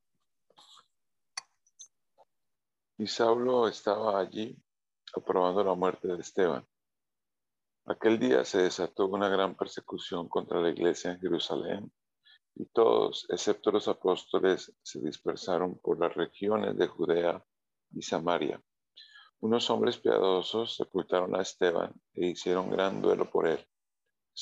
Y 2.97 3.07
Saulo 3.07 3.69
estaba 3.69 4.19
allí 4.19 4.57
aprobando 5.15 5.63
la 5.63 5.75
muerte 5.75 6.09
de 6.09 6.21
Esteban. 6.21 6.67
Aquel 7.85 8.19
día 8.19 8.45
se 8.45 8.63
desató 8.63 9.09
una 9.09 9.29
gran 9.29 9.57
persecución 9.57 10.29
contra 10.29 10.61
la 10.61 10.71
iglesia 10.71 11.13
en 11.13 11.21
Jerusalén 11.21 11.93
y 12.55 12.65
todos, 12.67 13.27
excepto 13.29 13.71
los 13.71 13.89
apóstoles, 13.89 14.73
se 14.83 15.01
dispersaron 15.01 15.79
por 15.79 16.01
las 16.01 16.15
regiones 16.15 16.77
de 16.79 16.87
Judea 16.87 17.45
y 17.93 18.03
Samaria. 18.03 18.63
Unos 19.41 19.69
hombres 19.71 19.99
piadosos 19.99 20.77
sepultaron 20.77 21.35
a 21.37 21.43
Esteban 21.43 21.93
e 22.15 22.29
hicieron 22.29 22.71
gran 22.71 23.03
duelo 23.03 23.31
por 23.31 23.47
él. 23.47 23.67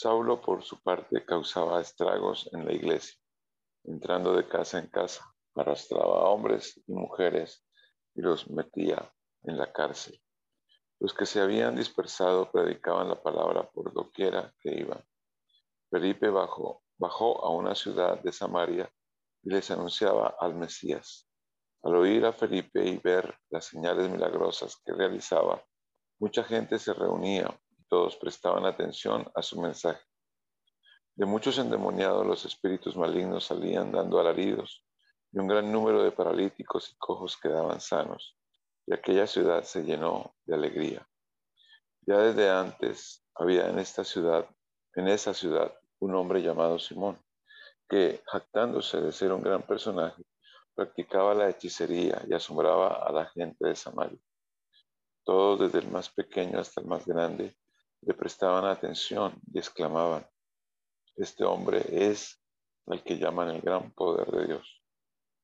Saulo, 0.01 0.41
por 0.41 0.63
su 0.63 0.81
parte, 0.81 1.25
causaba 1.25 1.81
estragos 1.81 2.49
en 2.53 2.65
la 2.65 2.73
iglesia. 2.73 3.19
Entrando 3.83 4.33
de 4.33 4.47
casa 4.47 4.79
en 4.79 4.87
casa, 4.87 5.25
arrastraba 5.57 6.21
a 6.21 6.29
hombres 6.29 6.81
y 6.87 6.93
mujeres 6.93 7.67
y 8.15 8.21
los 8.21 8.49
metía 8.49 9.13
en 9.43 9.59
la 9.59 9.73
cárcel. 9.73 10.17
Los 11.01 11.13
que 11.13 11.27
se 11.27 11.41
habían 11.41 11.75
dispersado 11.75 12.49
predicaban 12.53 13.09
la 13.09 13.21
palabra 13.21 13.69
por 13.71 13.93
doquiera 13.93 14.55
que 14.61 14.71
iban. 14.73 15.05
Felipe 15.91 16.31
bajó 16.31 16.85
bajó 16.97 17.45
a 17.45 17.51
una 17.51 17.75
ciudad 17.75 18.23
de 18.23 18.31
Samaria 18.31 18.89
y 19.43 19.51
les 19.51 19.69
anunciaba 19.73 20.37
al 20.39 20.55
Mesías. 20.55 21.29
Al 21.83 21.97
oír 21.97 22.25
a 22.25 22.33
Felipe 22.33 22.87
y 22.87 22.99
ver 22.99 23.37
las 23.51 23.65
señales 23.65 24.09
milagrosas 24.09 24.81
que 24.85 24.93
realizaba, 24.93 25.61
mucha 26.21 26.45
gente 26.45 26.79
se 26.79 26.95
reunía 26.95 27.49
todos 27.89 28.17
prestaban 28.17 28.67
atención 28.67 29.31
a 29.35 29.43
su 29.43 29.61
mensaje. 29.61 30.03
De 31.15 31.27
muchos 31.27 31.59
endemoniados 31.59 32.27
los 32.27 32.45
espíritus 32.45 32.97
malignos 32.97 33.45
salían 33.45 33.91
dando 33.91 34.21
alaridos 34.21 34.85
y 35.33 35.39
un 35.39 35.49
gran 35.49 35.71
número 35.73 36.03
de 36.03 36.13
paralíticos 36.13 36.91
y 36.91 36.97
cojos 36.97 37.37
quedaban 37.37 37.81
sanos, 37.81 38.37
y 38.87 38.95
aquella 38.95 39.27
ciudad 39.27 39.65
se 39.65 39.83
llenó 39.83 40.35
de 40.47 40.55
alegría. 40.55 41.09
Ya 42.03 42.19
desde 42.19 42.49
antes 42.49 43.25
había 43.35 43.69
en 43.69 43.79
esta 43.79 44.05
ciudad, 44.05 44.49
en 44.95 45.09
esa 45.09 45.35
ciudad, 45.35 45.75
un 45.99 46.15
hombre 46.15 46.41
llamado 46.41 46.79
Simón, 46.79 47.19
que, 47.89 48.23
jactándose 48.27 49.01
de 49.01 49.13
ser 49.13 49.33
un 49.33 49.43
gran 49.43 49.63
personaje, 49.63 50.23
practicaba 50.75 51.35
la 51.35 51.49
hechicería 51.49 52.23
y 52.29 52.35
asombraba 52.35 53.05
a 53.07 53.13
la 53.13 53.27
gente 53.27 53.67
de 53.67 53.75
Samaria. 53.75 54.19
Todos, 55.25 55.61
desde 55.61 55.81
el 55.81 55.91
más 55.91 56.09
pequeño 56.09 56.59
hasta 56.61 56.81
el 56.81 56.87
más 56.87 57.05
grande, 57.07 57.57
le 58.03 58.15
prestaban 58.15 58.65
atención 58.65 59.41
y 59.53 59.59
exclamaban, 59.59 60.27
este 61.17 61.45
hombre 61.45 61.85
es 61.89 62.41
el 62.87 63.03
que 63.03 63.19
llaman 63.19 63.51
el 63.51 63.61
gran 63.61 63.93
poder 63.93 64.31
de 64.31 64.47
Dios. 64.47 64.83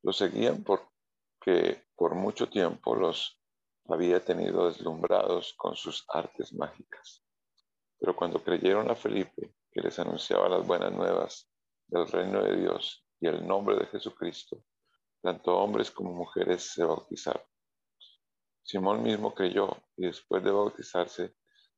Lo 0.03 0.13
seguían 0.13 0.63
porque 0.63 1.85
por 1.97 2.15
mucho 2.15 2.49
tiempo 2.49 2.95
los 2.95 3.41
había 3.89 4.25
tenido 4.25 4.67
deslumbrados 4.67 5.55
con 5.55 5.77
sus 5.77 6.05
artes 6.09 6.53
mágicas. 6.55 7.23
Pero 7.99 8.15
cuando 8.17 8.43
creyeron 8.43 8.91
a 8.91 8.95
Felipe 8.95 9.55
que 9.71 9.81
les 9.81 9.99
anunciaba 9.99 10.49
las 10.49 10.67
buenas 10.67 10.93
nuevas 10.93 11.51
del 11.89 12.07
reino 12.09 12.43
de 12.43 12.57
Dios 12.57 13.05
y 13.21 13.27
el 13.27 13.47
nombre 13.47 13.77
de 13.77 13.87
Jesucristo, 13.87 14.65
tanto 15.23 15.57
hombres 15.57 15.91
como 15.91 16.13
mujeres 16.13 16.73
se 16.73 16.85
bautizaron. 16.85 17.43
Simón 18.63 19.03
mismo 19.03 19.35
creyó 19.35 19.77
y 19.97 20.07
después 20.07 20.43
de 20.43 20.51
bautizarse 20.51 21.35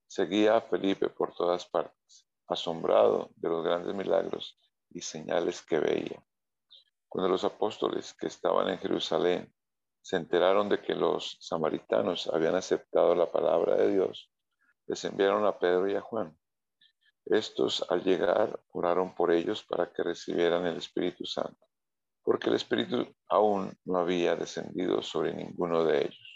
seguía 0.06 0.56
a 0.56 0.60
Felipe 0.60 1.08
por 1.10 1.34
todas 1.34 1.66
partes, 1.66 2.26
asombrado 2.48 3.30
de 3.36 3.48
los 3.48 3.64
grandes 3.64 3.94
milagros 3.94 4.58
y 4.90 5.00
señales 5.00 5.62
que 5.62 5.78
veía. 5.78 6.24
Cuando 7.08 7.28
los 7.28 7.44
apóstoles 7.44 8.14
que 8.14 8.26
estaban 8.26 8.68
en 8.68 8.78
Jerusalén 8.78 9.52
se 10.02 10.16
enteraron 10.16 10.68
de 10.68 10.80
que 10.80 10.94
los 10.94 11.36
samaritanos 11.40 12.28
habían 12.28 12.54
aceptado 12.54 13.14
la 13.14 13.30
palabra 13.30 13.76
de 13.76 13.92
Dios, 13.92 14.30
les 14.86 15.04
enviaron 15.04 15.44
a 15.46 15.58
Pedro 15.58 15.90
y 15.90 15.94
a 15.94 16.00
Juan 16.00 16.36
estos 17.26 17.84
al 17.90 18.04
llegar 18.04 18.60
oraron 18.70 19.12
por 19.12 19.32
ellos 19.32 19.64
para 19.64 19.92
que 19.92 20.04
recibieran 20.04 20.64
el 20.64 20.76
Espíritu 20.76 21.26
Santo, 21.26 21.58
porque 22.22 22.48
el 22.48 22.54
Espíritu 22.54 23.04
aún 23.28 23.76
no 23.84 23.98
había 23.98 24.36
descendido 24.36 25.02
sobre 25.02 25.34
ninguno 25.34 25.84
de 25.84 26.02
ellos. 26.02 26.35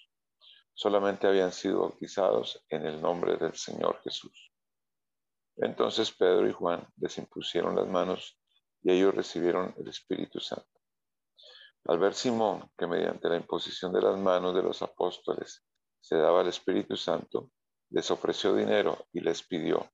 Solamente 0.81 1.27
habían 1.27 1.53
sido 1.53 1.81
bautizados 1.81 2.65
en 2.71 2.87
el 2.87 3.03
nombre 3.03 3.37
del 3.37 3.55
Señor 3.55 4.01
Jesús. 4.03 4.51
Entonces 5.59 6.11
Pedro 6.11 6.49
y 6.49 6.53
Juan 6.55 6.89
les 6.97 7.19
impusieron 7.19 7.77
las 7.77 7.87
manos 7.87 8.41
y 8.81 8.91
ellos 8.91 9.15
recibieron 9.15 9.75
el 9.77 9.89
Espíritu 9.89 10.41
Santo. 10.41 10.81
Al 11.85 11.99
ver 11.99 12.15
Simón 12.15 12.71
que 12.79 12.87
mediante 12.87 13.29
la 13.29 13.37
imposición 13.37 13.93
de 13.93 14.01
las 14.01 14.19
manos 14.19 14.55
de 14.55 14.63
los 14.63 14.81
apóstoles 14.81 15.63
se 16.01 16.17
daba 16.17 16.41
el 16.41 16.49
Espíritu 16.49 16.97
Santo, 16.97 17.51
les 17.91 18.11
ofreció 18.11 18.55
dinero 18.55 19.07
y 19.13 19.21
les 19.21 19.43
pidió 19.43 19.87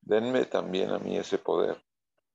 Denme 0.00 0.44
también 0.46 0.90
a 0.90 0.98
mí 0.98 1.18
ese 1.18 1.38
poder, 1.38 1.80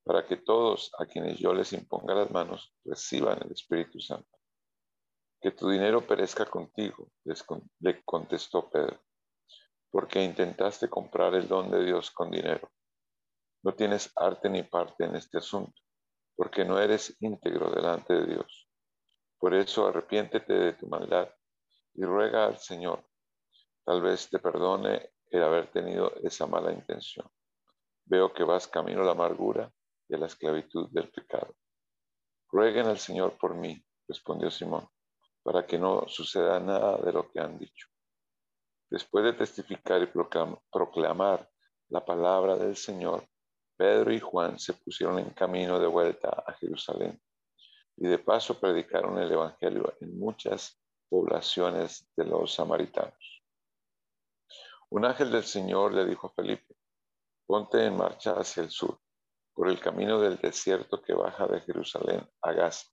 para 0.05 0.25
que 0.25 0.37
todos 0.37 0.93
a 0.97 1.05
quienes 1.05 1.39
yo 1.39 1.53
les 1.53 1.73
imponga 1.73 2.15
las 2.15 2.31
manos 2.31 2.73
reciban 2.85 3.37
el 3.43 3.51
Espíritu 3.51 3.99
Santo. 3.99 4.34
Que 5.45 5.51
tu 5.51 5.69
dinero 5.69 6.01
perezca 6.01 6.47
contigo, 6.47 7.11
le 7.79 8.03
contestó 8.03 8.67
Pedro, 8.67 8.99
porque 9.91 10.23
intentaste 10.23 10.89
comprar 10.89 11.35
el 11.35 11.47
don 11.47 11.69
de 11.69 11.85
Dios 11.85 12.09
con 12.09 12.31
dinero. 12.31 12.71
No 13.61 13.75
tienes 13.75 14.11
arte 14.15 14.49
ni 14.49 14.63
parte 14.63 15.05
en 15.05 15.15
este 15.15 15.37
asunto, 15.37 15.79
porque 16.35 16.65
no 16.65 16.79
eres 16.79 17.15
íntegro 17.19 17.69
delante 17.69 18.15
de 18.15 18.25
Dios. 18.25 18.67
Por 19.37 19.53
eso 19.53 19.87
arrepiéntete 19.87 20.51
de 20.51 20.73
tu 20.73 20.87
maldad 20.87 21.29
y 21.93 22.03
ruega 22.03 22.47
al 22.47 22.57
Señor. 22.57 23.07
Tal 23.83 24.01
vez 24.01 24.27
te 24.31 24.39
perdone 24.39 25.11
el 25.29 25.43
haber 25.43 25.71
tenido 25.71 26.11
esa 26.23 26.47
mala 26.47 26.71
intención. 26.71 27.29
Veo 28.05 28.33
que 28.33 28.43
vas 28.43 28.67
camino 28.67 29.03
a 29.03 29.05
la 29.05 29.11
amargura 29.11 29.71
y 30.09 30.15
a 30.15 30.17
la 30.17 30.25
esclavitud 30.25 30.89
del 30.89 31.11
pecado. 31.11 31.55
Rueguen 32.49 32.87
al 32.87 32.97
Señor 32.97 33.37
por 33.37 33.53
mí, 33.53 33.79
respondió 34.07 34.49
Simón, 34.49 34.89
para 35.45 35.63
que 35.63 35.77
no 35.77 36.07
suceda 36.07 36.59
nada 36.59 36.97
de 36.97 37.13
lo 37.13 37.29
que 37.29 37.39
han 37.39 37.59
dicho. 37.59 37.87
Después 38.89 39.23
de 39.23 39.33
testificar 39.33 40.01
y 40.01 40.07
proclamar 40.07 41.47
la 41.89 42.03
palabra 42.03 42.55
del 42.55 42.75
Señor, 42.75 43.27
Pedro 43.77 44.11
y 44.11 44.19
Juan 44.19 44.57
se 44.57 44.73
pusieron 44.73 45.19
en 45.19 45.29
camino 45.31 45.79
de 45.79 45.85
vuelta 45.85 46.29
a 46.47 46.53
Jerusalén 46.53 47.21
y 47.97 48.07
de 48.07 48.17
paso 48.17 48.59
predicaron 48.59 49.19
el 49.19 49.31
Evangelio 49.31 49.93
en 50.01 50.17
muchas 50.17 50.81
poblaciones 51.09 52.09
de 52.17 52.25
los 52.25 52.55
samaritanos. 52.55 53.43
Un 54.89 55.05
ángel 55.05 55.31
del 55.31 55.43
Señor 55.43 55.93
le 55.93 56.05
dijo 56.05 56.25
a 56.25 56.33
Felipe, 56.33 56.75
ponte 57.45 57.85
en 57.85 57.95
marcha 57.95 58.31
hacia 58.31 58.63
el 58.63 58.71
sur, 58.71 58.99
por 59.53 59.69
el 59.69 59.79
camino 59.79 60.19
del 60.19 60.37
desierto 60.37 61.03
que 61.03 61.13
baja 61.13 61.45
de 61.45 61.61
Jerusalén 61.61 62.27
a 62.41 62.51
Gaza. 62.51 62.87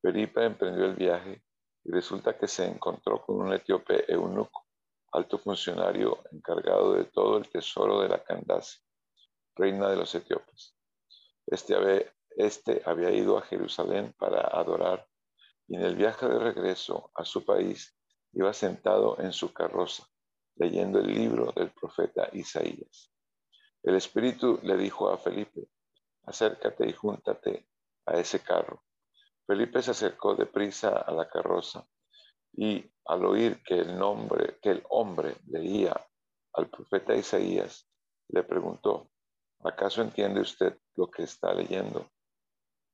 Felipe 0.00 0.42
emprendió 0.44 0.86
el 0.86 0.94
viaje 0.94 1.44
y 1.84 1.92
resulta 1.92 2.38
que 2.38 2.48
se 2.48 2.66
encontró 2.66 3.24
con 3.24 3.36
un 3.36 3.52
etíope 3.52 4.10
eunuco, 4.12 4.66
alto 5.12 5.38
funcionario 5.38 6.24
encargado 6.32 6.94
de 6.94 7.04
todo 7.04 7.38
el 7.38 7.48
tesoro 7.48 8.00
de 8.00 8.08
la 8.08 8.22
Candace, 8.22 8.78
reina 9.54 9.88
de 9.90 9.96
los 9.96 10.14
etíopes. 10.14 10.76
Este, 11.46 12.12
este 12.36 12.82
había 12.86 13.10
ido 13.10 13.38
a 13.38 13.42
Jerusalén 13.42 14.14
para 14.18 14.40
adorar 14.40 15.06
y 15.68 15.76
en 15.76 15.82
el 15.82 15.96
viaje 15.96 16.26
de 16.26 16.38
regreso 16.38 17.10
a 17.14 17.24
su 17.24 17.44
país 17.44 17.96
iba 18.32 18.52
sentado 18.52 19.18
en 19.20 19.32
su 19.32 19.52
carroza, 19.52 20.04
leyendo 20.56 20.98
el 20.98 21.06
libro 21.06 21.52
del 21.54 21.70
profeta 21.70 22.28
Isaías. 22.32 23.12
El 23.82 23.96
Espíritu 23.96 24.58
le 24.62 24.76
dijo 24.76 25.10
a 25.10 25.18
Felipe, 25.18 25.68
acércate 26.24 26.88
y 26.88 26.92
júntate 26.92 27.68
a 28.06 28.18
ese 28.18 28.40
carro. 28.40 28.83
Felipe 29.46 29.82
se 29.82 29.90
acercó 29.90 30.34
deprisa 30.34 30.96
a 30.98 31.12
la 31.12 31.28
carroza 31.28 31.86
y 32.52 32.84
al 33.06 33.24
oír 33.26 33.62
que 33.62 33.78
el 33.80 33.98
nombre, 33.98 34.58
que 34.62 34.70
el 34.70 34.82
hombre 34.88 35.36
leía 35.46 35.94
al 36.54 36.70
profeta 36.70 37.14
Isaías, 37.14 37.86
le 38.28 38.42
preguntó, 38.42 39.10
¿acaso 39.60 40.00
entiende 40.00 40.40
usted 40.40 40.78
lo 40.94 41.10
que 41.10 41.24
está 41.24 41.52
leyendo? 41.52 42.10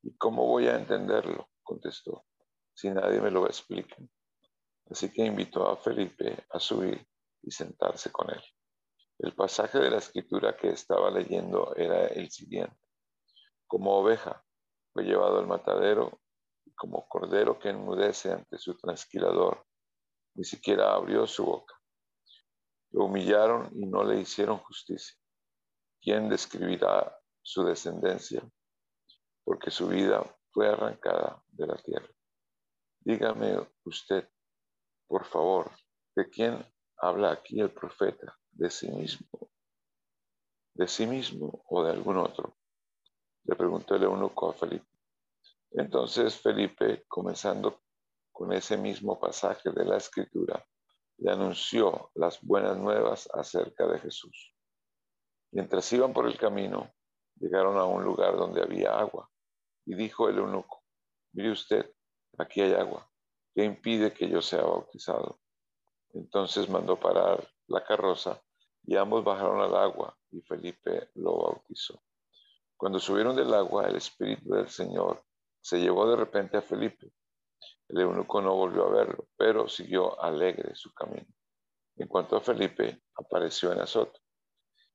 ¿Y 0.03 0.15
cómo 0.17 0.45
voy 0.45 0.67
a 0.67 0.75
entenderlo? 0.75 1.49
contestó, 1.63 2.25
si 2.73 2.89
nadie 2.89 3.21
me 3.21 3.31
lo 3.31 3.45
explica. 3.45 3.95
Así 4.89 5.09
que 5.13 5.23
invitó 5.23 5.69
a 5.69 5.77
Felipe 5.77 6.45
a 6.49 6.59
subir 6.59 7.07
y 7.43 7.51
sentarse 7.51 8.11
con 8.11 8.29
él. 8.29 8.41
El 9.19 9.33
pasaje 9.35 9.79
de 9.79 9.89
la 9.89 9.99
escritura 9.99 10.57
que 10.57 10.69
estaba 10.69 11.11
leyendo 11.11 11.73
era 11.75 12.07
el 12.07 12.29
siguiente. 12.29 12.75
Como 13.67 13.95
oveja 13.97 14.43
fue 14.91 15.03
llevado 15.03 15.39
al 15.39 15.47
matadero 15.47 16.20
como 16.81 17.07
cordero 17.07 17.59
que 17.59 17.69
enmudece 17.69 18.31
ante 18.31 18.57
su 18.57 18.75
transquilador, 18.75 19.63
ni 20.33 20.43
siquiera 20.43 20.95
abrió 20.95 21.27
su 21.27 21.45
boca. 21.45 21.75
Lo 22.89 23.05
humillaron 23.05 23.69
y 23.75 23.85
no 23.85 24.03
le 24.03 24.19
hicieron 24.19 24.57
justicia. 24.57 25.15
¿Quién 26.01 26.27
describirá 26.27 27.15
su 27.43 27.63
descendencia? 27.63 28.41
Porque 29.43 29.69
su 29.69 29.89
vida 29.89 30.25
fue 30.49 30.69
arrancada 30.69 31.43
de 31.49 31.67
la 31.67 31.75
tierra. 31.75 32.09
Dígame 33.01 33.59
usted, 33.83 34.27
por 35.05 35.25
favor, 35.25 35.69
¿de 36.15 36.27
quién 36.31 36.65
habla 36.97 37.29
aquí 37.29 37.61
el 37.61 37.69
profeta? 37.69 38.35
¿De 38.49 38.71
sí 38.71 38.89
mismo? 38.89 39.27
¿De 40.73 40.87
sí 40.87 41.05
mismo 41.05 41.63
o 41.67 41.83
de 41.83 41.91
algún 41.91 42.17
otro? 42.17 42.57
Le 43.43 43.55
preguntó 43.55 43.95
el 43.95 44.01
eunuco 44.01 44.49
a 44.49 44.53
Felipe. 44.53 44.90
Entonces 45.71 46.35
Felipe, 46.35 47.05
comenzando 47.07 47.81
con 48.31 48.51
ese 48.53 48.77
mismo 48.77 49.19
pasaje 49.19 49.71
de 49.71 49.85
la 49.85 49.97
escritura, 49.97 50.65
le 51.17 51.31
anunció 51.31 52.11
las 52.15 52.41
buenas 52.41 52.77
nuevas 52.77 53.29
acerca 53.33 53.87
de 53.87 53.99
Jesús. 53.99 54.53
Mientras 55.51 55.91
iban 55.93 56.13
por 56.13 56.27
el 56.27 56.37
camino, 56.37 56.91
llegaron 57.35 57.77
a 57.77 57.85
un 57.85 58.03
lugar 58.03 58.35
donde 58.35 58.61
había 58.61 58.97
agua, 58.97 59.29
y 59.85 59.95
dijo 59.95 60.29
el 60.29 60.37
eunuco, 60.37 60.83
mire 61.33 61.51
usted, 61.51 61.93
aquí 62.37 62.61
hay 62.61 62.73
agua, 62.73 63.09
¿qué 63.53 63.63
impide 63.63 64.13
que 64.13 64.29
yo 64.29 64.41
sea 64.41 64.63
bautizado? 64.63 65.39
Entonces 66.13 66.69
mandó 66.69 66.99
parar 66.99 67.47
la 67.67 67.83
carroza 67.83 68.41
y 68.83 68.97
ambos 68.97 69.23
bajaron 69.23 69.61
al 69.61 69.75
agua 69.75 70.17
y 70.31 70.41
Felipe 70.41 71.09
lo 71.15 71.37
bautizó. 71.37 72.01
Cuando 72.75 72.99
subieron 72.99 73.35
del 73.35 73.53
agua, 73.53 73.87
el 73.87 73.95
Espíritu 73.95 74.49
del 74.49 74.67
Señor 74.67 75.23
se 75.61 75.79
llevó 75.79 76.09
de 76.09 76.17
repente 76.17 76.57
a 76.57 76.61
Felipe. 76.61 77.11
El 77.87 78.01
eunuco 78.01 78.41
no 78.41 78.55
volvió 78.55 78.87
a 78.87 78.91
verlo, 78.91 79.27
pero 79.37 79.67
siguió 79.67 80.21
alegre 80.21 80.75
su 80.75 80.93
camino. 80.93 81.27
En 81.97 82.07
cuanto 82.07 82.35
a 82.35 82.41
Felipe, 82.41 83.03
apareció 83.15 83.71
en 83.71 83.81
Azoto 83.81 84.19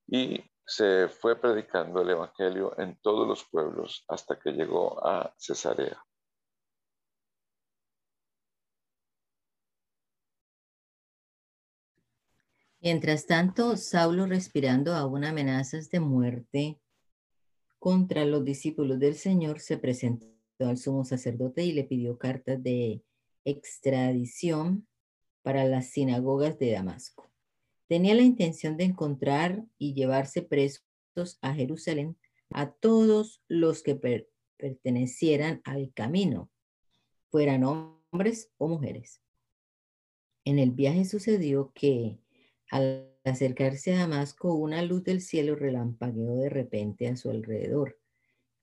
y 0.08 0.42
se 0.64 1.08
fue 1.08 1.40
predicando 1.40 2.00
el 2.02 2.10
Evangelio 2.10 2.78
en 2.78 2.98
todos 3.00 3.26
los 3.26 3.44
pueblos 3.44 4.04
hasta 4.08 4.38
que 4.38 4.52
llegó 4.52 5.04
a 5.06 5.32
Cesarea. 5.36 6.02
Mientras 12.80 13.26
tanto, 13.26 13.76
Saulo, 13.76 14.26
respirando 14.26 14.94
aún 14.94 15.24
amenazas 15.24 15.90
de 15.90 15.98
muerte 15.98 16.80
contra 17.78 18.24
los 18.24 18.44
discípulos 18.44 18.98
del 19.00 19.16
Señor, 19.16 19.60
se 19.60 19.76
presentó 19.76 20.36
al 20.61 20.78
sumo 20.78 21.04
sacerdote 21.04 21.64
y 21.64 21.72
le 21.72 21.84
pidió 21.84 22.18
cartas 22.18 22.62
de 22.62 23.02
extradición 23.44 24.86
para 25.42 25.64
las 25.64 25.90
sinagogas 25.90 26.59
de 26.59 26.72
Damasco. 26.72 27.30
Tenía 27.88 28.14
la 28.14 28.22
intención 28.22 28.76
de 28.76 28.84
encontrar 28.84 29.64
y 29.78 29.94
llevarse 29.94 30.42
presos 30.42 31.38
a 31.40 31.54
Jerusalén 31.54 32.16
a 32.50 32.72
todos 32.72 33.42
los 33.48 33.82
que 33.82 33.94
pertenecieran 34.57 35.61
al 35.64 35.92
camino, 35.92 36.50
fueran 37.30 37.64
hombres 37.64 38.50
o 38.57 38.68
mujeres. 38.68 39.20
En 40.44 40.59
el 40.59 40.70
viaje 40.70 41.04
sucedió 41.04 41.72
que 41.74 42.18
al 42.70 43.12
acercarse 43.24 43.94
a 43.94 43.98
Damasco, 43.98 44.54
una 44.54 44.82
luz 44.82 45.04
del 45.04 45.20
cielo 45.20 45.54
relampagueó 45.54 46.36
de 46.36 46.48
repente 46.48 47.09
a 47.09 47.16
su 47.16 47.30
alrededor 47.30 47.98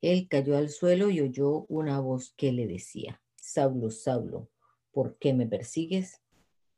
él 0.04 0.28
cayó 0.28 0.58
al 0.58 0.70
suelo 0.70 1.10
y 1.10 1.22
oyó 1.22 1.66
una 1.70 2.02
voz 2.02 2.34
que 2.36 2.52
le 2.52 2.68
decía, 2.68 3.22
Saulo, 3.38 3.90
Saulo, 3.90 4.50
¿por 4.92 5.18
qué 5.18 5.34
me 5.34 5.48
persigues? 5.48 6.22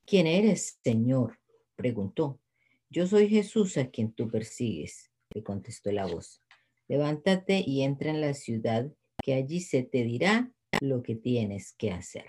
¿Quién 0.05 0.27
eres, 0.27 0.79
Señor? 0.83 1.39
preguntó. 1.75 2.39
Yo 2.91 3.07
soy 3.07 3.27
Jesús 3.27 3.77
a 3.77 3.89
quien 3.89 4.13
tú 4.13 4.29
persigues, 4.29 5.11
le 5.33 5.43
contestó 5.43 5.91
la 5.91 6.05
voz. 6.05 6.43
Levántate 6.87 7.63
y 7.65 7.81
entra 7.81 8.11
en 8.11 8.21
la 8.21 8.35
ciudad, 8.35 8.93
que 9.23 9.33
allí 9.33 9.59
se 9.59 9.81
te 9.81 10.03
dirá 10.03 10.51
lo 10.79 11.01
que 11.01 11.15
tienes 11.15 11.73
que 11.73 11.91
hacer. 11.91 12.25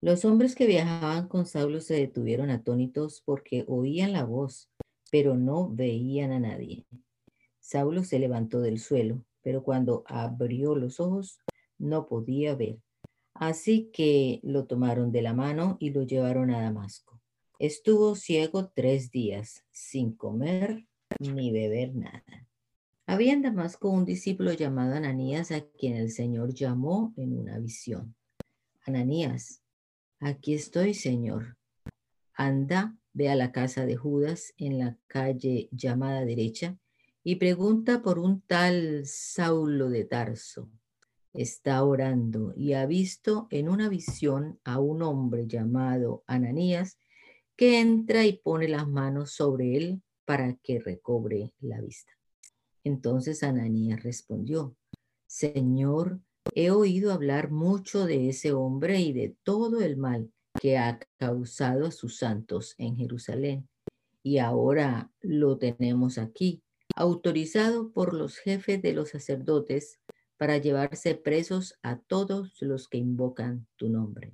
Los 0.00 0.24
hombres 0.24 0.56
que 0.56 0.66
viajaban 0.66 1.28
con 1.28 1.46
Saulo 1.46 1.80
se 1.80 1.94
detuvieron 1.94 2.50
atónitos 2.50 3.22
porque 3.24 3.64
oían 3.68 4.12
la 4.12 4.24
voz, 4.24 4.68
pero 5.12 5.36
no 5.36 5.70
veían 5.70 6.32
a 6.32 6.40
nadie. 6.40 6.86
Saulo 7.66 8.04
se 8.04 8.20
levantó 8.20 8.60
del 8.60 8.78
suelo, 8.78 9.24
pero 9.42 9.64
cuando 9.64 10.04
abrió 10.06 10.76
los 10.76 11.00
ojos 11.00 11.40
no 11.78 12.06
podía 12.06 12.54
ver. 12.54 12.78
Así 13.34 13.90
que 13.92 14.38
lo 14.44 14.66
tomaron 14.66 15.10
de 15.10 15.20
la 15.20 15.34
mano 15.34 15.76
y 15.80 15.90
lo 15.90 16.04
llevaron 16.04 16.52
a 16.52 16.62
Damasco. 16.62 17.20
Estuvo 17.58 18.14
ciego 18.14 18.70
tres 18.72 19.10
días, 19.10 19.64
sin 19.72 20.12
comer 20.12 20.86
ni 21.18 21.50
beber 21.50 21.96
nada. 21.96 22.46
Había 23.04 23.32
en 23.32 23.42
Damasco 23.42 23.90
un 23.90 24.04
discípulo 24.04 24.52
llamado 24.52 24.94
Ananías 24.94 25.50
a 25.50 25.62
quien 25.62 25.96
el 25.96 26.12
Señor 26.12 26.54
llamó 26.54 27.14
en 27.16 27.36
una 27.36 27.58
visión. 27.58 28.14
Ananías, 28.84 29.60
aquí 30.20 30.54
estoy, 30.54 30.94
Señor. 30.94 31.56
Anda, 32.32 32.96
ve 33.12 33.28
a 33.28 33.34
la 33.34 33.50
casa 33.50 33.86
de 33.86 33.96
Judas 33.96 34.54
en 34.56 34.78
la 34.78 34.96
calle 35.08 35.68
llamada 35.72 36.24
derecha 36.24 36.78
y 37.28 37.34
pregunta 37.34 38.02
por 38.02 38.20
un 38.20 38.40
tal 38.42 39.04
Saulo 39.04 39.90
de 39.90 40.04
Tarso. 40.04 40.70
Está 41.32 41.82
orando 41.82 42.54
y 42.56 42.74
ha 42.74 42.86
visto 42.86 43.48
en 43.50 43.68
una 43.68 43.88
visión 43.88 44.60
a 44.62 44.78
un 44.78 45.02
hombre 45.02 45.48
llamado 45.48 46.22
Ananías 46.28 47.00
que 47.56 47.80
entra 47.80 48.24
y 48.24 48.34
pone 48.34 48.68
las 48.68 48.86
manos 48.86 49.32
sobre 49.32 49.76
él 49.76 50.02
para 50.24 50.54
que 50.62 50.78
recobre 50.78 51.52
la 51.58 51.80
vista. 51.80 52.12
Entonces 52.84 53.42
Ananías 53.42 54.04
respondió, 54.04 54.76
Señor, 55.26 56.20
he 56.54 56.70
oído 56.70 57.12
hablar 57.12 57.50
mucho 57.50 58.06
de 58.06 58.28
ese 58.28 58.52
hombre 58.52 59.00
y 59.00 59.12
de 59.12 59.34
todo 59.42 59.80
el 59.80 59.96
mal 59.96 60.30
que 60.60 60.78
ha 60.78 61.00
causado 61.18 61.86
a 61.86 61.90
sus 61.90 62.18
santos 62.18 62.76
en 62.78 62.94
Jerusalén. 62.94 63.68
Y 64.22 64.38
ahora 64.38 65.10
lo 65.22 65.58
tenemos 65.58 66.18
aquí 66.18 66.62
autorizado 66.96 67.92
por 67.92 68.14
los 68.14 68.38
jefes 68.38 68.82
de 68.82 68.92
los 68.92 69.10
sacerdotes 69.10 70.00
para 70.36 70.58
llevarse 70.58 71.14
presos 71.14 71.78
a 71.82 71.98
todos 71.98 72.60
los 72.60 72.88
que 72.88 72.98
invocan 72.98 73.66
tu 73.76 73.88
nombre. 73.88 74.32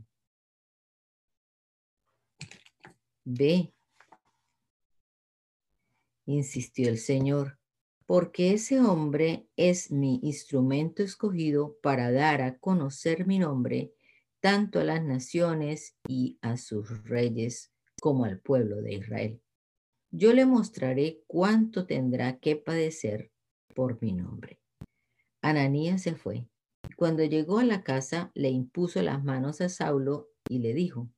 Ve. 3.24 3.72
insistió 6.24 6.88
el 6.88 6.98
Señor, 6.98 7.58
porque 8.06 8.52
ese 8.52 8.80
hombre 8.80 9.48
es 9.56 9.90
mi 9.90 10.20
instrumento 10.22 11.02
escogido 11.02 11.76
para 11.82 12.10
dar 12.10 12.42
a 12.42 12.58
conocer 12.58 13.26
mi 13.26 13.38
nombre 13.38 13.92
tanto 14.40 14.80
a 14.80 14.84
las 14.84 15.02
naciones 15.02 15.96
y 16.08 16.38
a 16.42 16.56
sus 16.56 17.04
reyes 17.04 17.72
como 18.00 18.24
al 18.24 18.40
pueblo 18.40 18.82
de 18.82 18.94
Israel. 18.94 19.41
Yo 20.14 20.34
le 20.34 20.44
mostraré 20.44 21.22
cuánto 21.26 21.86
tendrá 21.86 22.38
que 22.38 22.54
padecer 22.56 23.32
por 23.74 24.02
mi 24.02 24.12
nombre. 24.12 24.60
Ananías 25.40 26.02
se 26.02 26.14
fue. 26.14 26.46
Cuando 26.96 27.24
llegó 27.24 27.58
a 27.58 27.64
la 27.64 27.82
casa, 27.82 28.30
le 28.34 28.50
impuso 28.50 29.00
las 29.00 29.24
manos 29.24 29.62
a 29.62 29.70
Saulo 29.70 30.28
y 30.50 30.58
le 30.58 30.74
dijo, 30.74 31.08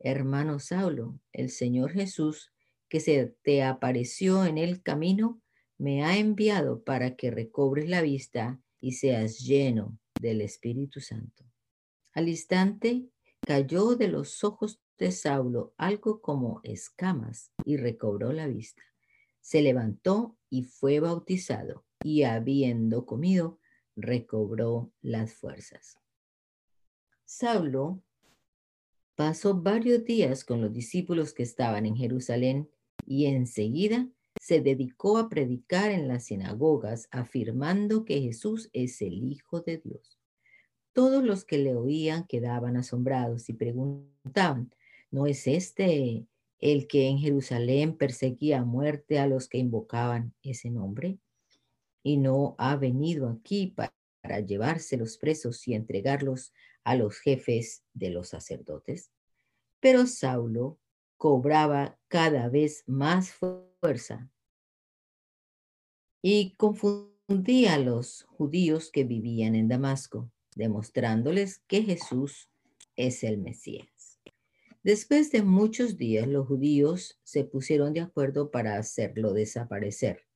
Hermano 0.00 0.58
Saulo, 0.58 1.20
el 1.32 1.50
Señor 1.50 1.92
Jesús, 1.92 2.52
que 2.88 2.98
se 2.98 3.36
te 3.42 3.62
apareció 3.62 4.44
en 4.44 4.58
el 4.58 4.82
camino, 4.82 5.40
me 5.78 6.04
ha 6.04 6.18
enviado 6.18 6.82
para 6.82 7.14
que 7.14 7.30
recobres 7.30 7.88
la 7.88 8.02
vista 8.02 8.60
y 8.80 8.94
seas 8.94 9.38
lleno 9.38 10.00
del 10.20 10.40
Espíritu 10.40 11.00
Santo. 11.00 11.44
Al 12.12 12.28
instante 12.28 13.06
cayó 13.46 13.94
de 13.94 14.08
los 14.08 14.42
ojos 14.42 14.81
de 14.98 15.12
Saulo 15.12 15.74
algo 15.76 16.20
como 16.20 16.60
escamas 16.62 17.52
y 17.64 17.76
recobró 17.76 18.32
la 18.32 18.46
vista. 18.46 18.82
Se 19.40 19.62
levantó 19.62 20.36
y 20.50 20.62
fue 20.62 21.00
bautizado 21.00 21.84
y 22.04 22.22
habiendo 22.22 23.06
comido, 23.06 23.58
recobró 23.96 24.92
las 25.00 25.34
fuerzas. 25.34 25.98
Saulo 27.24 28.02
pasó 29.14 29.60
varios 29.60 30.04
días 30.04 30.44
con 30.44 30.60
los 30.60 30.72
discípulos 30.72 31.32
que 31.32 31.42
estaban 31.42 31.86
en 31.86 31.96
Jerusalén 31.96 32.70
y 33.06 33.26
enseguida 33.26 34.08
se 34.40 34.60
dedicó 34.60 35.18
a 35.18 35.28
predicar 35.28 35.90
en 35.90 36.08
las 36.08 36.24
sinagogas, 36.24 37.08
afirmando 37.10 38.04
que 38.04 38.20
Jesús 38.20 38.70
es 38.72 39.00
el 39.02 39.22
Hijo 39.24 39.60
de 39.60 39.78
Dios. 39.78 40.18
Todos 40.92 41.22
los 41.22 41.44
que 41.44 41.58
le 41.58 41.74
oían 41.74 42.26
quedaban 42.26 42.76
asombrados 42.76 43.48
y 43.48 43.54
preguntaban, 43.54 44.74
¿no 45.12 45.26
es 45.26 45.46
este 45.46 46.26
el 46.58 46.88
que 46.88 47.06
en 47.06 47.18
Jerusalén 47.18 47.96
perseguía 47.96 48.60
a 48.60 48.64
muerte 48.64 49.18
a 49.18 49.26
los 49.26 49.48
que 49.48 49.58
invocaban 49.58 50.34
ese 50.42 50.70
nombre? 50.70 51.18
¿Y 52.02 52.16
no 52.16 52.56
ha 52.58 52.76
venido 52.76 53.28
aquí 53.28 53.68
para, 53.68 53.92
llevarse 54.46 54.96
los 54.96 55.18
presos 55.18 55.66
y 55.68 55.74
entregarlos 55.74 56.52
a 56.84 56.96
los 56.96 57.18
jefes 57.18 57.84
de 57.92 58.10
los 58.10 58.28
sacerdotes? 58.30 59.12
Pero 59.80 60.06
Saulo 60.06 60.78
cobraba 61.16 61.98
cada 62.08 62.48
vez 62.48 62.84
más 62.86 63.32
fuerza 63.32 64.30
y 66.22 66.54
confundía 66.54 67.74
a 67.74 67.78
los 67.78 68.22
judíos 68.22 68.90
que 68.90 69.04
vivían 69.04 69.56
en 69.56 69.68
Damasco, 69.68 70.30
demostrándoles 70.54 71.58
que 71.66 71.82
Jesús 71.82 72.48
es 72.96 73.24
el 73.24 73.38
Mesías. 73.38 73.91
Después 74.82 75.30
de 75.30 75.44
muchos 75.44 75.96
días, 75.96 76.26
los 76.26 76.48
judíos 76.48 77.20
se 77.22 77.44
pusieron 77.44 77.92
de 77.92 78.00
acuerdo 78.00 78.50
para 78.50 78.78
hacerlo 78.78 79.32
desaparecer, 79.32 80.26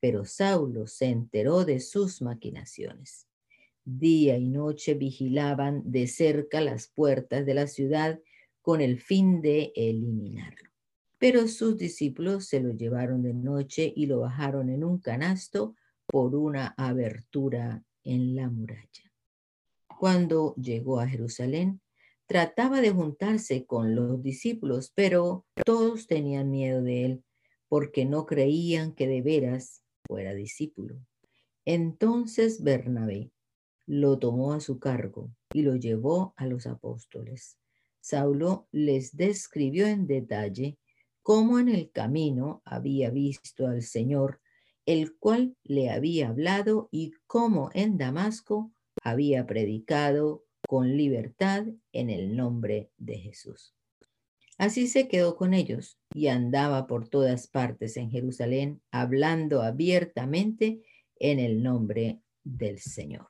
pero 0.00 0.24
Saulo 0.24 0.88
se 0.88 1.06
enteró 1.06 1.64
de 1.64 1.78
sus 1.78 2.20
maquinaciones. 2.20 3.28
Día 3.84 4.36
y 4.36 4.48
noche 4.48 4.94
vigilaban 4.94 5.82
de 5.84 6.08
cerca 6.08 6.60
las 6.60 6.88
puertas 6.88 7.46
de 7.46 7.54
la 7.54 7.68
ciudad 7.68 8.20
con 8.62 8.80
el 8.80 8.98
fin 8.98 9.40
de 9.40 9.72
eliminarlo. 9.76 10.70
Pero 11.18 11.46
sus 11.46 11.76
discípulos 11.76 12.46
se 12.46 12.60
lo 12.60 12.72
llevaron 12.72 13.22
de 13.22 13.32
noche 13.32 13.92
y 13.94 14.06
lo 14.06 14.20
bajaron 14.20 14.70
en 14.70 14.82
un 14.82 14.98
canasto 14.98 15.76
por 16.06 16.34
una 16.34 16.74
abertura 16.76 17.84
en 18.02 18.34
la 18.34 18.50
muralla. 18.50 19.12
Cuando 19.98 20.54
llegó 20.56 20.98
a 20.98 21.06
Jerusalén, 21.06 21.80
trataba 22.26 22.80
de 22.80 22.90
juntarse 22.90 23.66
con 23.66 23.94
los 23.94 24.22
discípulos, 24.22 24.92
pero 24.94 25.46
todos 25.64 26.06
tenían 26.06 26.50
miedo 26.50 26.82
de 26.82 27.04
él 27.04 27.24
porque 27.68 28.04
no 28.04 28.26
creían 28.26 28.94
que 28.94 29.08
de 29.08 29.22
veras 29.22 29.82
fuera 30.06 30.34
discípulo. 30.34 30.96
Entonces 31.64 32.62
Bernabé 32.62 33.32
lo 33.86 34.18
tomó 34.18 34.52
a 34.52 34.60
su 34.60 34.78
cargo 34.78 35.30
y 35.52 35.62
lo 35.62 35.76
llevó 35.76 36.34
a 36.36 36.46
los 36.46 36.66
apóstoles. 36.66 37.58
Saulo 38.00 38.68
les 38.70 39.16
describió 39.16 39.86
en 39.86 40.06
detalle 40.06 40.78
cómo 41.22 41.58
en 41.58 41.68
el 41.68 41.90
camino 41.90 42.62
había 42.64 43.10
visto 43.10 43.66
al 43.66 43.82
Señor, 43.82 44.40
el 44.86 45.16
cual 45.16 45.56
le 45.64 45.90
había 45.90 46.28
hablado 46.28 46.88
y 46.90 47.12
cómo 47.26 47.70
en 47.72 47.96
Damasco 47.96 48.72
había 49.02 49.46
predicado 49.46 50.44
con 50.74 50.96
libertad 50.96 51.66
en 51.92 52.10
el 52.10 52.34
nombre 52.34 52.90
de 52.98 53.16
Jesús. 53.16 53.76
Así 54.58 54.88
se 54.88 55.06
quedó 55.06 55.36
con 55.36 55.54
ellos 55.54 56.00
y 56.12 56.26
andaba 56.26 56.88
por 56.88 57.08
todas 57.08 57.46
partes 57.46 57.96
en 57.96 58.10
Jerusalén, 58.10 58.82
hablando 58.90 59.62
abiertamente 59.62 60.82
en 61.14 61.38
el 61.38 61.62
nombre 61.62 62.22
del 62.42 62.80
Señor. 62.80 63.28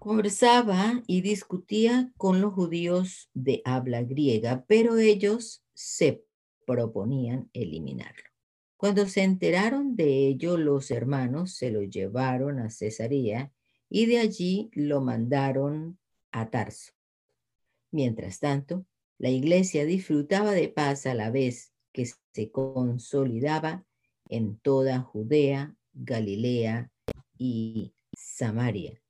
Conversaba 0.00 1.00
y 1.06 1.20
discutía 1.20 2.10
con 2.16 2.40
los 2.40 2.52
judíos 2.52 3.30
de 3.34 3.62
habla 3.64 4.02
griega, 4.02 4.64
pero 4.66 4.98
ellos 4.98 5.62
se 5.74 6.24
proponían 6.66 7.50
eliminarlo. 7.52 8.30
Cuando 8.76 9.06
se 9.06 9.22
enteraron 9.22 9.94
de 9.94 10.26
ello, 10.26 10.56
los 10.56 10.90
hermanos 10.90 11.54
se 11.54 11.70
lo 11.70 11.82
llevaron 11.82 12.58
a 12.58 12.68
Cesarea 12.68 13.52
y 13.88 14.06
de 14.06 14.18
allí 14.18 14.70
lo 14.72 15.00
mandaron 15.00 15.98
a 16.32 16.50
Tarso. 16.50 16.92
Mientras 17.90 18.40
tanto, 18.40 18.84
la 19.18 19.30
iglesia 19.30 19.84
disfrutaba 19.84 20.52
de 20.52 20.68
paz 20.68 21.06
a 21.06 21.14
la 21.14 21.30
vez 21.30 21.72
que 21.92 22.06
se 22.32 22.50
consolidaba 22.50 23.84
en 24.28 24.58
toda 24.58 25.00
Judea, 25.00 25.76
Galilea 25.94 26.90
y 27.38 27.94
Samaria 28.16 29.00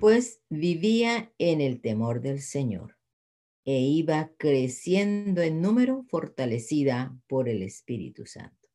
pues 0.00 0.42
vivía 0.48 1.30
en 1.36 1.60
el 1.60 1.82
temor 1.82 2.22
del 2.22 2.40
Señor 2.40 2.96
e 3.66 3.80
iba 3.80 4.32
creciendo 4.38 5.42
en 5.42 5.60
número 5.60 6.04
fortalecida 6.08 7.14
por 7.28 7.50
el 7.50 7.62
Espíritu 7.62 8.24
Santo. 8.24 8.68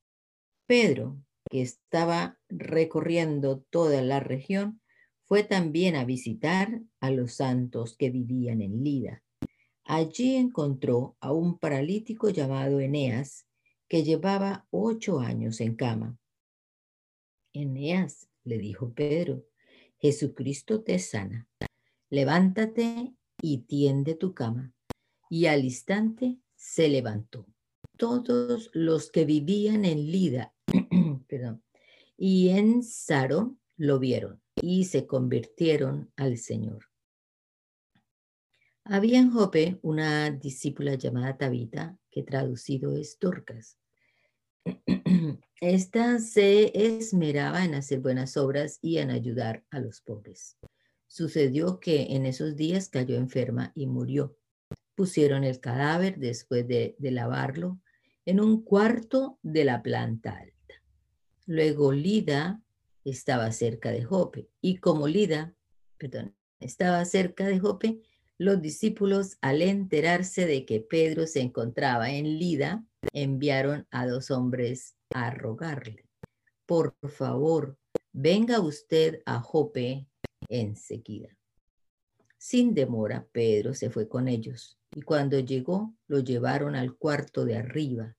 Pedro, 0.68 1.18
que 1.56 1.62
estaba 1.62 2.38
recorriendo 2.50 3.62
toda 3.70 4.02
la 4.02 4.20
región, 4.20 4.82
fue 5.24 5.42
también 5.44 5.96
a 5.96 6.04
visitar 6.04 6.82
a 7.00 7.12
los 7.12 7.36
santos 7.36 7.96
que 7.96 8.10
vivían 8.10 8.62
en 8.62 8.84
Lida. 8.84 9.24
Allí 9.86 10.36
encontró 10.36 11.16
a 11.22 11.32
un 11.32 11.58
paralítico 11.58 12.30
llamado 12.30 12.82
Eneas, 12.82 13.48
que 13.88 14.04
llevaba 14.04 14.68
ocho 14.70 15.22
años 15.22 15.62
en 15.62 15.78
cama. 15.78 16.18
Eneas, 17.54 18.28
le 18.44 18.58
dijo 18.58 18.92
Pedro, 18.94 19.46
Jesucristo 20.00 20.84
te 20.84 21.00
sana. 21.00 21.48
Levántate 22.10 23.14
y 23.42 23.60
tiende 23.60 24.16
tu 24.16 24.34
cama. 24.34 24.74
Y 25.30 25.46
al 25.46 25.64
instante 25.64 26.38
se 26.58 26.90
levantó. 26.90 27.48
Todos 27.98 28.70
los 28.74 29.10
que 29.10 29.24
vivían 29.24 29.86
en 29.86 30.12
Lida 30.12 30.52
y 32.18 32.50
en 32.50 32.84
Saro 32.84 33.58
lo 33.78 34.00
vieron 34.00 34.42
y 34.62 34.86
se 34.86 35.06
convirtieron 35.06 36.12
al 36.16 36.38
Señor. 36.38 36.86
Había 38.84 39.20
en 39.20 39.32
Jope 39.32 39.80
una 39.82 40.30
discípula 40.30 40.94
llamada 40.94 41.38
Tabita, 41.38 41.98
que 42.12 42.22
traducido 42.22 42.96
es 42.96 43.18
Turcas. 43.18 43.78
Esta 45.62 46.20
se 46.20 46.72
esmeraba 46.96 47.66
en 47.66 47.74
hacer 47.74 48.00
buenas 48.00 48.38
obras 48.38 48.78
y 48.82 49.00
en 49.00 49.10
ayudar 49.10 49.64
a 49.72 49.80
los 49.80 50.02
pobres. 50.02 50.58
Sucedió 51.08 51.80
que 51.80 52.08
en 52.12 52.26
esos 52.26 52.56
días 52.56 52.90
cayó 52.90 53.16
enferma 53.16 53.72
y 53.74 53.88
murió. 53.88 54.38
Pusieron 54.96 55.44
el 55.44 55.60
cadáver 55.60 56.18
después 56.20 56.68
de, 56.68 56.96
lavarlo 57.00 57.80
en 58.26 58.40
un 58.40 58.64
cuarto 58.64 59.40
de 59.42 59.66
la 59.66 59.82
planta. 59.82 60.44
Luego 61.46 61.94
Lida 61.94 62.62
estaba 63.04 63.52
cerca 63.52 63.92
de 63.92 64.04
Jope 64.04 64.50
y 64.62 64.78
como 64.78 65.08
Lida, 65.08 65.56
estaba 66.60 67.06
cerca 67.06 67.46
de 67.46 67.60
Jope, 67.60 68.02
los 68.38 68.62
discípulos 68.62 69.38
al 69.42 69.62
enterarse 69.62 70.46
de 70.46 70.66
que 70.66 70.82
Pedro 70.82 71.28
se 71.28 71.42
encontraba 71.42 72.12
en 72.12 72.40
Lida, 72.40 72.84
enviaron 73.14 73.88
a 73.92 74.08
dos 74.08 74.32
hombres 74.32 74.96
a 75.12 75.32
rogarle, 75.32 76.06
por 76.66 76.96
favor, 77.08 77.78
venga 78.12 78.60
usted 78.60 79.22
a 79.26 79.40
Jope 79.40 80.08
enseguida. 80.50 81.30
Sin 82.38 82.74
demora, 82.74 83.28
Pedro 83.32 83.74
se 83.74 83.90
fue 83.90 84.08
con 84.08 84.28
ellos, 84.28 84.78
y 84.96 85.02
cuando 85.02 85.40
llegó, 85.40 85.94
lo 86.08 86.20
llevaron 86.20 86.76
al 86.76 86.96
cuarto 86.96 87.46
de 87.46 87.58
arriba. 87.58 88.16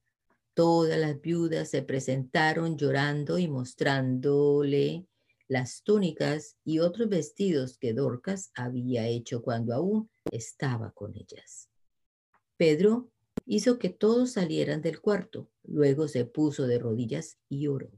Todas 0.57 0.99
las 0.99 1.21
viudas 1.21 1.69
se 1.69 1.83
presentaron 1.83 2.79
llorando 2.79 3.37
y 3.37 3.47
mostrándole 3.47 5.07
las 5.49 5.83
túnicas 5.83 6.57
y 6.65 6.79
otros 6.79 7.11
vestidos 7.11 7.77
que 7.77 7.93
Dorcas 7.93 8.53
había 8.55 9.07
hecho 9.07 9.43
cuando 9.43 9.75
aún 9.75 10.09
estaba 10.33 10.93
con 10.93 11.15
ellas. 11.15 11.69
Pedro 12.57 13.11
hizo 13.45 13.79
que 13.79 13.91
todos 13.91 14.33
salieran 14.33 14.81
del 14.81 15.03
cuarto, 15.03 15.51
luego 15.63 16.09
se 16.09 16.25
puso 16.25 16.67
de 16.67 16.79
rodillas 16.79 17.37
y 17.51 17.67
oró. 17.67 17.91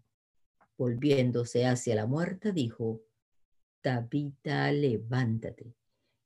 Volviéndose 0.77 1.65
hacia 1.65 1.95
la 1.95 2.07
muerta, 2.07 2.51
dijo, 2.51 3.03
Tabita, 3.83 4.73
levántate. 4.73 5.77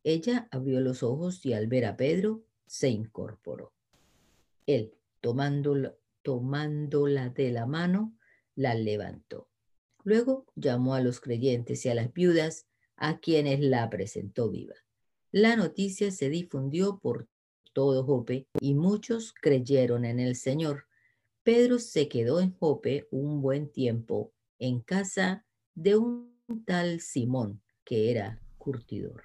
Ella 0.03 0.49
abrió 0.51 0.81
los 0.81 1.03
ojos 1.03 1.45
y 1.45 1.53
al 1.53 1.67
ver 1.67 1.85
a 1.85 1.99
Pedro, 1.99 2.43
se 2.67 2.89
incorporó. 2.89 3.75
Él, 4.65 4.95
tomándola, 5.21 5.95
tomándola 6.23 7.29
de 7.31 7.53
la 7.53 7.67
mano, 7.67 8.17
la 8.55 8.75
levantó. 8.75 9.49
Luego 10.05 10.47
llamó 10.55 10.95
a 10.95 11.01
los 11.01 11.21
creyentes 11.21 11.85
y 11.87 11.89
a 11.89 11.95
las 11.95 12.13
viudas, 12.13 12.67
a 12.97 13.19
quienes 13.19 13.61
la 13.61 13.89
presentó 13.91 14.51
viva. 14.51 14.75
La 15.31 15.57
noticia 15.57 16.11
se 16.11 16.29
difundió 16.29 16.99
por 16.99 17.29
todo 17.73 18.05
Jope 18.05 18.47
y 18.61 18.75
muchos 18.75 19.33
creyeron 19.33 20.05
en 20.05 20.21
el 20.21 20.37
Señor. 20.37 20.87
Pedro 21.43 21.79
se 21.79 22.09
quedó 22.09 22.41
en 22.41 22.53
Jope 22.53 23.09
un 23.11 23.41
buen 23.41 23.71
tiempo 23.71 24.33
en 24.59 24.81
casa 24.81 25.45
de 25.75 25.97
un 25.97 26.33
tal 26.67 27.01
Simón, 27.01 27.63
que 27.85 28.11
era 28.11 28.41
curtidor. 28.59 29.25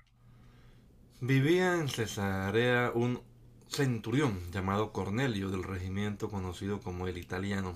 Vivía 1.20 1.76
en 1.76 1.89
Cesarea 1.89 2.91
un 2.93 3.22
centurión 3.70 4.39
llamado 4.51 4.91
Cornelio 4.91 5.49
del 5.49 5.63
regimiento 5.63 6.30
conocido 6.30 6.80
como 6.80 7.07
el 7.07 7.18
italiano. 7.18 7.76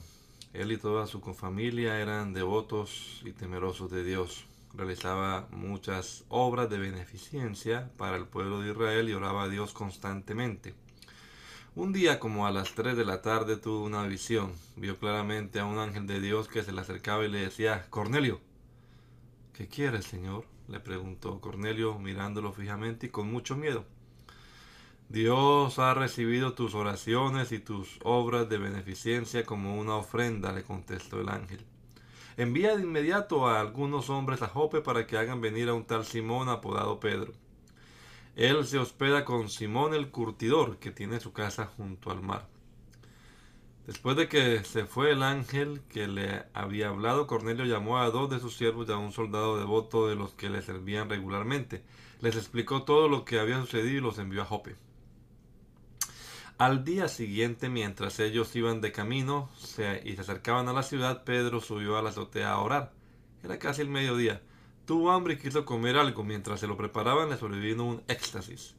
Él 0.54 0.72
y 0.72 0.78
toda 0.78 1.08
su 1.08 1.22
familia 1.34 2.00
eran 2.00 2.34
devotos 2.34 3.22
y 3.26 3.32
temerosos 3.32 3.92
de 3.92 4.04
Dios. 4.04 4.46
Realizaba 4.74 5.48
muchas 5.52 6.24
obras 6.30 6.70
de 6.70 6.80
beneficencia 6.80 7.92
para 7.98 8.16
el 8.16 8.26
pueblo 8.26 8.62
de 8.62 8.72
Israel 8.72 9.10
y 9.10 9.14
oraba 9.14 9.44
a 9.44 9.50
Dios 9.50 9.74
constantemente. 9.74 10.74
Un 11.76 11.94
día 11.94 12.20
como 12.20 12.48
a 12.48 12.52
las 12.52 12.74
3 12.74 12.98
de 12.98 13.06
la 13.06 13.22
tarde 13.22 13.58
tuvo 13.58 13.84
una 13.84 14.06
visión. 14.08 14.54
Vio 14.76 14.98
claramente 14.98 15.60
a 15.60 15.66
un 15.66 15.78
ángel 15.78 16.08
de 16.08 16.20
Dios 16.20 16.48
que 16.48 16.64
se 16.64 16.72
le 16.72 16.82
acercaba 16.82 17.26
y 17.26 17.30
le 17.30 17.42
decía, 17.42 17.86
Cornelio, 17.90 18.42
¿qué 19.54 19.68
quieres, 19.68 20.06
Señor? 20.06 20.46
le 20.68 20.80
preguntó 20.80 21.42
Cornelio 21.42 22.00
mirándolo 22.00 22.54
fijamente 22.54 23.08
y 23.08 23.10
con 23.10 23.30
mucho 23.30 23.56
miedo. 23.58 23.86
Dios 25.12 25.78
ha 25.78 25.94
recibido 25.94 26.54
tus 26.54 26.74
oraciones 26.74 27.52
y 27.52 27.60
tus 27.60 28.00
obras 28.02 28.48
de 28.48 28.58
beneficencia 28.58 29.46
como 29.46 29.78
una 29.78 29.98
ofrenda, 29.98 30.54
le 30.54 30.64
contestó 30.64 31.20
el 31.20 31.28
ángel. 31.28 31.66
Envía 32.38 32.78
de 32.78 32.84
inmediato 32.84 33.46
a 33.46 33.60
algunos 33.60 34.10
hombres 34.10 34.42
a 34.42 34.48
Jope 34.48 34.80
para 34.80 35.06
que 35.06 35.18
hagan 35.18 35.42
venir 35.42 35.68
a 35.68 35.74
un 35.74 35.84
tal 35.84 36.06
Simón 36.06 36.48
apodado 36.48 37.02
Pedro. 37.02 37.34
Él 38.38 38.66
se 38.66 38.78
hospeda 38.78 39.26
con 39.26 39.50
Simón 39.50 39.94
el 39.94 40.12
curtidor, 40.12 40.78
que 40.78 40.92
tiene 40.92 41.20
su 41.20 41.34
casa 41.34 41.66
junto 41.66 42.10
al 42.10 42.22
mar. 42.22 42.48
Después 43.86 44.16
de 44.16 44.30
que 44.30 44.64
se 44.64 44.86
fue 44.86 45.12
el 45.12 45.24
ángel 45.24 45.82
que 45.90 46.08
le 46.08 46.46
había 46.54 46.88
hablado, 46.88 47.28
Cornelio 47.28 47.66
llamó 47.66 47.98
a 47.98 48.10
dos 48.12 48.30
de 48.30 48.40
sus 48.40 48.56
siervos 48.56 48.88
y 48.88 48.94
a 48.94 48.98
un 48.98 49.12
soldado 49.12 49.60
devoto 49.60 50.08
de 50.08 50.16
los 50.16 50.32
que 50.36 50.50
le 50.50 50.62
servían 50.62 51.10
regularmente. 51.10 51.84
Les 52.22 52.38
explicó 52.38 52.84
todo 52.84 53.10
lo 53.10 53.26
que 53.26 53.40
había 53.40 53.60
sucedido 53.60 53.98
y 53.98 54.00
los 54.00 54.18
envió 54.18 54.44
a 54.44 54.46
Jope. 54.46 54.78
Al 56.62 56.84
día 56.84 57.08
siguiente, 57.08 57.70
mientras 57.70 58.20
ellos 58.20 58.56
iban 58.56 58.82
de 58.82 58.92
camino 58.92 59.50
y 60.04 60.14
se 60.14 60.22
acercaban 60.22 60.70
a 60.70 60.74
la 60.74 60.84
ciudad, 60.84 61.24
Pedro 61.24 61.60
subió 61.60 61.98
a 61.98 62.04
la 62.04 62.12
azotea 62.12 62.52
a 62.52 62.60
orar. 62.60 62.92
Era 63.44 63.58
casi 63.58 63.82
el 63.82 63.90
mediodía. 63.90 64.44
Tuvo 64.86 65.10
hambre 65.10 65.34
y 65.34 65.38
quiso 65.38 65.66
comer 65.66 65.98
algo. 65.98 66.24
Mientras 66.24 66.60
se 66.60 66.68
lo 66.68 66.78
preparaban, 66.78 67.32
le 67.32 67.38
sobrevino 67.38 67.86
un 67.86 68.04
éxtasis. 68.08 68.76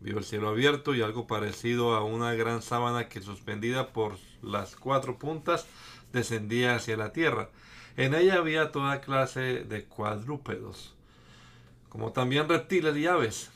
Vio 0.00 0.16
el 0.16 0.24
cielo 0.24 0.48
abierto 0.48 0.94
y 0.94 1.02
algo 1.02 1.26
parecido 1.26 1.94
a 1.94 2.02
una 2.02 2.32
gran 2.32 2.62
sábana 2.62 3.10
que 3.10 3.20
suspendida 3.20 3.92
por 3.92 4.16
las 4.40 4.74
cuatro 4.74 5.18
puntas 5.18 5.66
descendía 6.14 6.76
hacia 6.76 6.96
la 6.96 7.12
tierra. 7.12 7.50
En 7.98 8.14
ella 8.14 8.36
había 8.36 8.72
toda 8.72 9.02
clase 9.02 9.62
de 9.62 9.84
cuadrúpedos, 9.84 10.94
como 11.90 12.12
también 12.12 12.48
reptiles 12.48 12.96
y 12.96 13.06
aves. 13.06 13.50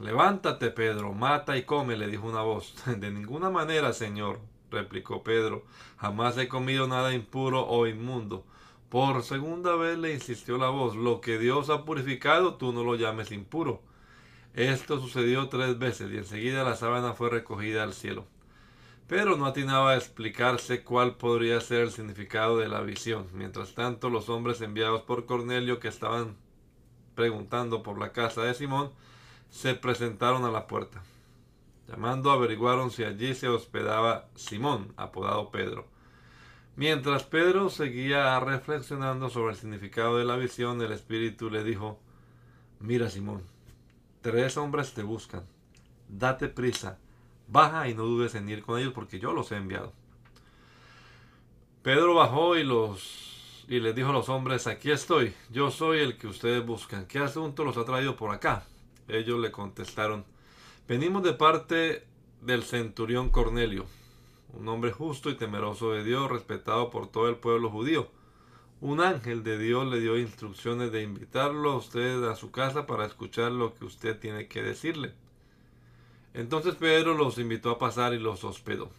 Levántate, 0.00 0.70
Pedro, 0.70 1.12
mata 1.12 1.56
y 1.56 1.64
come, 1.64 1.96
le 1.96 2.06
dijo 2.06 2.26
una 2.26 2.42
voz. 2.42 2.74
De 2.86 3.10
ninguna 3.10 3.50
manera, 3.50 3.92
señor, 3.92 4.40
replicó 4.70 5.22
Pedro, 5.22 5.64
jamás 5.96 6.38
he 6.38 6.48
comido 6.48 6.86
nada 6.86 7.14
impuro 7.14 7.66
o 7.66 7.86
inmundo. 7.86 8.44
Por 8.88 9.22
segunda 9.22 9.76
vez 9.76 9.98
le 9.98 10.14
insistió 10.14 10.56
la 10.56 10.68
voz, 10.68 10.96
lo 10.96 11.20
que 11.20 11.38
Dios 11.38 11.68
ha 11.68 11.84
purificado, 11.84 12.54
tú 12.54 12.72
no 12.72 12.84
lo 12.84 12.94
llames 12.94 13.32
impuro. 13.32 13.82
Esto 14.54 14.98
sucedió 14.98 15.48
tres 15.48 15.78
veces 15.78 16.10
y 16.10 16.16
enseguida 16.16 16.64
la 16.64 16.74
sábana 16.76 17.12
fue 17.12 17.28
recogida 17.28 17.82
al 17.82 17.92
cielo. 17.92 18.24
Pero 19.06 19.36
no 19.36 19.46
atinaba 19.46 19.92
a 19.92 19.96
explicarse 19.96 20.82
cuál 20.84 21.16
podría 21.16 21.60
ser 21.60 21.80
el 21.80 21.90
significado 21.90 22.58
de 22.58 22.68
la 22.68 22.80
visión. 22.80 23.26
Mientras 23.32 23.74
tanto, 23.74 24.10
los 24.10 24.28
hombres 24.28 24.60
enviados 24.60 25.02
por 25.02 25.26
Cornelio 25.26 25.80
que 25.80 25.88
estaban 25.88 26.36
preguntando 27.14 27.82
por 27.82 27.98
la 27.98 28.12
casa 28.12 28.42
de 28.42 28.54
Simón, 28.54 28.92
se 29.50 29.74
presentaron 29.74 30.44
a 30.44 30.50
la 30.50 30.66
puerta. 30.66 31.02
Llamando 31.88 32.30
averiguaron 32.30 32.90
si 32.90 33.04
allí 33.04 33.34
se 33.34 33.48
hospedaba 33.48 34.28
Simón, 34.34 34.92
apodado 34.96 35.50
Pedro. 35.50 35.86
Mientras 36.76 37.24
Pedro 37.24 37.70
seguía 37.70 38.38
reflexionando 38.40 39.30
sobre 39.30 39.52
el 39.54 39.58
significado 39.58 40.18
de 40.18 40.24
la 40.24 40.36
visión, 40.36 40.80
el 40.82 40.92
Espíritu 40.92 41.50
le 41.50 41.64
dijo, 41.64 41.98
Mira 42.78 43.10
Simón, 43.10 43.42
tres 44.20 44.56
hombres 44.56 44.94
te 44.94 45.02
buscan, 45.02 45.44
date 46.08 46.48
prisa, 46.48 46.98
baja 47.48 47.88
y 47.88 47.94
no 47.94 48.04
dudes 48.04 48.34
en 48.34 48.48
ir 48.48 48.62
con 48.62 48.78
ellos 48.78 48.92
porque 48.92 49.18
yo 49.18 49.32
los 49.32 49.50
he 49.50 49.56
enviado. 49.56 49.92
Pedro 51.82 52.14
bajó 52.14 52.56
y 52.56 52.64
los 52.64 53.64
y 53.66 53.80
les 53.80 53.94
dijo 53.94 54.10
a 54.10 54.12
los 54.12 54.28
hombres, 54.28 54.66
aquí 54.66 54.90
estoy, 54.90 55.34
yo 55.50 55.70
soy 55.70 56.00
el 56.00 56.16
que 56.16 56.26
ustedes 56.26 56.64
buscan. 56.64 57.06
¿Qué 57.06 57.18
asunto 57.18 57.64
los 57.64 57.76
ha 57.76 57.84
traído 57.84 58.16
por 58.16 58.34
acá? 58.34 58.64
Ellos 59.08 59.40
le 59.40 59.50
contestaron, 59.50 60.24
venimos 60.86 61.22
de 61.22 61.32
parte 61.32 62.06
del 62.42 62.62
centurión 62.62 63.30
Cornelio, 63.30 63.86
un 64.52 64.68
hombre 64.68 64.92
justo 64.92 65.30
y 65.30 65.34
temeroso 65.34 65.92
de 65.92 66.04
Dios, 66.04 66.30
respetado 66.30 66.90
por 66.90 67.08
todo 67.08 67.28
el 67.28 67.36
pueblo 67.36 67.70
judío. 67.70 68.08
Un 68.80 69.00
ángel 69.00 69.42
de 69.42 69.58
Dios 69.58 69.86
le 69.88 70.00
dio 70.00 70.16
instrucciones 70.16 70.92
de 70.92 71.02
invitarlo 71.02 71.72
a 71.72 71.76
usted 71.76 72.22
a 72.24 72.36
su 72.36 72.50
casa 72.50 72.86
para 72.86 73.06
escuchar 73.06 73.50
lo 73.50 73.74
que 73.74 73.84
usted 73.84 74.18
tiene 74.18 74.46
que 74.46 74.62
decirle. 74.62 75.14
Entonces 76.32 76.76
Pedro 76.76 77.14
los 77.14 77.38
invitó 77.38 77.70
a 77.70 77.78
pasar 77.78 78.14
y 78.14 78.18
los 78.18 78.44
hospedó. 78.44 78.90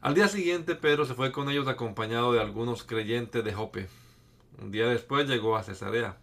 Al 0.00 0.14
día 0.14 0.28
siguiente 0.28 0.74
Pedro 0.74 1.06
se 1.06 1.14
fue 1.14 1.30
con 1.30 1.48
ellos 1.48 1.68
acompañado 1.68 2.32
de 2.32 2.40
algunos 2.40 2.82
creyentes 2.82 3.44
de 3.44 3.54
Jope. 3.54 3.88
Un 4.60 4.72
día 4.72 4.88
después 4.88 5.28
llegó 5.28 5.56
a 5.56 5.62
Cesarea. 5.62 6.18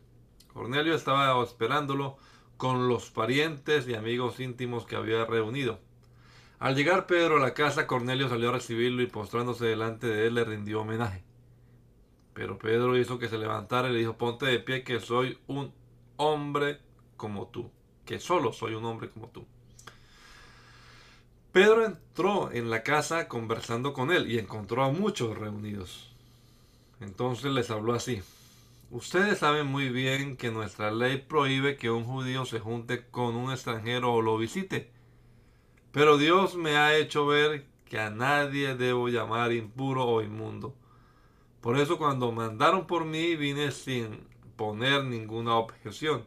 Cornelio 0.53 0.93
estaba 0.93 1.41
esperándolo 1.43 2.17
con 2.61 2.87
los 2.87 3.09
parientes 3.09 3.87
y 3.87 3.95
amigos 3.95 4.39
íntimos 4.39 4.85
que 4.85 4.95
había 4.95 5.25
reunido. 5.25 5.79
Al 6.59 6.75
llegar 6.75 7.07
Pedro 7.07 7.37
a 7.37 7.39
la 7.39 7.55
casa, 7.55 7.87
Cornelio 7.87 8.29
salió 8.29 8.49
a 8.49 8.51
recibirlo 8.51 9.01
y 9.01 9.07
postrándose 9.07 9.65
delante 9.65 10.05
de 10.05 10.27
él 10.27 10.35
le 10.35 10.43
rindió 10.43 10.81
homenaje. 10.81 11.23
Pero 12.35 12.59
Pedro 12.59 12.95
hizo 12.99 13.17
que 13.17 13.29
se 13.29 13.39
levantara 13.39 13.89
y 13.89 13.93
le 13.93 13.97
dijo, 13.97 14.15
ponte 14.15 14.45
de 14.45 14.59
pie 14.59 14.83
que 14.83 14.99
soy 14.99 15.39
un 15.47 15.73
hombre 16.17 16.77
como 17.17 17.47
tú, 17.47 17.71
que 18.05 18.19
solo 18.19 18.53
soy 18.53 18.75
un 18.75 18.85
hombre 18.85 19.09
como 19.09 19.29
tú. 19.29 19.43
Pedro 21.51 21.83
entró 21.83 22.51
en 22.51 22.69
la 22.69 22.83
casa 22.83 23.27
conversando 23.27 23.91
con 23.91 24.11
él 24.11 24.31
y 24.31 24.37
encontró 24.37 24.83
a 24.83 24.91
muchos 24.91 25.35
reunidos. 25.35 26.13
Entonces 26.99 27.51
les 27.51 27.71
habló 27.71 27.95
así. 27.95 28.21
Ustedes 28.91 29.39
saben 29.39 29.67
muy 29.67 29.87
bien 29.87 30.35
que 30.35 30.51
nuestra 30.51 30.91
ley 30.91 31.17
prohíbe 31.17 31.77
que 31.77 31.89
un 31.89 32.03
judío 32.03 32.43
se 32.43 32.59
junte 32.59 33.07
con 33.07 33.37
un 33.37 33.49
extranjero 33.49 34.13
o 34.13 34.21
lo 34.21 34.37
visite. 34.37 34.91
Pero 35.93 36.17
Dios 36.17 36.57
me 36.57 36.75
ha 36.75 36.97
hecho 36.97 37.25
ver 37.25 37.67
que 37.85 37.99
a 37.99 38.09
nadie 38.09 38.75
debo 38.75 39.07
llamar 39.07 39.53
impuro 39.53 40.03
o 40.03 40.21
inmundo. 40.21 40.75
Por 41.61 41.77
eso 41.79 41.97
cuando 41.97 42.33
mandaron 42.33 42.85
por 42.85 43.05
mí 43.05 43.37
vine 43.37 43.71
sin 43.71 44.27
poner 44.57 45.05
ninguna 45.05 45.55
objeción. 45.55 46.25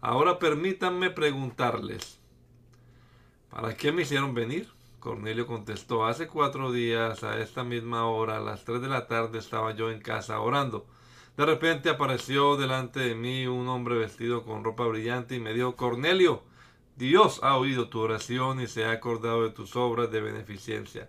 Ahora 0.00 0.38
permítanme 0.38 1.10
preguntarles, 1.10 2.20
¿para 3.50 3.76
qué 3.76 3.90
me 3.90 4.02
hicieron 4.02 4.34
venir? 4.34 4.68
Cornelio 5.00 5.48
contestó, 5.48 6.06
hace 6.06 6.28
cuatro 6.28 6.70
días 6.70 7.24
a 7.24 7.40
esta 7.40 7.64
misma 7.64 8.06
hora, 8.06 8.36
a 8.36 8.40
las 8.40 8.64
tres 8.64 8.80
de 8.82 8.88
la 8.88 9.08
tarde, 9.08 9.40
estaba 9.40 9.74
yo 9.74 9.90
en 9.90 10.00
casa 10.00 10.38
orando 10.38 10.86
De 11.36 11.46
repente 11.46 11.88
apareció 11.88 12.56
delante 12.56 13.00
de 13.00 13.14
mí 13.14 13.46
un 13.46 13.66
hombre 13.68 13.96
vestido 13.96 14.44
con 14.44 14.64
ropa 14.64 14.86
brillante 14.86 15.34
y 15.34 15.40
me 15.40 15.54
dijo, 15.54 15.76
Cornelio, 15.76 16.42
Dios 16.96 17.40
ha 17.42 17.56
oído 17.56 17.88
tu 17.88 18.00
oración 18.00 18.60
y 18.60 18.66
se 18.66 18.84
ha 18.84 18.90
acordado 18.90 19.42
de 19.42 19.50
tus 19.50 19.74
obras 19.74 20.10
de 20.10 20.20
beneficencia. 20.20 21.08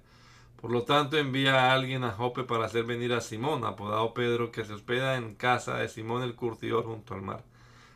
Por 0.61 0.71
lo 0.71 0.83
tanto, 0.83 1.17
envía 1.17 1.55
a 1.55 1.73
alguien 1.73 2.05
a 2.05 2.11
Jope 2.11 2.45
para 2.45 2.65
hacer 2.65 2.85
venir 2.85 3.11
a 3.11 3.19
Simón, 3.19 3.65
apodado 3.65 4.13
Pedro, 4.13 4.49
que 4.49 4.63
se 4.63 4.71
hospeda 4.71 5.17
en 5.17 5.35
casa 5.35 5.75
de 5.75 5.89
Simón 5.89 6.23
el 6.23 6.35
curtidor 6.35 6.85
junto 6.85 7.15
al 7.15 7.21
mar. 7.21 7.43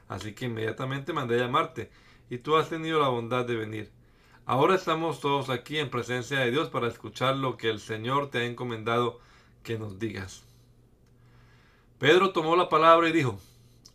Así 0.10 0.34
que 0.34 0.48
inmediatamente 0.48 1.14
mandé 1.14 1.36
a 1.36 1.46
llamarte, 1.46 1.90
y 2.30 2.40
tú 2.40 2.58
has 2.58 2.68
tenido 2.68 3.00
la 3.00 3.08
bondad 3.08 3.46
de 3.46 3.56
venir. 3.56 3.92
Ahora 4.46 4.76
estamos 4.76 5.22
todos 5.22 5.50
aquí 5.50 5.78
en 5.78 5.90
presencia 5.90 6.40
de 6.40 6.52
Dios 6.52 6.68
para 6.68 6.90
escuchar 6.90 7.38
lo 7.38 7.56
que 7.56 7.70
el 7.70 7.80
Señor 7.80 8.30
te 8.30 8.40
ha 8.40 8.46
encomendado 8.46 9.22
que 9.64 9.80
nos 9.80 9.98
digas. 9.98 10.47
Pedro 12.00 12.32
tomó 12.32 12.56
la 12.56 12.70
palabra 12.70 13.10
y 13.10 13.12
dijo, 13.12 13.40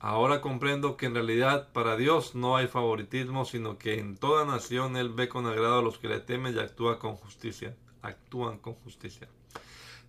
Ahora 0.01 0.41
comprendo 0.41 0.97
que 0.97 1.07
en 1.07 1.15
realidad 1.15 1.73
para 1.73 1.97
Dios 1.97 2.35
no 2.35 2.57
hay 2.57 2.67
favoritismo, 2.67 3.45
sino 3.45 3.79
que 3.79 3.99
en 3.99 4.17
toda 4.17 4.45
nación 4.45 4.97
Él 4.97 5.11
ve 5.11 5.29
con 5.29 5.47
agrado 5.47 5.79
a 5.79 5.83
los 5.83 5.99
que 5.99 6.09
le 6.09 6.19
temen 6.19 6.57
y 6.57 6.59
actúa 6.59 6.99
con 6.99 7.15
justicia 7.15 7.77
actúan 8.03 8.59
con 8.59 8.75
justicia. 8.75 9.29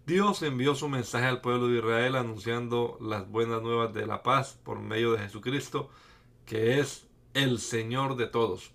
Dios 0.06 0.42
envió 0.42 0.76
su 0.76 0.90
mensaje 0.90 1.28
al 1.28 1.40
pueblo 1.40 1.68
de 1.68 1.78
Israel 1.78 2.16
anunciando 2.16 2.98
las 3.00 3.30
buenas 3.30 3.62
nuevas 3.62 3.94
de 3.94 4.06
la 4.06 4.22
paz 4.22 4.60
por 4.64 4.80
medio 4.80 5.14
de 5.14 5.20
Jesucristo, 5.20 5.90
que 6.46 6.80
es 6.80 7.08
el 7.34 7.60
Señor 7.60 8.18
de 8.18 8.28
todos. 8.28 8.72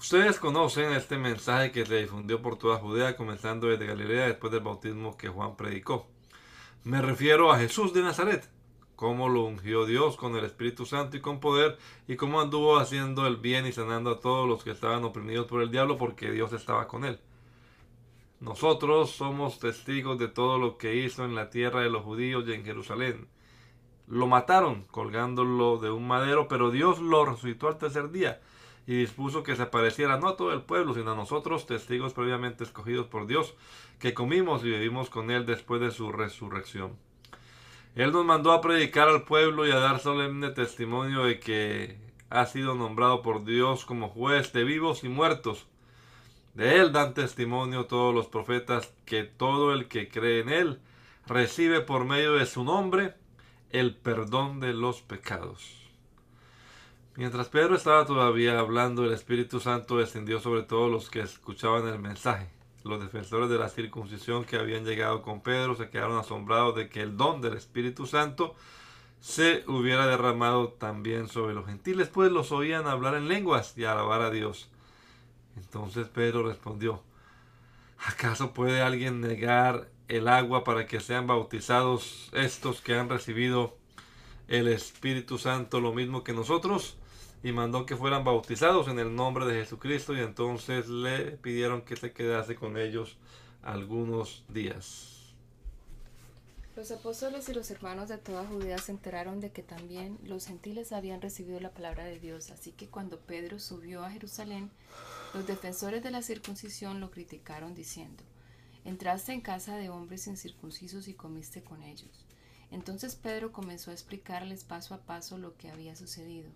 Ustedes 0.00 0.40
conocen 0.40 0.92
este 0.92 1.16
mensaje 1.16 1.70
que 1.70 1.86
se 1.86 2.00
difundió 2.00 2.42
por 2.42 2.58
toda 2.58 2.78
Judea, 2.78 3.16
comenzando 3.16 3.68
desde 3.68 3.86
Galilea 3.86 4.26
después 4.26 4.52
del 4.52 4.62
bautismo 4.64 5.16
que 5.16 5.28
Juan 5.28 5.56
predicó. 5.56 6.08
Me 6.84 7.00
refiero 7.00 7.52
a 7.52 7.58
Jesús 7.58 7.92
de 7.92 8.02
Nazaret, 8.02 8.50
cómo 8.96 9.28
lo 9.28 9.44
ungió 9.44 9.86
Dios 9.86 10.16
con 10.16 10.34
el 10.34 10.44
Espíritu 10.44 10.84
Santo 10.84 11.16
y 11.16 11.20
con 11.20 11.38
poder, 11.38 11.78
y 12.08 12.16
cómo 12.16 12.40
anduvo 12.40 12.76
haciendo 12.76 13.24
el 13.28 13.36
bien 13.36 13.68
y 13.68 13.72
sanando 13.72 14.10
a 14.10 14.18
todos 14.18 14.48
los 14.48 14.64
que 14.64 14.72
estaban 14.72 15.04
oprimidos 15.04 15.46
por 15.46 15.62
el 15.62 15.70
diablo, 15.70 15.96
porque 15.96 16.32
Dios 16.32 16.52
estaba 16.52 16.88
con 16.88 17.04
él. 17.04 17.20
Nosotros 18.40 19.12
somos 19.12 19.60
testigos 19.60 20.18
de 20.18 20.26
todo 20.26 20.58
lo 20.58 20.76
que 20.76 20.96
hizo 20.96 21.24
en 21.24 21.36
la 21.36 21.50
tierra 21.50 21.82
de 21.82 21.90
los 21.90 22.02
judíos 22.02 22.42
y 22.48 22.52
en 22.52 22.64
Jerusalén. 22.64 23.28
Lo 24.08 24.26
mataron 24.26 24.82
colgándolo 24.90 25.78
de 25.78 25.92
un 25.92 26.08
madero, 26.08 26.48
pero 26.48 26.72
Dios 26.72 26.98
lo 26.98 27.24
resucitó 27.24 27.68
al 27.68 27.78
tercer 27.78 28.10
día 28.10 28.40
y 28.86 28.96
dispuso 28.96 29.42
que 29.42 29.56
se 29.56 29.62
apareciera 29.62 30.18
no 30.18 30.28
a 30.28 30.36
todo 30.36 30.52
el 30.52 30.62
pueblo, 30.62 30.94
sino 30.94 31.12
a 31.12 31.16
nosotros, 31.16 31.66
testigos 31.66 32.14
previamente 32.14 32.64
escogidos 32.64 33.06
por 33.06 33.26
Dios, 33.26 33.54
que 33.98 34.14
comimos 34.14 34.64
y 34.64 34.70
vivimos 34.70 35.10
con 35.10 35.30
Él 35.30 35.46
después 35.46 35.80
de 35.80 35.90
su 35.90 36.10
resurrección. 36.10 36.96
Él 37.94 38.10
nos 38.10 38.24
mandó 38.24 38.52
a 38.52 38.60
predicar 38.60 39.08
al 39.08 39.24
pueblo 39.24 39.66
y 39.66 39.70
a 39.70 39.76
dar 39.76 40.00
solemne 40.00 40.50
testimonio 40.50 41.24
de 41.24 41.38
que 41.38 41.98
ha 42.30 42.46
sido 42.46 42.74
nombrado 42.74 43.20
por 43.20 43.44
Dios 43.44 43.84
como 43.84 44.08
juez 44.08 44.52
de 44.54 44.64
vivos 44.64 45.04
y 45.04 45.08
muertos. 45.08 45.66
De 46.54 46.80
él 46.80 46.92
dan 46.92 47.12
testimonio 47.12 47.86
todos 47.86 48.14
los 48.14 48.26
profetas 48.26 48.92
que 49.04 49.24
todo 49.24 49.74
el 49.74 49.88
que 49.88 50.08
cree 50.08 50.40
en 50.40 50.48
él 50.48 50.80
recibe 51.26 51.80
por 51.82 52.04
medio 52.04 52.34
de 52.34 52.46
su 52.46 52.64
nombre 52.64 53.14
el 53.70 53.94
perdón 53.94 54.60
de 54.60 54.72
los 54.72 55.02
pecados. 55.02 55.81
Mientras 57.14 57.50
Pedro 57.50 57.76
estaba 57.76 58.06
todavía 58.06 58.58
hablando, 58.58 59.04
el 59.04 59.12
Espíritu 59.12 59.60
Santo 59.60 59.98
descendió 59.98 60.40
sobre 60.40 60.62
todos 60.62 60.90
los 60.90 61.10
que 61.10 61.20
escuchaban 61.20 61.86
el 61.86 61.98
mensaje. 61.98 62.48
Los 62.84 63.02
defensores 63.02 63.50
de 63.50 63.58
la 63.58 63.68
circuncisión 63.68 64.44
que 64.44 64.56
habían 64.56 64.86
llegado 64.86 65.20
con 65.20 65.42
Pedro 65.42 65.76
se 65.76 65.90
quedaron 65.90 66.16
asombrados 66.16 66.74
de 66.74 66.88
que 66.88 67.02
el 67.02 67.18
don 67.18 67.42
del 67.42 67.52
Espíritu 67.52 68.06
Santo 68.06 68.54
se 69.20 69.62
hubiera 69.66 70.06
derramado 70.06 70.68
también 70.70 71.28
sobre 71.28 71.52
los 71.52 71.66
gentiles, 71.66 72.08
pues 72.08 72.32
los 72.32 72.50
oían 72.50 72.86
hablar 72.86 73.14
en 73.14 73.28
lenguas 73.28 73.76
y 73.76 73.84
alabar 73.84 74.22
a 74.22 74.30
Dios. 74.30 74.70
Entonces 75.56 76.08
Pedro 76.08 76.42
respondió, 76.48 77.02
¿acaso 78.06 78.54
puede 78.54 78.80
alguien 78.80 79.20
negar 79.20 79.90
el 80.08 80.28
agua 80.28 80.64
para 80.64 80.86
que 80.86 80.98
sean 80.98 81.26
bautizados 81.26 82.30
estos 82.32 82.80
que 82.80 82.94
han 82.94 83.10
recibido 83.10 83.76
el 84.48 84.66
Espíritu 84.66 85.36
Santo 85.36 85.78
lo 85.78 85.92
mismo 85.92 86.24
que 86.24 86.32
nosotros? 86.32 86.96
Y 87.42 87.52
mandó 87.52 87.86
que 87.86 87.96
fueran 87.96 88.24
bautizados 88.24 88.88
en 88.88 88.98
el 88.98 89.14
nombre 89.14 89.46
de 89.46 89.60
Jesucristo 89.62 90.14
y 90.14 90.20
entonces 90.20 90.88
le 90.88 91.32
pidieron 91.32 91.82
que 91.82 91.96
se 91.96 92.12
quedase 92.12 92.54
con 92.54 92.76
ellos 92.76 93.16
algunos 93.62 94.44
días. 94.48 95.12
Los 96.74 96.90
apóstoles 96.90 97.46
y 97.50 97.52
los 97.52 97.70
hermanos 97.70 98.08
de 98.08 98.16
toda 98.16 98.46
Judea 98.46 98.78
se 98.78 98.92
enteraron 98.92 99.40
de 99.40 99.50
que 99.50 99.62
también 99.62 100.18
los 100.24 100.46
gentiles 100.46 100.92
habían 100.92 101.20
recibido 101.20 101.60
la 101.60 101.70
palabra 101.70 102.04
de 102.04 102.18
Dios, 102.18 102.50
así 102.50 102.72
que 102.72 102.88
cuando 102.88 103.20
Pedro 103.20 103.58
subió 103.58 104.02
a 104.02 104.10
Jerusalén, 104.10 104.70
los 105.34 105.46
defensores 105.46 106.02
de 106.02 106.10
la 106.10 106.22
circuncisión 106.22 106.98
lo 106.98 107.10
criticaron 107.10 107.74
diciendo, 107.74 108.22
entraste 108.86 109.32
en 109.32 109.42
casa 109.42 109.76
de 109.76 109.90
hombres 109.90 110.26
incircuncisos 110.26 111.08
y 111.08 111.14
comiste 111.14 111.62
con 111.62 111.82
ellos. 111.82 112.24
Entonces 112.70 113.16
Pedro 113.16 113.52
comenzó 113.52 113.90
a 113.90 113.94
explicarles 113.94 114.64
paso 114.64 114.94
a 114.94 115.02
paso 115.02 115.36
lo 115.36 115.54
que 115.58 115.70
había 115.70 115.94
sucedido. 115.94 116.48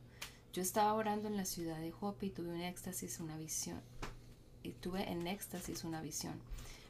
Yo 0.57 0.63
estaba 0.63 0.95
orando 0.95 1.29
en 1.29 1.37
la 1.37 1.45
ciudad 1.45 1.79
de 1.79 1.93
Jope 1.93 2.25
y 2.25 2.31
tuve 2.31 2.49
un 2.49 2.63
éxtasis, 2.63 3.21
una 3.21 3.37
visión. 3.37 3.79
Y 4.63 4.71
tuve 4.71 5.07
en 5.13 5.27
éxtasis 5.27 5.85
una 5.85 6.01
visión. 6.01 6.41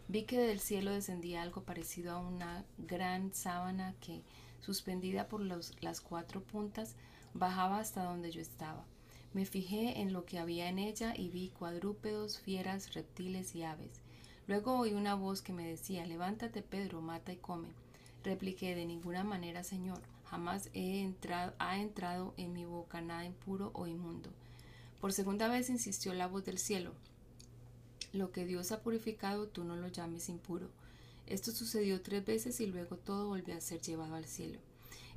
Vi 0.06 0.22
que 0.22 0.38
del 0.38 0.60
cielo 0.60 0.92
descendía 0.92 1.42
algo 1.42 1.64
parecido 1.64 2.12
a 2.12 2.20
una 2.20 2.64
gran 2.78 3.34
sábana 3.34 3.96
que, 4.00 4.22
suspendida 4.60 5.26
por 5.26 5.40
las 5.40 6.00
cuatro 6.00 6.44
puntas, 6.44 6.94
bajaba 7.34 7.80
hasta 7.80 8.04
donde 8.04 8.30
yo 8.30 8.40
estaba. 8.40 8.84
Me 9.34 9.44
fijé 9.44 10.00
en 10.00 10.12
lo 10.12 10.26
que 10.26 10.38
había 10.38 10.68
en 10.68 10.78
ella 10.78 11.12
y 11.16 11.28
vi 11.30 11.48
cuadrúpedos, 11.48 12.38
fieras, 12.38 12.94
reptiles 12.94 13.56
y 13.56 13.64
aves. 13.64 14.00
Luego 14.46 14.78
oí 14.78 14.94
una 14.94 15.16
voz 15.16 15.42
que 15.42 15.52
me 15.52 15.66
decía, 15.66 16.06
levántate 16.06 16.62
Pedro, 16.62 17.00
mata 17.00 17.32
y 17.32 17.36
come. 17.38 17.70
Repliqué, 18.22 18.76
de 18.76 18.86
ninguna 18.86 19.24
manera, 19.24 19.64
Señor, 19.64 20.02
jamás 20.30 20.70
he 20.74 21.02
entrado, 21.02 21.54
ha 21.58 21.78
entrado 21.78 22.34
en 22.36 22.52
mi 22.52 22.64
boca 22.64 23.00
nada 23.00 23.24
impuro 23.24 23.70
o 23.74 23.86
inmundo. 23.86 24.30
Por 25.00 25.12
segunda 25.12 25.48
vez 25.48 25.70
insistió 25.70 26.14
la 26.14 26.26
voz 26.26 26.44
del 26.44 26.58
cielo, 26.58 26.92
lo 28.12 28.32
que 28.32 28.46
Dios 28.46 28.72
ha 28.72 28.80
purificado, 28.82 29.46
tú 29.48 29.64
no 29.64 29.76
lo 29.76 29.88
llames 29.88 30.28
impuro. 30.28 30.68
Esto 31.26 31.50
sucedió 31.50 32.00
tres 32.02 32.24
veces 32.24 32.60
y 32.60 32.66
luego 32.66 32.96
todo 32.96 33.28
volvió 33.28 33.56
a 33.56 33.60
ser 33.60 33.80
llevado 33.80 34.14
al 34.14 34.26
cielo. 34.26 34.58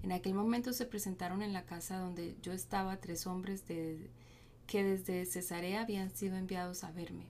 En 0.04 0.12
aquel 0.12 0.34
momento 0.34 0.74
se 0.74 0.86
presentaron 0.86 1.42
en 1.42 1.54
la 1.54 1.66
casa 1.66 1.98
donde 1.98 2.36
yo 2.42 2.52
estaba 2.52 2.98
tres 2.98 3.28
hombres 3.28 3.64
que 3.64 4.84
desde 4.84 5.26
Cesarea 5.26 5.82
habían 5.82 6.10
sido 6.10 6.36
enviados 6.36 6.84
a 6.84 6.92
verme. 6.92 7.26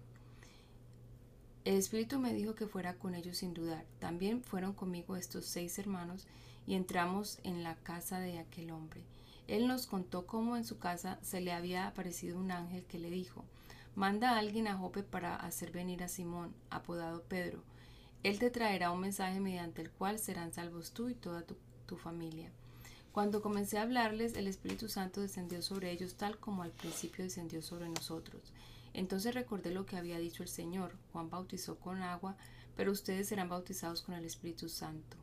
El 1.65 1.75
Espíritu 1.75 2.19
me 2.19 2.33
dijo 2.33 2.55
que 2.55 2.67
fuera 2.67 2.95
con 2.95 3.15
ellos 3.15 3.37
sin 3.37 3.53
dudar. 3.53 3.85
También 3.99 4.43
fueron 4.43 4.73
conmigo 4.73 5.15
estos 5.15 5.45
seis 5.45 5.77
hermanos 5.77 6.25
y 6.69 6.75
entramos 6.75 7.39
en 7.43 7.63
la 7.63 7.75
casa 7.75 8.21
de 8.21 8.39
aquel 8.39 8.71
hombre. 8.71 9.03
Él 9.47 9.67
nos 9.67 9.87
contó 9.87 10.25
cómo 10.25 10.55
en 10.55 10.63
su 10.63 10.79
casa 10.79 11.19
se 11.21 11.41
le 11.41 11.51
había 11.51 11.87
aparecido 11.87 12.39
un 12.39 12.51
ángel 12.51 12.85
que 12.85 12.99
le 12.99 13.09
dijo, 13.09 13.43
manda 13.95 14.29
a 14.29 14.39
alguien 14.39 14.67
a 14.67 14.77
Jope 14.77 15.03
para 15.03 15.35
hacer 15.35 15.71
venir 15.71 16.03
a 16.03 16.07
Simón, 16.07 16.53
apodado 16.69 17.23
Pedro. 17.23 17.61
Él 18.23 18.39
te 18.39 18.49
traerá 18.49 18.91
un 18.91 19.01
mensaje 19.01 19.41
mediante 19.41 19.81
el 19.81 19.91
cual 19.91 20.19
serán 20.19 20.53
salvos 20.53 20.91
tú 20.91 21.09
y 21.09 21.15
toda 21.15 21.41
tu 21.41 21.57
tu 21.89 21.97
familia. 21.97 22.51
Cuando 23.11 23.41
comencé 23.41 23.79
a 23.79 23.81
hablarles, 23.81 24.35
el 24.35 24.47
Espíritu 24.47 24.87
Santo 24.87 25.21
descendió 25.21 25.63
sobre 25.63 25.91
ellos 25.91 26.13
tal 26.13 26.37
como 26.37 26.61
al 26.61 26.71
principio 26.71 27.23
descendió 27.23 27.63
sobre 27.63 27.89
nosotros. 27.89 28.53
Entonces 28.93 29.33
recordé 29.33 29.71
lo 29.71 29.87
que 29.87 29.97
había 29.97 30.19
dicho 30.19 30.43
el 30.43 30.49
Señor. 30.49 30.95
Juan 31.11 31.31
bautizó 31.31 31.79
con 31.79 32.03
agua, 32.03 32.37
pero 32.77 32.91
ustedes 32.91 33.27
serán 33.27 33.49
bautizados 33.49 34.03
con 34.03 34.13
el 34.13 34.23
Espíritu 34.23 34.69
Santo. 34.69 35.17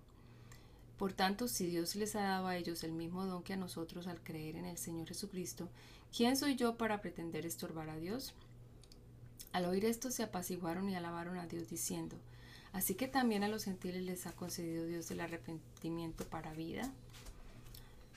Por 0.99 1.13
tanto, 1.13 1.49
si 1.49 1.67
Dios 1.67 1.95
les 1.97 2.17
ha 2.17 2.23
dado 2.23 2.47
a 2.47 2.57
ellos 2.57 2.83
el 2.85 2.93
mismo 2.93 3.27
don 3.27 3.43
que 3.43 3.53
a 3.53 3.57
nosotros 3.57 4.07
al 4.07 4.23
creer 4.23 4.57
en 4.57 4.65
el 4.65 4.79
Señor 4.79 5.09
Jesucristo, 5.09 5.69
¿quién 6.17 6.37
soy 6.37 6.57
yo 6.57 6.77
para 6.77 7.01
pretender 7.03 7.45
estorbar 7.45 7.91
a 7.91 7.99
Dios? 7.99 8.35
Al 9.53 9.67
oír 9.67 9.85
esto 9.85 10.11
se 10.11 10.23
apaciguaron 10.23 10.89
y 10.89 10.97
alabaron 10.97 11.39
a 11.39 11.47
Dios 11.47 11.69
diciendo, 11.69 12.17
Así 12.77 12.95
que 12.95 13.09
también 13.09 13.43
a 13.43 13.49
los 13.49 13.65
gentiles 13.65 14.03
les 14.05 14.27
ha 14.27 14.33
concedido 14.33 14.85
Dios 14.85 15.11
el 15.11 15.21
arrepentimiento 15.21 16.25
para 16.25 16.53
vida. 16.53 16.93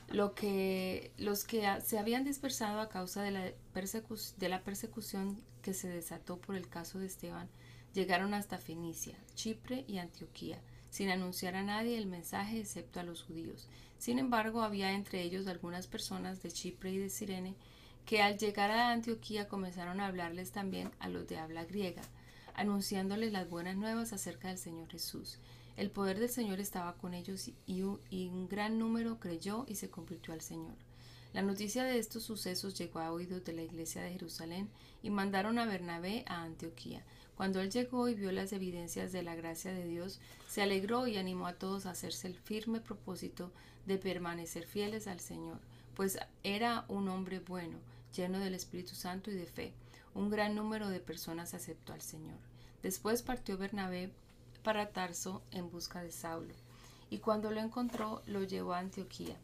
Lo 0.09 0.36
que, 0.36 1.13
los 1.17 1.45
que 1.45 1.65
se 1.86 1.97
habían 1.97 2.25
dispersado 2.25 2.82
a 2.82 2.89
causa 2.89 3.21
de 3.21 3.32
la, 3.32 3.41
de 3.45 4.49
la 4.49 4.61
persecución 4.61 5.39
que 5.61 5.73
se 5.73 5.88
desató 5.88 6.38
por 6.39 6.57
el 6.57 6.67
caso 6.67 6.99
de 6.99 7.05
Esteban 7.05 7.47
llegaron 7.93 8.34
hasta 8.34 8.57
Fenicia, 8.57 9.15
Chipre 9.34 9.86
y 9.88 9.99
Antioquía, 9.99 10.59
sin 10.89 11.09
anunciar 11.09 11.55
a 11.55 11.63
nadie 11.63 11.97
el 11.97 12.07
mensaje 12.07 12.59
excepto 12.59 12.99
a 12.99 13.03
los 13.03 13.23
judíos. 13.23 13.67
Sin 13.97 14.19
embargo, 14.19 14.61
había 14.61 14.93
entre 14.93 15.21
ellos 15.21 15.47
algunas 15.47 15.87
personas 15.87 16.41
de 16.41 16.51
Chipre 16.51 16.91
y 16.91 16.97
de 16.97 17.09
Sirene 17.09 17.55
que 18.05 18.21
al 18.21 18.37
llegar 18.37 18.71
a 18.71 18.91
Antioquía 18.91 19.47
comenzaron 19.47 19.99
a 19.99 20.07
hablarles 20.07 20.51
también 20.51 20.91
a 20.99 21.09
los 21.09 21.27
de 21.27 21.37
habla 21.37 21.65
griega 21.65 22.01
anunciándoles 22.59 23.31
las 23.31 23.49
buenas 23.49 23.77
nuevas 23.77 24.11
acerca 24.11 24.49
del 24.49 24.57
Señor 24.57 24.89
Jesús. 24.89 25.37
El 25.77 25.91
poder 25.91 26.19
del 26.19 26.27
Señor 26.27 26.59
estaba 26.59 26.97
con 26.97 27.13
ellos 27.13 27.51
y 27.65 27.83
un, 27.83 28.49
gran 28.49 28.77
número 28.77 29.17
creyó 29.17 29.63
y 29.65 29.75
se 29.75 29.89
convirtió 29.89 30.33
al 30.33 30.41
Señor. 30.41 30.75
La 31.31 31.41
noticia 31.41 31.85
de 31.85 31.99
estos 31.99 32.23
sucesos 32.23 32.77
llegó 32.77 32.99
a 32.99 33.13
oídos 33.13 33.45
de 33.45 33.53
la 33.53 33.61
iglesia 33.61 34.01
de 34.01 34.11
Jerusalén 34.11 34.69
y 35.01 35.09
mandaron 35.09 35.57
a 35.57 35.65
Bernabé 35.65 36.25
a 36.27 36.43
Antioquía. 36.43 37.01
Cuando 37.39 37.61
él 37.61 37.71
llegó 37.71 38.09
y 38.09 38.15
vio 38.15 38.33
las 38.33 38.51
evidencias 38.51 39.13
de 39.13 39.23
la 39.23 39.33
gracia 39.33 39.71
de 39.71 39.85
Dios, 39.85 40.19
se 40.49 40.61
alegró 40.61 41.07
y 41.07 41.15
animó 41.15 41.47
a 41.47 41.53
todos 41.53 41.85
a 41.85 41.91
hacerse 41.91 42.27
el 42.27 42.35
firme 42.35 42.81
propósito 42.81 43.49
de 43.85 43.97
permanecer 43.97 44.65
fieles 44.65 45.07
al 45.07 45.21
Señor, 45.21 45.57
pues 45.95 46.19
era 46.43 46.83
un 46.89 47.07
hombre 47.07 47.39
bueno, 47.39 47.77
lleno 48.13 48.39
del 48.39 48.55
Espíritu 48.55 48.93
Santo 48.93 49.31
y 49.31 49.35
de 49.35 49.45
fe. 49.45 49.71
Un 50.13 50.29
gran 50.29 50.53
número 50.53 50.89
de 50.89 50.99
personas 50.99 51.53
aceptó 51.53 51.93
al 51.93 52.01
Señor. 52.01 52.35
Después 52.83 53.21
partió 53.21 53.57
Bernabé 53.57 54.11
para 54.61 54.89
Tarso 54.89 55.41
en 55.51 55.71
busca 55.71 56.03
de 56.03 56.11
Saulo, 56.11 56.53
y 57.09 57.19
cuando 57.19 57.51
lo 57.51 57.61
encontró 57.61 58.21
lo 58.25 58.43
llevó 58.43 58.73
a 58.73 58.79
Antioquía. 58.79 59.37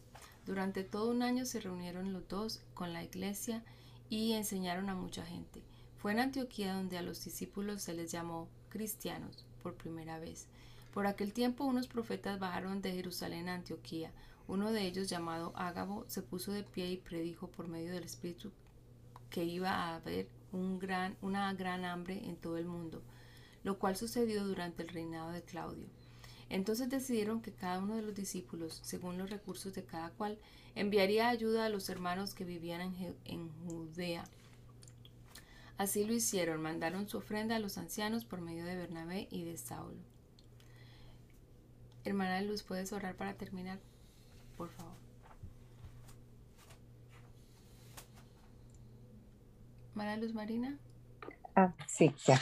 Durante 0.45 0.83
todo 0.83 1.11
un 1.11 1.21
año 1.21 1.45
se 1.45 1.61
reunieron 1.61 2.11
los 2.11 2.27
dos 2.27 2.59
con 2.73 2.91
la 2.91 3.05
iglesia 3.05 3.63
y 4.09 4.33
enseñaron 4.33 4.89
a 4.89 4.95
mucha 4.95 5.25
gente. 5.25 5.63
Fue 6.05 6.11
en 6.11 6.19
Antioquía 6.19 6.75
donde 6.75 6.99
a 6.99 7.01
los 7.01 7.25
discípulos 7.25 7.81
se 7.81 7.95
les 7.95 8.11
llamó 8.11 8.47
cristianos 8.69 9.43
por 9.63 9.73
primera 9.73 10.19
vez. 10.19 10.45
Por 10.93 11.07
aquel 11.07 11.33
tiempo 11.33 11.63
unos 11.63 11.87
profetas 11.87 12.37
bajaron 12.37 12.83
de 12.83 12.91
Jerusalén 12.91 13.49
a 13.49 13.55
Antioquía. 13.55 14.11
Uno 14.47 14.71
de 14.71 14.85
ellos, 14.85 15.09
llamado 15.09 15.51
Ágabo, 15.55 16.05
se 16.07 16.21
puso 16.21 16.51
de 16.51 16.61
pie 16.61 16.91
y 16.91 16.97
predijo 16.97 17.47
por 17.47 17.67
medio 17.67 17.91
del 17.91 18.03
Espíritu 18.03 18.51
que 19.31 19.45
iba 19.45 19.71
a 19.71 19.95
haber 19.95 20.27
un 20.51 20.77
gran, 20.77 21.17
una 21.23 21.51
gran 21.55 21.83
hambre 21.85 22.21
en 22.23 22.35
todo 22.35 22.57
el 22.57 22.67
mundo, 22.67 23.01
lo 23.63 23.79
cual 23.79 23.95
sucedió 23.95 24.45
durante 24.45 24.83
el 24.83 24.89
reinado 24.89 25.31
de 25.31 25.41
Claudio. 25.41 25.87
Entonces 26.49 26.87
decidieron 26.87 27.41
que 27.41 27.51
cada 27.51 27.79
uno 27.79 27.95
de 27.95 28.03
los 28.03 28.13
discípulos, 28.13 28.79
según 28.83 29.17
los 29.17 29.31
recursos 29.31 29.73
de 29.73 29.83
cada 29.83 30.11
cual, 30.11 30.37
enviaría 30.75 31.29
ayuda 31.29 31.65
a 31.65 31.69
los 31.69 31.89
hermanos 31.89 32.35
que 32.35 32.45
vivían 32.45 32.81
en, 32.81 33.15
en 33.25 33.49
Judea. 33.65 34.23
Así 35.77 36.05
lo 36.05 36.13
hicieron, 36.13 36.61
mandaron 36.61 37.09
su 37.09 37.17
ofrenda 37.17 37.57
a 37.57 37.59
los 37.59 37.77
ancianos 37.77 38.23
por 38.23 38.39
medio 38.39 38.63
de 38.63 38.77
Bernabé 38.77 39.27
y 39.29 39.43
de 39.43 39.57
Saulo. 39.57 39.99
Hermana 42.05 42.41
Luz, 42.41 42.63
¿puedes 42.63 42.93
orar 42.93 43.15
para 43.15 43.33
terminar? 43.33 43.79
Por 44.55 44.69
favor. 44.69 44.93
Hermana 49.91 50.17
Luz 50.17 50.33
Marina. 50.33 50.79
Ah, 51.55 51.73
sí, 51.87 52.13
ya. 52.25 52.39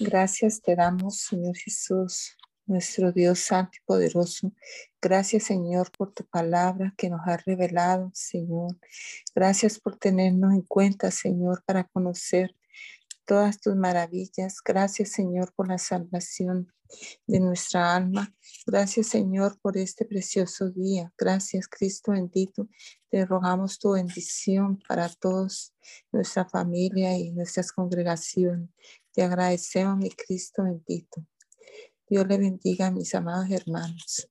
Gracias 0.00 0.60
te 0.60 0.74
damos, 0.74 1.18
Señor 1.18 1.56
Jesús, 1.56 2.36
nuestro 2.66 3.12
Dios 3.12 3.38
santo 3.38 3.72
y 3.76 3.84
poderoso. 3.86 4.52
Gracias, 5.00 5.44
Señor, 5.44 5.90
por 5.96 6.12
tu 6.12 6.24
palabra 6.24 6.92
que 6.96 7.08
nos 7.08 7.20
ha 7.26 7.36
revelado, 7.36 8.10
Señor. 8.14 8.76
Gracias 9.34 9.78
por 9.78 9.96
tenernos 9.96 10.52
en 10.52 10.62
cuenta, 10.62 11.10
Señor, 11.10 11.62
para 11.64 11.84
conocer 11.84 12.56
todas 13.26 13.60
tus 13.60 13.76
maravillas. 13.76 14.56
Gracias, 14.64 15.10
Señor, 15.10 15.52
por 15.54 15.68
la 15.68 15.78
salvación 15.78 16.72
de 17.26 17.40
nuestra 17.40 17.94
alma. 17.94 18.34
Gracias, 18.66 19.08
Señor, 19.08 19.58
por 19.60 19.76
este 19.76 20.04
precioso 20.04 20.70
día. 20.70 21.12
Gracias, 21.18 21.68
Cristo 21.68 22.12
bendito. 22.12 22.68
Te 23.10 23.24
rogamos 23.24 23.78
tu 23.78 23.92
bendición 23.92 24.78
para 24.88 25.08
todos, 25.08 25.74
nuestra 26.12 26.48
familia 26.48 27.16
y 27.16 27.30
nuestras 27.30 27.72
congregaciones. 27.72 28.70
Te 29.12 29.22
agradecemos, 29.22 29.96
mi 29.96 30.10
Cristo 30.10 30.64
bendito. 30.64 31.24
Dios 32.08 32.26
le 32.26 32.38
bendiga 32.38 32.88
a 32.88 32.90
mis 32.90 33.14
amados 33.14 33.50
hermanos. 33.50 34.28